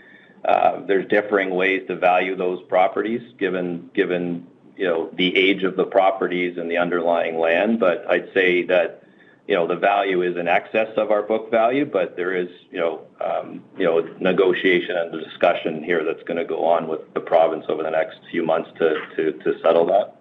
uh, 0.43 0.81
there's 0.87 1.07
differing 1.09 1.51
ways 1.51 1.83
to 1.87 1.95
value 1.95 2.35
those 2.35 2.61
properties 2.63 3.21
given, 3.37 3.89
given, 3.93 4.47
you 4.79 4.85
know, 4.85 5.09
the 5.11 5.35
age 5.35 5.63
of 5.63 5.75
the 5.75 5.83
properties 5.83 6.57
and 6.57 6.71
the 6.71 6.77
underlying 6.77 7.37
land. 7.37 7.81
But 7.81 8.09
I'd 8.09 8.33
say 8.33 8.63
that, 8.63 9.03
you 9.45 9.53
know, 9.53 9.67
the 9.67 9.75
value 9.75 10.21
is 10.21 10.37
in 10.37 10.47
excess 10.47 10.87
of 10.95 11.11
our 11.11 11.21
book 11.21 11.51
value, 11.51 11.85
but 11.85 12.15
there 12.15 12.33
is, 12.33 12.47
you 12.71 12.79
know, 12.79 13.01
um, 13.19 13.61
you 13.77 13.83
know, 13.83 13.99
negotiation 14.21 14.95
and 14.95 15.11
discussion 15.11 15.83
here 15.83 16.05
that's 16.05 16.23
gonna 16.23 16.45
go 16.45 16.65
on 16.65 16.87
with 16.87 17.13
the 17.13 17.19
province 17.19 17.65
over 17.67 17.83
the 17.83 17.89
next 17.89 18.19
few 18.31 18.45
months 18.45 18.69
to, 18.79 18.95
settle 19.61 19.85
that. 19.87 20.15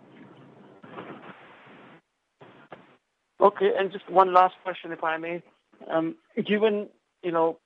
Okay. 3.41 3.73
and 3.79 3.93
Just 3.93 4.11
one 4.11 4.33
last 4.33 4.57
question, 4.65 4.91
if 4.91 5.05
I 5.05 5.19
may. 5.19 5.41
Um, 5.87 6.17
given, 6.45 6.89
you 7.23 7.31
know, 7.31 7.61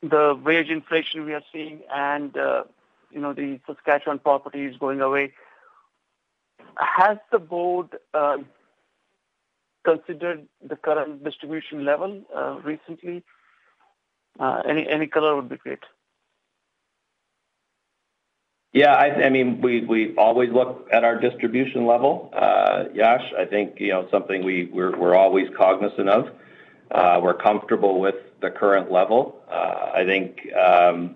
the 0.00 0.38
wage 0.44 0.68
inflation 0.68 1.24
we 1.24 1.34
are 1.34 1.42
seeing 1.52 1.80
and, 1.92 2.36
uh, 2.36 2.62
you 3.10 3.20
know, 3.20 3.32
the 3.32 3.58
Saskatchewan 3.66 4.20
properties 4.20 4.76
going 4.78 5.00
away, 5.00 5.32
has 6.78 7.18
the 7.30 7.38
board 7.38 7.88
uh, 8.12 8.38
considered 9.84 10.46
the 10.66 10.76
current 10.76 11.24
distribution 11.24 11.84
level 11.84 12.22
uh, 12.34 12.58
recently? 12.64 13.22
Any 14.40 15.06
color 15.06 15.36
would 15.36 15.48
be 15.48 15.56
great. 15.56 15.80
Yeah, 18.72 18.96
I 18.96 19.30
mean, 19.30 19.60
we 19.60 20.16
always 20.16 20.50
look 20.50 20.88
at 20.92 21.04
our 21.04 21.20
distribution 21.20 21.86
level, 21.86 22.30
uh, 22.34 22.86
Yash. 22.92 23.32
I 23.38 23.44
think, 23.44 23.78
you 23.78 23.90
know, 23.90 24.08
something 24.10 24.42
we're 24.42 25.14
always 25.14 25.48
cognizant 25.56 26.08
of. 26.08 26.30
Uh, 26.90 27.20
we're 27.22 27.34
comfortable 27.34 28.00
with 28.00 28.16
the 28.40 28.50
current 28.50 28.90
level. 28.90 29.40
Uh, 29.48 29.92
I 29.94 30.04
think, 30.04 30.52
um, 30.54 31.14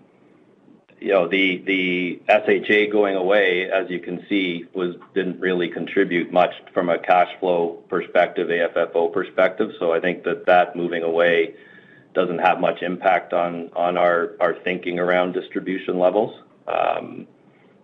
you 1.00 1.12
know, 1.12 1.28
the 1.28 1.58
the 1.58 2.20
SHA 2.28 2.90
going 2.90 3.16
away, 3.16 3.70
as 3.70 3.88
you 3.90 4.00
can 4.00 4.24
see, 4.28 4.64
was 4.74 4.96
didn't 5.14 5.40
really 5.40 5.68
contribute 5.68 6.32
much 6.32 6.52
from 6.72 6.88
a 6.88 6.98
cash 6.98 7.28
flow 7.40 7.82
perspective, 7.88 8.48
AFFO 8.48 9.12
perspective. 9.12 9.72
So 9.78 9.92
I 9.92 10.00
think 10.00 10.24
that 10.24 10.46
that 10.46 10.76
moving 10.76 11.02
away 11.02 11.54
doesn't 12.14 12.38
have 12.38 12.60
much 12.60 12.82
impact 12.82 13.32
on 13.32 13.70
our 13.74 14.56
thinking 14.64 14.98
around 14.98 15.32
distribution 15.32 15.98
levels. 15.98 16.42
Um, 16.66 17.26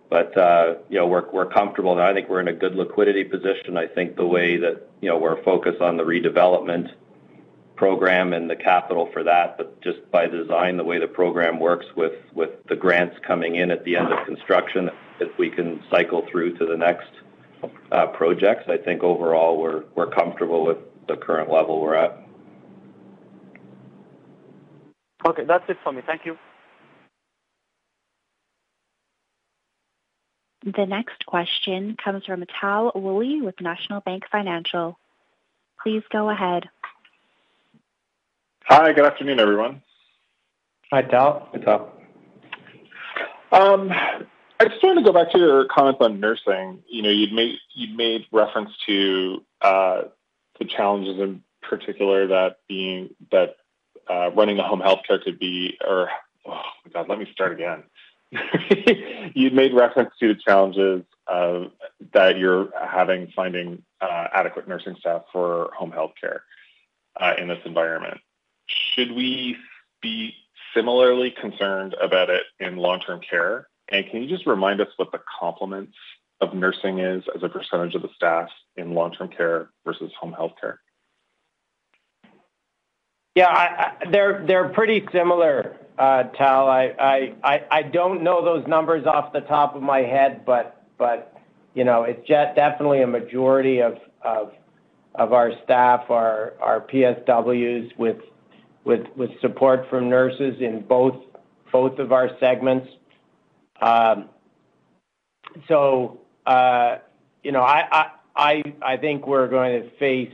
but 0.09 0.37
uh, 0.37 0.75
you 0.89 0.97
know, 0.97 1.07
we're 1.07 1.29
we're 1.31 1.47
comfortable, 1.47 1.93
and 1.93 2.01
I 2.01 2.13
think 2.13 2.29
we're 2.29 2.41
in 2.41 2.47
a 2.47 2.53
good 2.53 2.75
liquidity 2.75 3.23
position. 3.23 3.77
I 3.77 3.87
think 3.87 4.15
the 4.15 4.25
way 4.25 4.57
that, 4.57 4.87
you 5.01 5.09
know, 5.09 5.17
we're 5.17 5.41
focused 5.43 5.81
on 5.81 5.97
the 5.97 6.03
redevelopment 6.03 6.91
program 7.75 8.33
and 8.33 8.49
the 8.49 8.55
capital 8.55 9.09
for 9.13 9.23
that, 9.23 9.57
but 9.57 9.81
just 9.81 9.99
by 10.11 10.27
design, 10.27 10.77
the 10.77 10.83
way 10.83 10.99
the 10.99 11.07
program 11.07 11.59
works 11.59 11.85
with 11.95 12.13
the 12.69 12.75
grants 12.75 13.15
coming 13.25 13.55
in 13.55 13.71
at 13.71 13.83
the 13.83 13.95
end 13.95 14.11
of 14.11 14.25
construction, 14.25 14.89
if 15.19 15.37
we 15.37 15.49
can 15.49 15.81
cycle 15.89 16.25
through 16.31 16.57
to 16.57 16.65
the 16.65 16.77
next 16.77 17.09
uh, 17.91 18.07
projects, 18.07 18.65
I 18.67 18.77
think 18.77 19.03
overall 19.03 19.59
we're 19.59 19.83
we're 19.95 20.09
comfortable 20.09 20.65
with 20.65 20.77
the 21.07 21.15
current 21.17 21.51
level 21.51 21.81
we're 21.81 21.95
at. 21.95 22.21
Okay. 25.25 25.43
That's 25.45 25.63
it 25.69 25.77
for 25.83 25.91
me. 25.91 26.01
Thank 26.05 26.25
you. 26.25 26.37
The 30.65 30.85
next 30.85 31.25
question 31.27 31.95
comes 32.03 32.25
from 32.25 32.43
Tal 32.59 32.91
Woolley 32.95 33.41
with 33.41 33.61
National 33.61 34.01
Bank 34.01 34.23
Financial. 34.31 34.97
Please 35.81 36.01
go 36.11 36.29
ahead. 36.29 36.69
Hi, 38.67 38.91
good 38.93 39.05
afternoon, 39.05 39.39
everyone. 39.39 39.83
Hi, 40.91 41.03
Tal. 41.03 41.47
Hi, 41.51 41.59
Tal. 41.59 41.91
Um, 43.51 43.91
I 43.91 44.65
just 44.67 44.81
wanted 44.81 45.01
to 45.01 45.05
go 45.05 45.13
back 45.13 45.31
to 45.33 45.37
your 45.37 45.65
comments 45.65 45.99
on 46.01 46.19
nursing. 46.19 46.81
You 46.89 47.03
know, 47.03 47.11
you'd 47.11 47.31
made 47.31 47.57
you'd 47.75 47.95
made 47.95 48.25
reference 48.31 48.71
to 48.87 49.43
uh, 49.61 50.01
the 50.57 50.65
challenges 50.65 51.19
in 51.19 51.43
particular 51.61 52.25
that 52.25 52.57
being 52.67 53.11
that 53.31 53.57
uh, 54.09 54.31
running 54.31 54.57
a 54.57 54.63
home 54.67 54.79
health 54.79 55.01
care 55.07 55.19
could 55.19 55.37
be, 55.37 55.77
or 55.87 56.09
oh 56.47 56.61
my 56.85 56.91
God, 56.91 57.07
let 57.07 57.19
me 57.19 57.27
start 57.31 57.51
again. 57.51 57.83
you'd 59.35 59.53
made 59.53 59.75
reference 59.75 60.09
to 60.19 60.29
the 60.29 60.39
challenges 60.43 61.03
uh, 61.27 61.65
that 62.13 62.39
you're 62.39 62.69
having 62.83 63.31
finding 63.35 63.83
uh, 64.01 64.25
adequate 64.33 64.67
nursing 64.67 64.95
staff 64.99 65.21
for 65.31 65.69
home 65.77 65.91
health 65.91 66.13
care 66.19 66.41
uh, 67.21 67.35
in 67.37 67.47
this 67.47 67.59
environment. 67.63 68.19
Should 68.67 69.11
we 69.11 69.57
be 70.01 70.33
similarly 70.73 71.31
concerned 71.39 71.95
about 72.01 72.29
it 72.29 72.43
in 72.59 72.77
long-term 72.77 73.21
care? 73.27 73.67
And 73.89 74.05
can 74.09 74.23
you 74.23 74.29
just 74.29 74.47
remind 74.47 74.81
us 74.81 74.87
what 74.97 75.11
the 75.11 75.21
complements 75.39 75.95
of 76.41 76.53
nursing 76.53 76.99
is 76.99 77.23
as 77.35 77.43
a 77.43 77.49
percentage 77.49 77.95
of 77.95 78.01
the 78.01 78.09
staff 78.15 78.49
in 78.75 78.93
long-term 78.93 79.29
care 79.29 79.69
versus 79.85 80.11
home 80.19 80.33
health 80.33 80.53
care? 80.59 80.79
Yeah, 83.35 83.47
I, 83.47 83.65
I, 84.07 84.09
they're 84.11 84.45
they're 84.47 84.69
pretty 84.69 85.05
similar, 85.11 85.75
uh, 85.97 86.23
Tal. 86.23 86.69
I, 86.69 87.33
I 87.43 87.65
I 87.69 87.81
don't 87.81 88.23
know 88.23 88.43
those 88.43 88.65
numbers 88.65 89.05
off 89.05 89.33
the 89.33 89.41
top 89.41 89.75
of 89.75 89.83
my 89.83 89.99
head, 89.99 90.45
but 90.45 90.85
but 90.97 91.35
you 91.73 91.83
know 91.83 92.03
it's 92.03 92.25
just 92.25 92.55
definitely 92.55 93.01
a 93.01 93.07
majority 93.07 93.81
of 93.81 93.97
of 94.21 94.53
of 95.15 95.33
our 95.33 95.51
staff 95.65 96.09
are 96.09 96.53
are 96.61 96.79
PSWs 96.79 97.97
with 97.97 98.17
with 98.85 99.39
support 99.41 99.89
from 99.89 100.09
nurses 100.09 100.61
in 100.61 100.81
both 100.81 101.15
both 101.71 101.99
of 101.99 102.11
our 102.11 102.29
segments. 102.39 102.87
Um, 103.81 104.29
so 105.67 106.19
uh, 106.45 106.97
you 107.43 107.51
know, 107.51 107.61
I 107.61 108.97
think 108.97 109.27
we're 109.27 109.47
going 109.47 109.81
to 109.81 109.89
face 109.97 110.33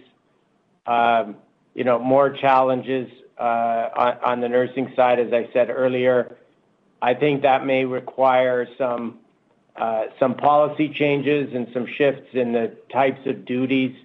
um, 0.85 1.35
you 1.73 1.83
know 1.83 1.99
more 1.99 2.29
challenges 2.29 3.09
uh, 3.37 4.17
on, 4.23 4.41
the 4.41 4.49
nursing 4.49 4.93
side, 4.95 5.19
as 5.19 5.33
I 5.33 5.49
said 5.53 5.69
earlier. 5.69 6.37
I 7.01 7.13
think 7.13 7.41
that 7.41 7.65
may 7.65 7.85
require 7.85 8.67
some 8.77 9.19
uh, 9.75 10.05
some 10.19 10.35
policy 10.35 10.89
changes 10.89 11.53
and 11.53 11.67
some 11.73 11.87
shifts 11.97 12.29
in 12.33 12.51
the 12.51 12.75
types 12.91 13.25
of 13.25 13.45
duties 13.45 13.95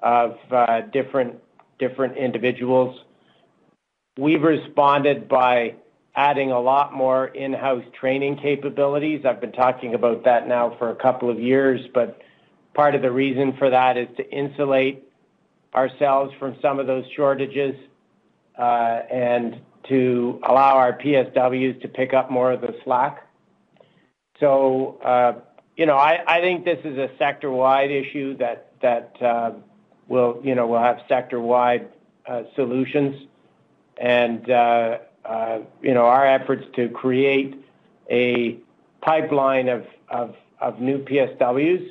of 0.00 0.36
different 0.92 1.36
different 1.78 2.16
individuals. 2.16 3.00
We've 4.18 4.42
responded 4.42 5.28
by 5.28 5.76
adding 6.16 6.50
a 6.50 6.58
lot 6.58 6.92
more 6.92 7.28
in-house 7.28 7.84
training 8.00 8.38
capabilities. 8.42 9.24
I've 9.24 9.40
been 9.40 9.52
talking 9.52 9.94
about 9.94 10.24
that 10.24 10.48
now 10.48 10.74
for 10.76 10.90
a 10.90 10.96
couple 10.96 11.30
of 11.30 11.38
years, 11.38 11.80
but 11.94 12.20
part 12.74 12.96
of 12.96 13.02
the 13.02 13.12
reason 13.12 13.54
for 13.56 13.70
that 13.70 13.96
is 13.96 14.08
to 14.16 14.28
insulate 14.28 15.04
ourselves 15.72 16.34
from 16.40 16.56
some 16.60 16.80
of 16.80 16.88
those 16.88 17.04
shortages 17.14 17.76
uh, 18.58 19.02
and 19.08 19.60
to 19.88 20.40
allow 20.48 20.74
our 20.74 20.98
PSWs 20.98 21.80
to 21.80 21.86
pick 21.86 22.12
up 22.12 22.28
more 22.28 22.50
of 22.50 22.60
the 22.60 22.74
slack. 22.82 23.24
So, 24.40 24.98
uh, 25.04 25.34
you 25.76 25.86
know, 25.86 25.96
I, 25.96 26.40
think 26.40 26.64
this 26.64 26.80
is 26.82 26.98
a 26.98 27.08
sector-wide 27.18 27.92
issue 27.92 28.36
that 28.38 28.72
that 28.82 29.14
uh, 29.22 29.52
will, 30.08 30.40
you 30.42 30.56
know, 30.56 30.66
will 30.66 30.82
have 30.82 31.02
sector-wide 31.08 31.88
solutions. 32.56 33.28
And 34.00 34.48
uh, 34.50 34.98
uh, 35.24 35.58
you 35.82 35.94
know, 35.94 36.04
our 36.04 36.26
efforts 36.26 36.64
to 36.76 36.88
create 36.88 37.56
a 38.10 38.58
pipeline 39.02 39.68
of 39.68 39.86
of, 40.08 40.34
new 40.80 40.98
PSWs 40.98 41.86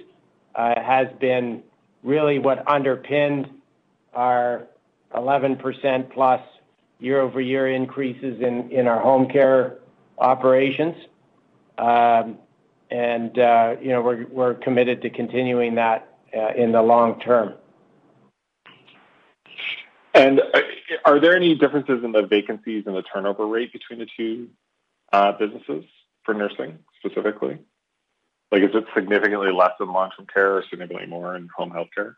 uh, 0.55 0.81
has 0.81 1.07
been 1.19 1.63
really 2.03 2.39
what 2.39 2.67
underpinned 2.67 3.49
our 4.13 4.67
11% 5.15 6.11
plus 6.11 6.41
year-over-year 6.99 7.67
increases 7.67 8.41
in, 8.41 8.69
in 8.71 8.87
our 8.87 8.99
home 8.99 9.29
care 9.29 9.77
operations. 10.17 10.95
Um, 11.77 12.37
and, 12.89 13.37
uh, 13.37 13.75
you 13.79 13.89
know, 13.89 14.01
we're, 14.01 14.25
we're 14.27 14.55
committed 14.55 15.01
to 15.03 15.09
continuing 15.09 15.75
that 15.75 16.17
in 16.55 16.71
the 16.71 16.81
long 16.81 17.19
term. 17.21 17.53
Are 21.05 21.19
there 21.19 21.35
any 21.35 21.55
differences 21.55 22.03
in 22.03 22.11
the 22.11 22.23
vacancies 22.23 22.83
and 22.85 22.95
the 22.95 23.03
turnover 23.03 23.45
rate 23.45 23.73
between 23.73 23.99
the 23.99 24.07
two 24.17 24.49
uh, 25.11 25.33
businesses 25.33 25.85
for 26.23 26.33
nursing 26.33 26.79
specifically? 26.99 27.59
Like, 28.51 28.63
is 28.63 28.69
it 28.73 28.85
significantly 28.95 29.51
less 29.51 29.73
in 29.79 29.91
long-term 29.91 30.27
care 30.33 30.55
or 30.57 30.63
significantly 30.69 31.07
more 31.07 31.35
in 31.35 31.49
home 31.55 31.71
health 31.71 31.89
care? 31.93 32.17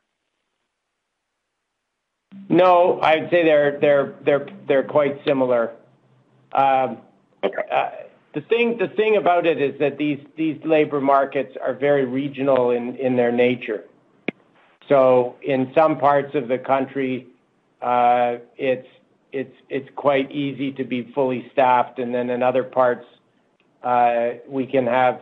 No, 2.47 2.99
I'd 3.01 3.29
say 3.31 3.43
they're 3.43 3.79
they're 3.79 4.13
they're 4.23 4.47
they're 4.67 4.83
quite 4.83 5.19
similar. 5.25 5.71
Um, 6.51 6.99
okay. 7.43 7.63
Uh, 7.71 7.89
the 8.35 8.41
thing 8.41 8.77
the 8.77 8.87
thing 8.87 9.17
about 9.17 9.47
it 9.47 9.59
is 9.59 9.79
that 9.79 9.97
these 9.97 10.19
these 10.37 10.59
labor 10.63 11.01
markets 11.01 11.57
are 11.59 11.73
very 11.73 12.05
regional 12.05 12.69
in 12.69 12.95
in 12.97 13.15
their 13.15 13.31
nature. 13.31 13.83
So 14.87 15.35
in 15.41 15.71
some 15.75 15.97
parts 15.97 16.35
of 16.35 16.47
the 16.47 16.57
country, 16.57 17.27
it's 17.81 18.87
it's 19.31 19.55
it's 19.69 19.89
quite 19.95 20.31
easy 20.31 20.71
to 20.73 20.83
be 20.83 21.11
fully 21.13 21.49
staffed, 21.51 21.99
and 21.99 22.13
then 22.13 22.29
in 22.29 22.43
other 22.43 22.63
parts, 22.63 23.05
uh, 23.83 24.31
we 24.47 24.65
can 24.65 24.87
have 24.87 25.21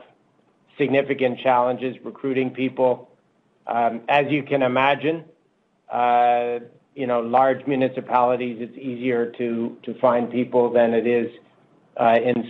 significant 0.78 1.40
challenges 1.40 1.96
recruiting 2.04 2.52
people. 2.52 3.10
Um, 3.66 4.02
as 4.08 4.28
you 4.30 4.44
can 4.44 4.62
imagine, 4.62 5.26
uh, 5.92 6.60
you 6.96 7.06
know, 7.06 7.20
large 7.20 7.66
municipalities, 7.68 8.58
it's 8.62 8.78
easier 8.78 9.32
to 9.38 9.78
to 9.84 9.94
find 10.00 10.32
people 10.32 10.72
than 10.72 10.94
it 10.94 11.06
is 11.06 11.30
uh, 11.98 12.18
in 12.24 12.50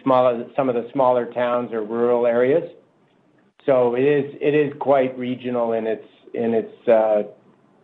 some 0.56 0.70
of 0.70 0.76
the 0.76 0.90
smaller 0.94 1.26
towns 1.26 1.74
or 1.74 1.82
rural 1.82 2.28
areas. 2.28 2.70
So 3.66 3.96
it 3.96 4.04
is 4.04 4.36
it 4.40 4.54
is 4.54 4.74
quite 4.80 5.18
regional 5.18 5.74
in 5.74 5.88
its 5.88 6.08
in 6.34 6.54
its 6.54 6.88
uh, 6.88 7.24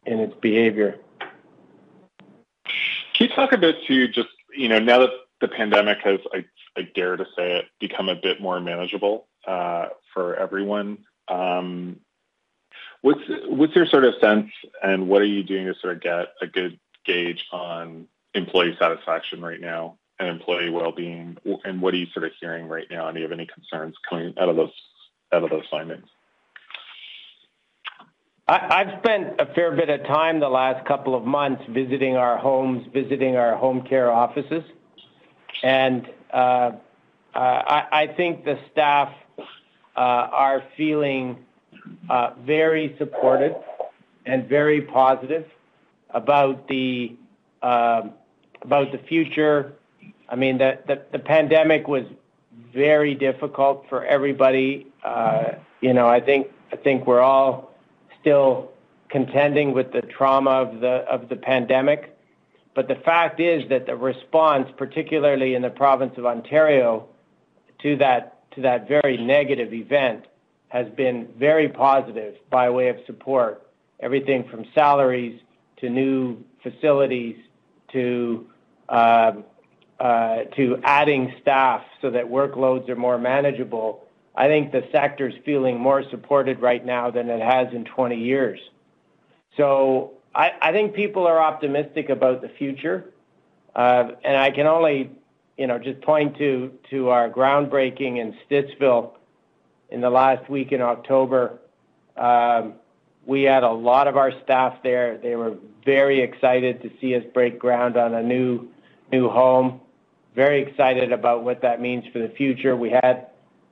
in 0.05 0.19
its 0.19 0.33
behavior. 0.41 0.99
You 3.23 3.29
talk 3.29 3.53
a 3.53 3.57
bit 3.57 3.77
to 3.87 4.07
just 4.09 4.27
you 4.53 4.67
know 4.67 4.79
now 4.79 4.99
that 4.99 5.11
the 5.39 5.47
pandemic 5.47 5.99
has 6.03 6.19
I, 6.33 6.43
I 6.77 6.81
dare 6.93 7.15
to 7.15 7.25
say 7.37 7.57
it 7.59 7.65
become 7.79 8.09
a 8.09 8.15
bit 8.15 8.41
more 8.41 8.59
manageable 8.59 9.27
uh, 9.47 9.87
for 10.13 10.35
everyone. 10.35 10.97
Um, 11.29 12.01
What's 13.01 13.19
what's 13.47 13.75
your 13.75 13.85
sort 13.85 14.05
of 14.05 14.13
sense, 14.21 14.49
and 14.81 15.09
what 15.09 15.21
are 15.21 15.25
you 15.25 15.43
doing 15.43 15.65
to 15.65 15.75
sort 15.77 15.97
of 15.97 16.01
get 16.01 16.27
a 16.41 16.47
good 16.47 16.79
gauge 17.05 17.45
on 17.51 18.07
employee 18.33 18.77
satisfaction 18.79 19.41
right 19.41 19.59
now 19.59 19.97
and 20.19 20.29
employee 20.29 20.69
well-being? 20.69 21.35
And 21.65 21.81
what 21.81 21.93
are 21.93 21.97
you 21.97 22.07
sort 22.13 22.25
of 22.25 22.31
hearing 22.39 22.69
right 22.69 22.87
now? 22.89 23.07
And 23.07 23.15
do 23.15 23.19
you 23.19 23.27
have 23.27 23.37
any 23.37 23.45
concerns 23.45 23.95
coming 24.09 24.33
out 24.39 24.47
of 24.47 24.55
those 24.55 24.71
out 25.33 25.43
of 25.43 25.49
those 25.49 25.65
findings? 25.69 26.07
I, 28.47 28.83
have 28.83 28.99
spent 28.99 29.39
a 29.39 29.45
fair 29.53 29.71
bit 29.71 29.89
of 29.89 30.05
time 30.05 30.41
the 30.41 30.49
last 30.49 30.85
couple 30.85 31.15
of 31.15 31.23
months 31.23 31.63
visiting 31.69 32.17
our 32.17 32.37
homes, 32.37 32.85
visiting 32.93 33.37
our 33.37 33.55
home 33.55 33.83
care 33.83 34.11
offices, 34.11 34.63
and 35.63 36.05
uh, 36.31 36.71
I, 37.33 38.13
think 38.17 38.43
the 38.43 38.59
staff 38.71 39.13
uh, 39.95 39.99
are 39.99 40.63
feeling 40.75 41.37
uh, 42.09 42.31
very 42.45 42.95
supported 42.97 43.55
and 44.25 44.47
very 44.47 44.81
positive 44.81 45.45
about 46.09 46.67
the 46.67 47.15
uh, 47.61 48.09
about 48.61 48.91
the 48.91 48.97
future. 48.97 49.73
I 50.27 50.35
mean, 50.35 50.57
the, 50.57 50.79
the, 50.87 51.01
the 51.13 51.19
pandemic 51.19 51.87
was 51.87 52.03
very 52.73 53.15
difficult 53.15 53.85
for 53.87 54.05
everybody. 54.05 54.87
Uh, 55.03 55.53
you 55.79 55.93
know, 55.93 56.07
I 56.07 56.19
think 56.19 56.47
I 56.73 56.75
think 56.75 57.07
we're 57.07 57.21
all 57.21 57.72
still 58.23 58.71
contending 59.09 59.73
with 59.73 59.91
the 59.91 60.01
trauma 60.01 60.49
of 60.49 60.79
the 60.79 61.05
of 61.15 61.29
the 61.29 61.35
pandemic. 61.35 62.17
But 62.73 62.87
the 62.87 62.95
fact 62.95 63.39
is 63.39 63.69
that 63.69 63.85
the 63.85 63.95
response, 63.95 64.67
particularly 64.77 65.53
in 65.53 65.61
the 65.61 65.69
province 65.69 66.17
of 66.17 66.25
Ontario, 66.25 67.07
to 67.83 67.95
that 67.97 68.49
to 68.55 68.61
that 68.61 68.87
very 68.87 69.17
negative 69.17 69.73
event, 69.73 70.25
has 70.69 70.87
been 70.95 71.27
very 71.37 71.69
positive 71.69 72.35
by 72.49 72.69
way 72.69 72.87
of 72.89 72.97
support. 73.05 73.67
Everything 73.99 74.47
from 74.49 74.65
salaries 74.73 75.39
to 75.77 75.89
new 75.89 76.43
facilities 76.63 77.35
to 77.91 78.47
uh, 78.89 79.33
uh, 79.99 80.43
to 80.55 80.77
adding 80.83 81.33
staff 81.41 81.83
so 82.01 82.09
that 82.09 82.25
workloads 82.25 82.89
are 82.89 82.95
more 82.95 83.17
manageable. 83.17 84.02
I 84.35 84.47
think 84.47 84.71
the 84.71 84.87
sector 84.91 85.27
is 85.29 85.35
feeling 85.45 85.79
more 85.79 86.03
supported 86.09 86.59
right 86.59 86.83
now 86.83 87.11
than 87.11 87.29
it 87.29 87.41
has 87.41 87.73
in 87.73 87.85
20 87.85 88.17
years. 88.17 88.59
So 89.57 90.13
I, 90.33 90.51
I 90.61 90.71
think 90.71 90.95
people 90.95 91.27
are 91.27 91.39
optimistic 91.39 92.09
about 92.09 92.41
the 92.41 92.49
future. 92.49 93.05
Uh, 93.75 94.11
and 94.23 94.35
I 94.37 94.51
can 94.51 94.67
only, 94.67 95.11
you 95.57 95.67
know, 95.67 95.77
just 95.77 96.01
point 96.01 96.37
to 96.37 96.71
to 96.89 97.09
our 97.09 97.29
groundbreaking 97.29 98.17
in 98.17 98.35
Stittsville 98.47 99.13
in 99.89 100.01
the 100.01 100.09
last 100.09 100.49
week 100.49 100.71
in 100.71 100.81
October. 100.81 101.59
Um, 102.17 102.73
we 103.25 103.43
had 103.43 103.63
a 103.63 103.71
lot 103.71 104.07
of 104.07 104.17
our 104.17 104.31
staff 104.43 104.77
there. 104.83 105.17
They 105.17 105.35
were 105.35 105.55
very 105.85 106.21
excited 106.21 106.81
to 106.81 106.91
see 106.99 107.15
us 107.15 107.23
break 107.33 107.59
ground 107.59 107.97
on 107.97 108.13
a 108.13 108.21
new 108.21 108.67
new 109.11 109.29
home. 109.29 109.79
Very 110.35 110.63
excited 110.63 111.11
about 111.11 111.43
what 111.43 111.61
that 111.61 111.79
means 111.79 112.03
for 112.11 112.19
the 112.19 112.29
future. 112.29 112.75
We 112.75 112.89
had 112.89 113.27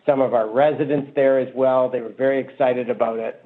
some 0.05 0.21
of 0.21 0.33
our 0.33 0.49
residents 0.49 1.11
there 1.15 1.39
as 1.39 1.53
well. 1.55 1.89
They 1.89 2.01
were 2.01 2.09
very 2.09 2.39
excited 2.39 2.89
about 2.89 3.19
it. 3.19 3.45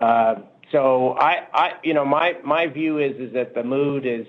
Uh, 0.00 0.36
so 0.70 1.16
I, 1.18 1.46
I, 1.52 1.72
you 1.82 1.94
know, 1.94 2.04
my 2.04 2.36
my 2.44 2.66
view 2.66 2.98
is 2.98 3.16
is 3.18 3.32
that 3.34 3.54
the 3.54 3.62
mood 3.62 4.06
is 4.06 4.26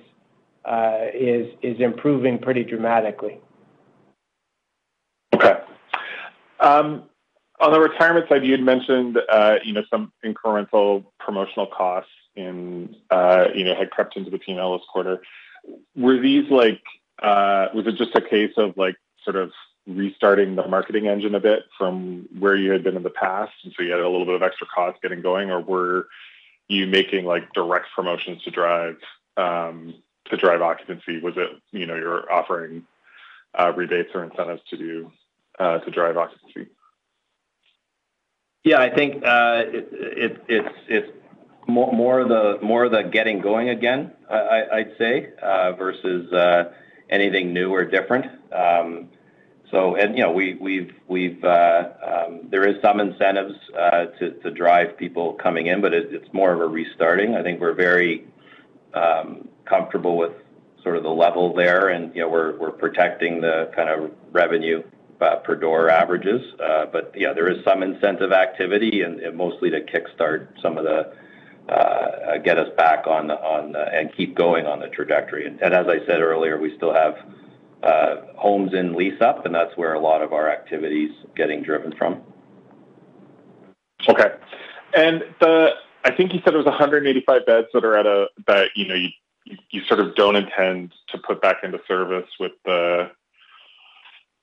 uh, 0.65 1.05
is 1.13 1.53
is 1.61 1.79
improving 1.79 2.37
pretty 2.39 2.63
dramatically. 2.63 3.39
Okay. 5.33 5.59
Um, 6.59 7.03
on 7.59 7.71
the 7.71 7.79
retirement 7.79 8.27
side, 8.29 8.45
you 8.45 8.51
had 8.51 8.61
mentioned, 8.61 9.17
uh, 9.29 9.55
you 9.63 9.73
know, 9.73 9.83
some 9.89 10.11
incremental 10.25 11.05
promotional 11.19 11.67
costs 11.67 12.11
in, 12.35 12.95
uh, 13.09 13.45
you 13.53 13.63
know, 13.63 13.75
had 13.75 13.91
crept 13.91 14.17
into 14.17 14.29
the 14.29 14.39
P&L 14.39 14.77
this 14.77 14.85
quarter. 14.91 15.21
Were 15.95 16.19
these 16.19 16.49
like, 16.49 16.81
uh, 17.21 17.67
was 17.73 17.87
it 17.87 17.95
just 17.95 18.15
a 18.15 18.21
case 18.21 18.53
of 18.57 18.75
like 18.75 18.95
sort 19.23 19.35
of 19.35 19.51
restarting 19.87 20.55
the 20.55 20.67
marketing 20.67 21.07
engine 21.07 21.35
a 21.35 21.39
bit 21.39 21.63
from 21.77 22.27
where 22.39 22.55
you 22.55 22.71
had 22.71 22.83
been 22.83 22.95
in 22.95 23.03
the 23.03 23.09
past, 23.09 23.53
and 23.63 23.73
so 23.75 23.83
you 23.83 23.91
had 23.91 23.99
a 23.99 24.09
little 24.09 24.25
bit 24.25 24.35
of 24.35 24.43
extra 24.43 24.67
cost 24.73 25.01
getting 25.01 25.21
going, 25.21 25.51
or 25.51 25.59
were 25.59 26.07
you 26.67 26.87
making 26.87 27.25
like 27.25 27.51
direct 27.53 27.87
promotions 27.95 28.41
to 28.43 28.51
drive 28.51 28.97
um, 29.37 29.93
to 30.25 30.37
drive 30.37 30.61
occupancy? 30.61 31.19
Was 31.19 31.33
it, 31.37 31.49
you 31.71 31.85
know, 31.85 31.95
you're 31.95 32.31
offering 32.31 32.85
rebates 33.75 34.09
or 34.13 34.23
incentives 34.23 34.61
to 34.69 34.77
do 34.77 35.11
to 35.59 35.91
drive 35.91 36.17
occupancy? 36.17 36.69
Yeah, 38.63 38.79
I 38.79 38.89
think 38.89 39.23
uh, 39.25 39.63
it's 39.67 40.69
it's 40.87 41.09
more 41.67 41.91
more 41.91 42.19
of 42.21 42.29
the 42.29 42.59
more 42.61 42.85
of 42.85 42.91
the 42.91 43.03
getting 43.03 43.39
going 43.41 43.69
again, 43.69 44.11
I'd 44.29 44.95
say, 44.97 45.33
uh, 45.41 45.73
versus 45.73 46.31
uh, 46.31 46.71
anything 47.09 47.53
new 47.53 47.73
or 47.73 47.83
different. 47.83 48.25
Um, 48.53 49.09
and 49.73 50.17
You 50.17 50.23
know, 50.23 50.31
we 50.31 50.55
we've 50.55 50.93
we've 51.07 51.43
uh 51.43 51.83
um, 52.05 52.41
there 52.49 52.67
is 52.67 52.81
some 52.81 52.99
incentives 52.99 53.55
to 54.19 54.51
drive 54.51 54.97
people 54.97 55.33
coming 55.33 55.67
in, 55.67 55.81
but 55.81 55.93
it's 55.93 56.31
more 56.33 56.53
of 56.53 56.59
a 56.59 56.67
restarting. 56.67 57.35
I 57.35 57.43
think 57.43 57.59
we're 57.59 57.73
very 57.73 58.25
um, 58.93 59.49
comfortable 59.65 60.17
with 60.17 60.33
sort 60.83 60.97
of 60.97 61.03
the 61.03 61.09
level 61.09 61.53
there, 61.53 61.89
and 61.89 62.13
you 62.15 62.21
know, 62.21 62.29
we're 62.29 62.57
we're 62.57 62.71
protecting 62.71 63.41
the 63.41 63.71
kind 63.75 63.89
of 63.89 64.11
revenue 64.31 64.83
uh, 65.21 65.37
per 65.37 65.55
door 65.55 65.89
averages. 65.89 66.41
Uh, 66.59 66.85
but 66.85 67.13
Yeah, 67.15 67.33
there 67.33 67.49
is 67.49 67.63
some 67.63 67.83
incentive 67.83 68.31
activity 68.31 69.01
and 69.01 69.35
mostly 69.35 69.69
to 69.71 69.81
kickstart 69.81 70.47
some 70.61 70.77
of 70.77 70.83
the 70.83 71.13
uh, 71.73 72.37
get 72.39 72.57
us 72.57 72.69
back 72.75 73.07
on 73.07 73.27
the 73.27 73.35
on 73.35 73.71
the 73.71 73.83
and 73.93 74.13
keep 74.15 74.35
going 74.35 74.65
on 74.65 74.79
the 74.79 74.89
trajectory. 74.89 75.47
And 75.47 75.61
As 75.61 75.87
I 75.87 76.05
said 76.05 76.21
earlier, 76.21 76.59
we 76.59 76.75
still 76.75 76.93
have 76.93 77.15
homes 78.35 78.73
in 78.73 78.93
lease-up, 78.93 79.45
and 79.45 79.53
that's 79.53 79.75
where 79.77 79.93
a 79.93 79.99
lot 79.99 80.21
of 80.21 80.33
our 80.33 80.49
activity's 80.49 81.11
getting 81.35 81.63
driven 81.63 81.93
from. 81.97 82.21
Okay. 84.07 84.33
and 84.95 85.23
the 85.39 85.69
I 86.05 86.11
think 86.11 86.33
you 86.33 86.41
said 86.43 86.53
it 86.53 86.57
was 86.57 86.65
185 86.65 87.45
beds 87.45 87.67
that 87.73 87.85
are 87.85 87.97
at 87.97 88.05
a 88.05 88.27
that 88.47 88.69
you 88.75 88.87
know 88.87 88.95
you 89.69 89.81
sort 89.87 89.99
of 89.99 90.15
don't 90.15 90.35
intend 90.35 90.93
to 91.09 91.17
put 91.17 91.41
back 91.41 91.57
into 91.63 91.79
service 91.87 92.27
with 92.39 92.51
the 92.65 93.11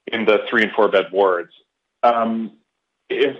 in 0.06 0.24
the 0.24 0.38
three 0.48 0.62
and 0.62 0.72
four 0.72 0.88
bed 0.88 1.06
wards. 1.12 1.52
Um, 2.02 2.52
if 3.08 3.36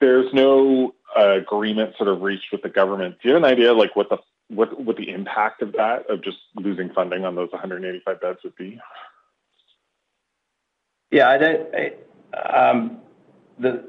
there's 0.00 0.32
no 0.32 0.94
uh, 1.16 1.36
agreement 1.36 1.96
sort 1.96 2.08
of 2.08 2.22
reached 2.22 2.52
with 2.52 2.62
the 2.62 2.68
government, 2.68 3.16
do 3.22 3.28
you 3.28 3.34
have 3.34 3.42
an 3.42 3.50
idea 3.50 3.72
like 3.72 3.94
what 3.96 4.08
the 4.08 4.18
what 4.48 4.80
what 4.80 4.96
the 4.96 5.10
impact 5.10 5.62
of 5.62 5.72
that 5.72 6.10
of 6.10 6.22
just 6.22 6.38
losing 6.56 6.90
funding 6.92 7.24
on 7.24 7.34
those 7.34 7.52
185 7.52 8.20
beds 8.20 8.38
would 8.44 8.56
be? 8.56 8.80
Yeah, 11.10 11.28
um, 12.54 13.00
there's 13.58 13.80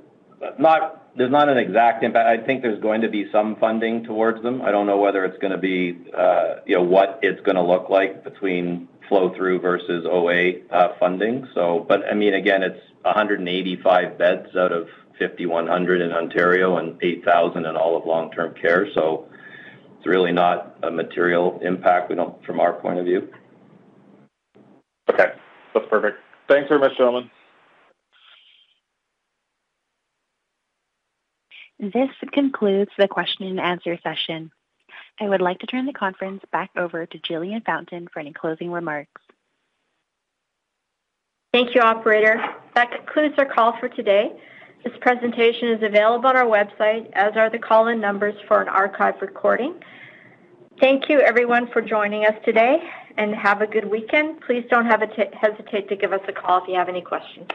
not 1.31 1.49
an 1.49 1.57
exact 1.57 2.03
impact. 2.03 2.27
I 2.27 2.43
think 2.43 2.61
there's 2.61 2.81
going 2.81 3.01
to 3.01 3.09
be 3.09 3.29
some 3.31 3.55
funding 3.57 4.03
towards 4.03 4.41
them. 4.41 4.61
I 4.61 4.71
don't 4.71 4.87
know 4.87 4.97
whether 4.97 5.23
it's 5.25 5.37
going 5.37 5.51
to 5.51 5.57
be 5.57 5.97
uh, 6.17 6.55
you 6.65 6.75
know 6.75 6.83
what 6.83 7.19
it's 7.21 7.41
going 7.41 7.55
to 7.55 7.61
look 7.61 7.89
like 7.89 8.23
between 8.23 8.87
flow-through 9.07 9.59
versus 9.59 10.05
OA 10.09 10.65
uh, 10.71 10.93
funding. 10.99 11.47
So, 11.53 11.85
but 11.87 12.05
I 12.09 12.13
mean, 12.13 12.33
again, 12.33 12.63
it's 12.63 12.79
185 13.01 14.17
beds 14.17 14.55
out 14.55 14.71
of 14.71 14.87
5,100 15.19 16.01
in 16.01 16.11
Ontario 16.13 16.77
and 16.77 16.97
8,000 17.03 17.65
in 17.65 17.75
all 17.75 17.97
of 17.97 18.05
long-term 18.05 18.55
care. 18.55 18.87
So 18.93 19.27
it's 19.97 20.07
really 20.07 20.31
not 20.31 20.77
a 20.81 20.89
material 20.89 21.59
impact, 21.61 22.11
from 22.45 22.59
our 22.61 22.73
point 22.73 22.99
of 22.99 23.05
view. 23.05 23.31
Okay, 25.09 25.33
that's 25.73 25.85
perfect. 25.89 26.17
Thanks 26.51 26.67
very 26.67 26.81
much, 26.81 26.97
gentlemen. 26.97 27.31
This 31.79 32.09
concludes 32.33 32.91
the 32.97 33.07
question 33.07 33.47
and 33.47 33.57
answer 33.57 33.97
session. 34.03 34.51
I 35.21 35.29
would 35.29 35.41
like 35.41 35.59
to 35.59 35.65
turn 35.65 35.85
the 35.85 35.93
conference 35.93 36.43
back 36.51 36.71
over 36.75 37.05
to 37.05 37.19
Jillian 37.19 37.63
Fountain 37.65 38.09
for 38.11 38.19
any 38.19 38.33
closing 38.33 38.69
remarks. 38.69 39.21
Thank 41.53 41.73
you, 41.73 41.79
operator. 41.79 42.43
That 42.75 42.91
concludes 42.91 43.35
our 43.37 43.45
call 43.45 43.77
for 43.79 43.87
today. 43.87 44.33
This 44.83 44.93
presentation 44.99 45.69
is 45.69 45.81
available 45.83 46.27
on 46.27 46.35
our 46.35 46.47
website, 46.47 47.09
as 47.13 47.31
are 47.37 47.49
the 47.49 47.59
call-in 47.59 48.01
numbers 48.01 48.35
for 48.49 48.61
an 48.61 48.67
archive 48.67 49.15
recording. 49.21 49.75
Thank 50.81 51.07
you, 51.07 51.21
everyone, 51.21 51.67
for 51.71 51.81
joining 51.81 52.25
us 52.25 52.35
today, 52.43 52.83
and 53.17 53.35
have 53.35 53.61
a 53.61 53.67
good 53.67 53.89
weekend. 53.89 54.41
Please 54.41 54.65
don't 54.69 54.85
hesitate 54.85 55.89
to 55.89 55.95
give 55.95 56.13
us 56.13 56.21
a 56.27 56.33
call 56.33 56.61
if 56.61 56.67
you 56.67 56.75
have 56.75 56.89
any 56.89 57.01
questions. 57.01 57.47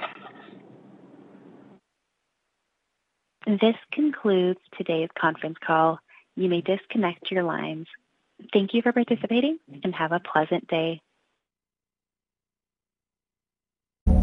This 3.46 3.76
concludes 3.92 4.60
today's 4.76 5.08
conference 5.18 5.56
call. 5.64 6.00
You 6.34 6.48
may 6.48 6.60
disconnect 6.60 7.30
your 7.30 7.44
lines. 7.44 7.86
Thank 8.52 8.74
you 8.74 8.82
for 8.82 8.92
participating 8.92 9.58
and 9.84 9.94
have 9.94 10.12
a 10.12 10.20
pleasant 10.20 10.66
day. 10.68 11.00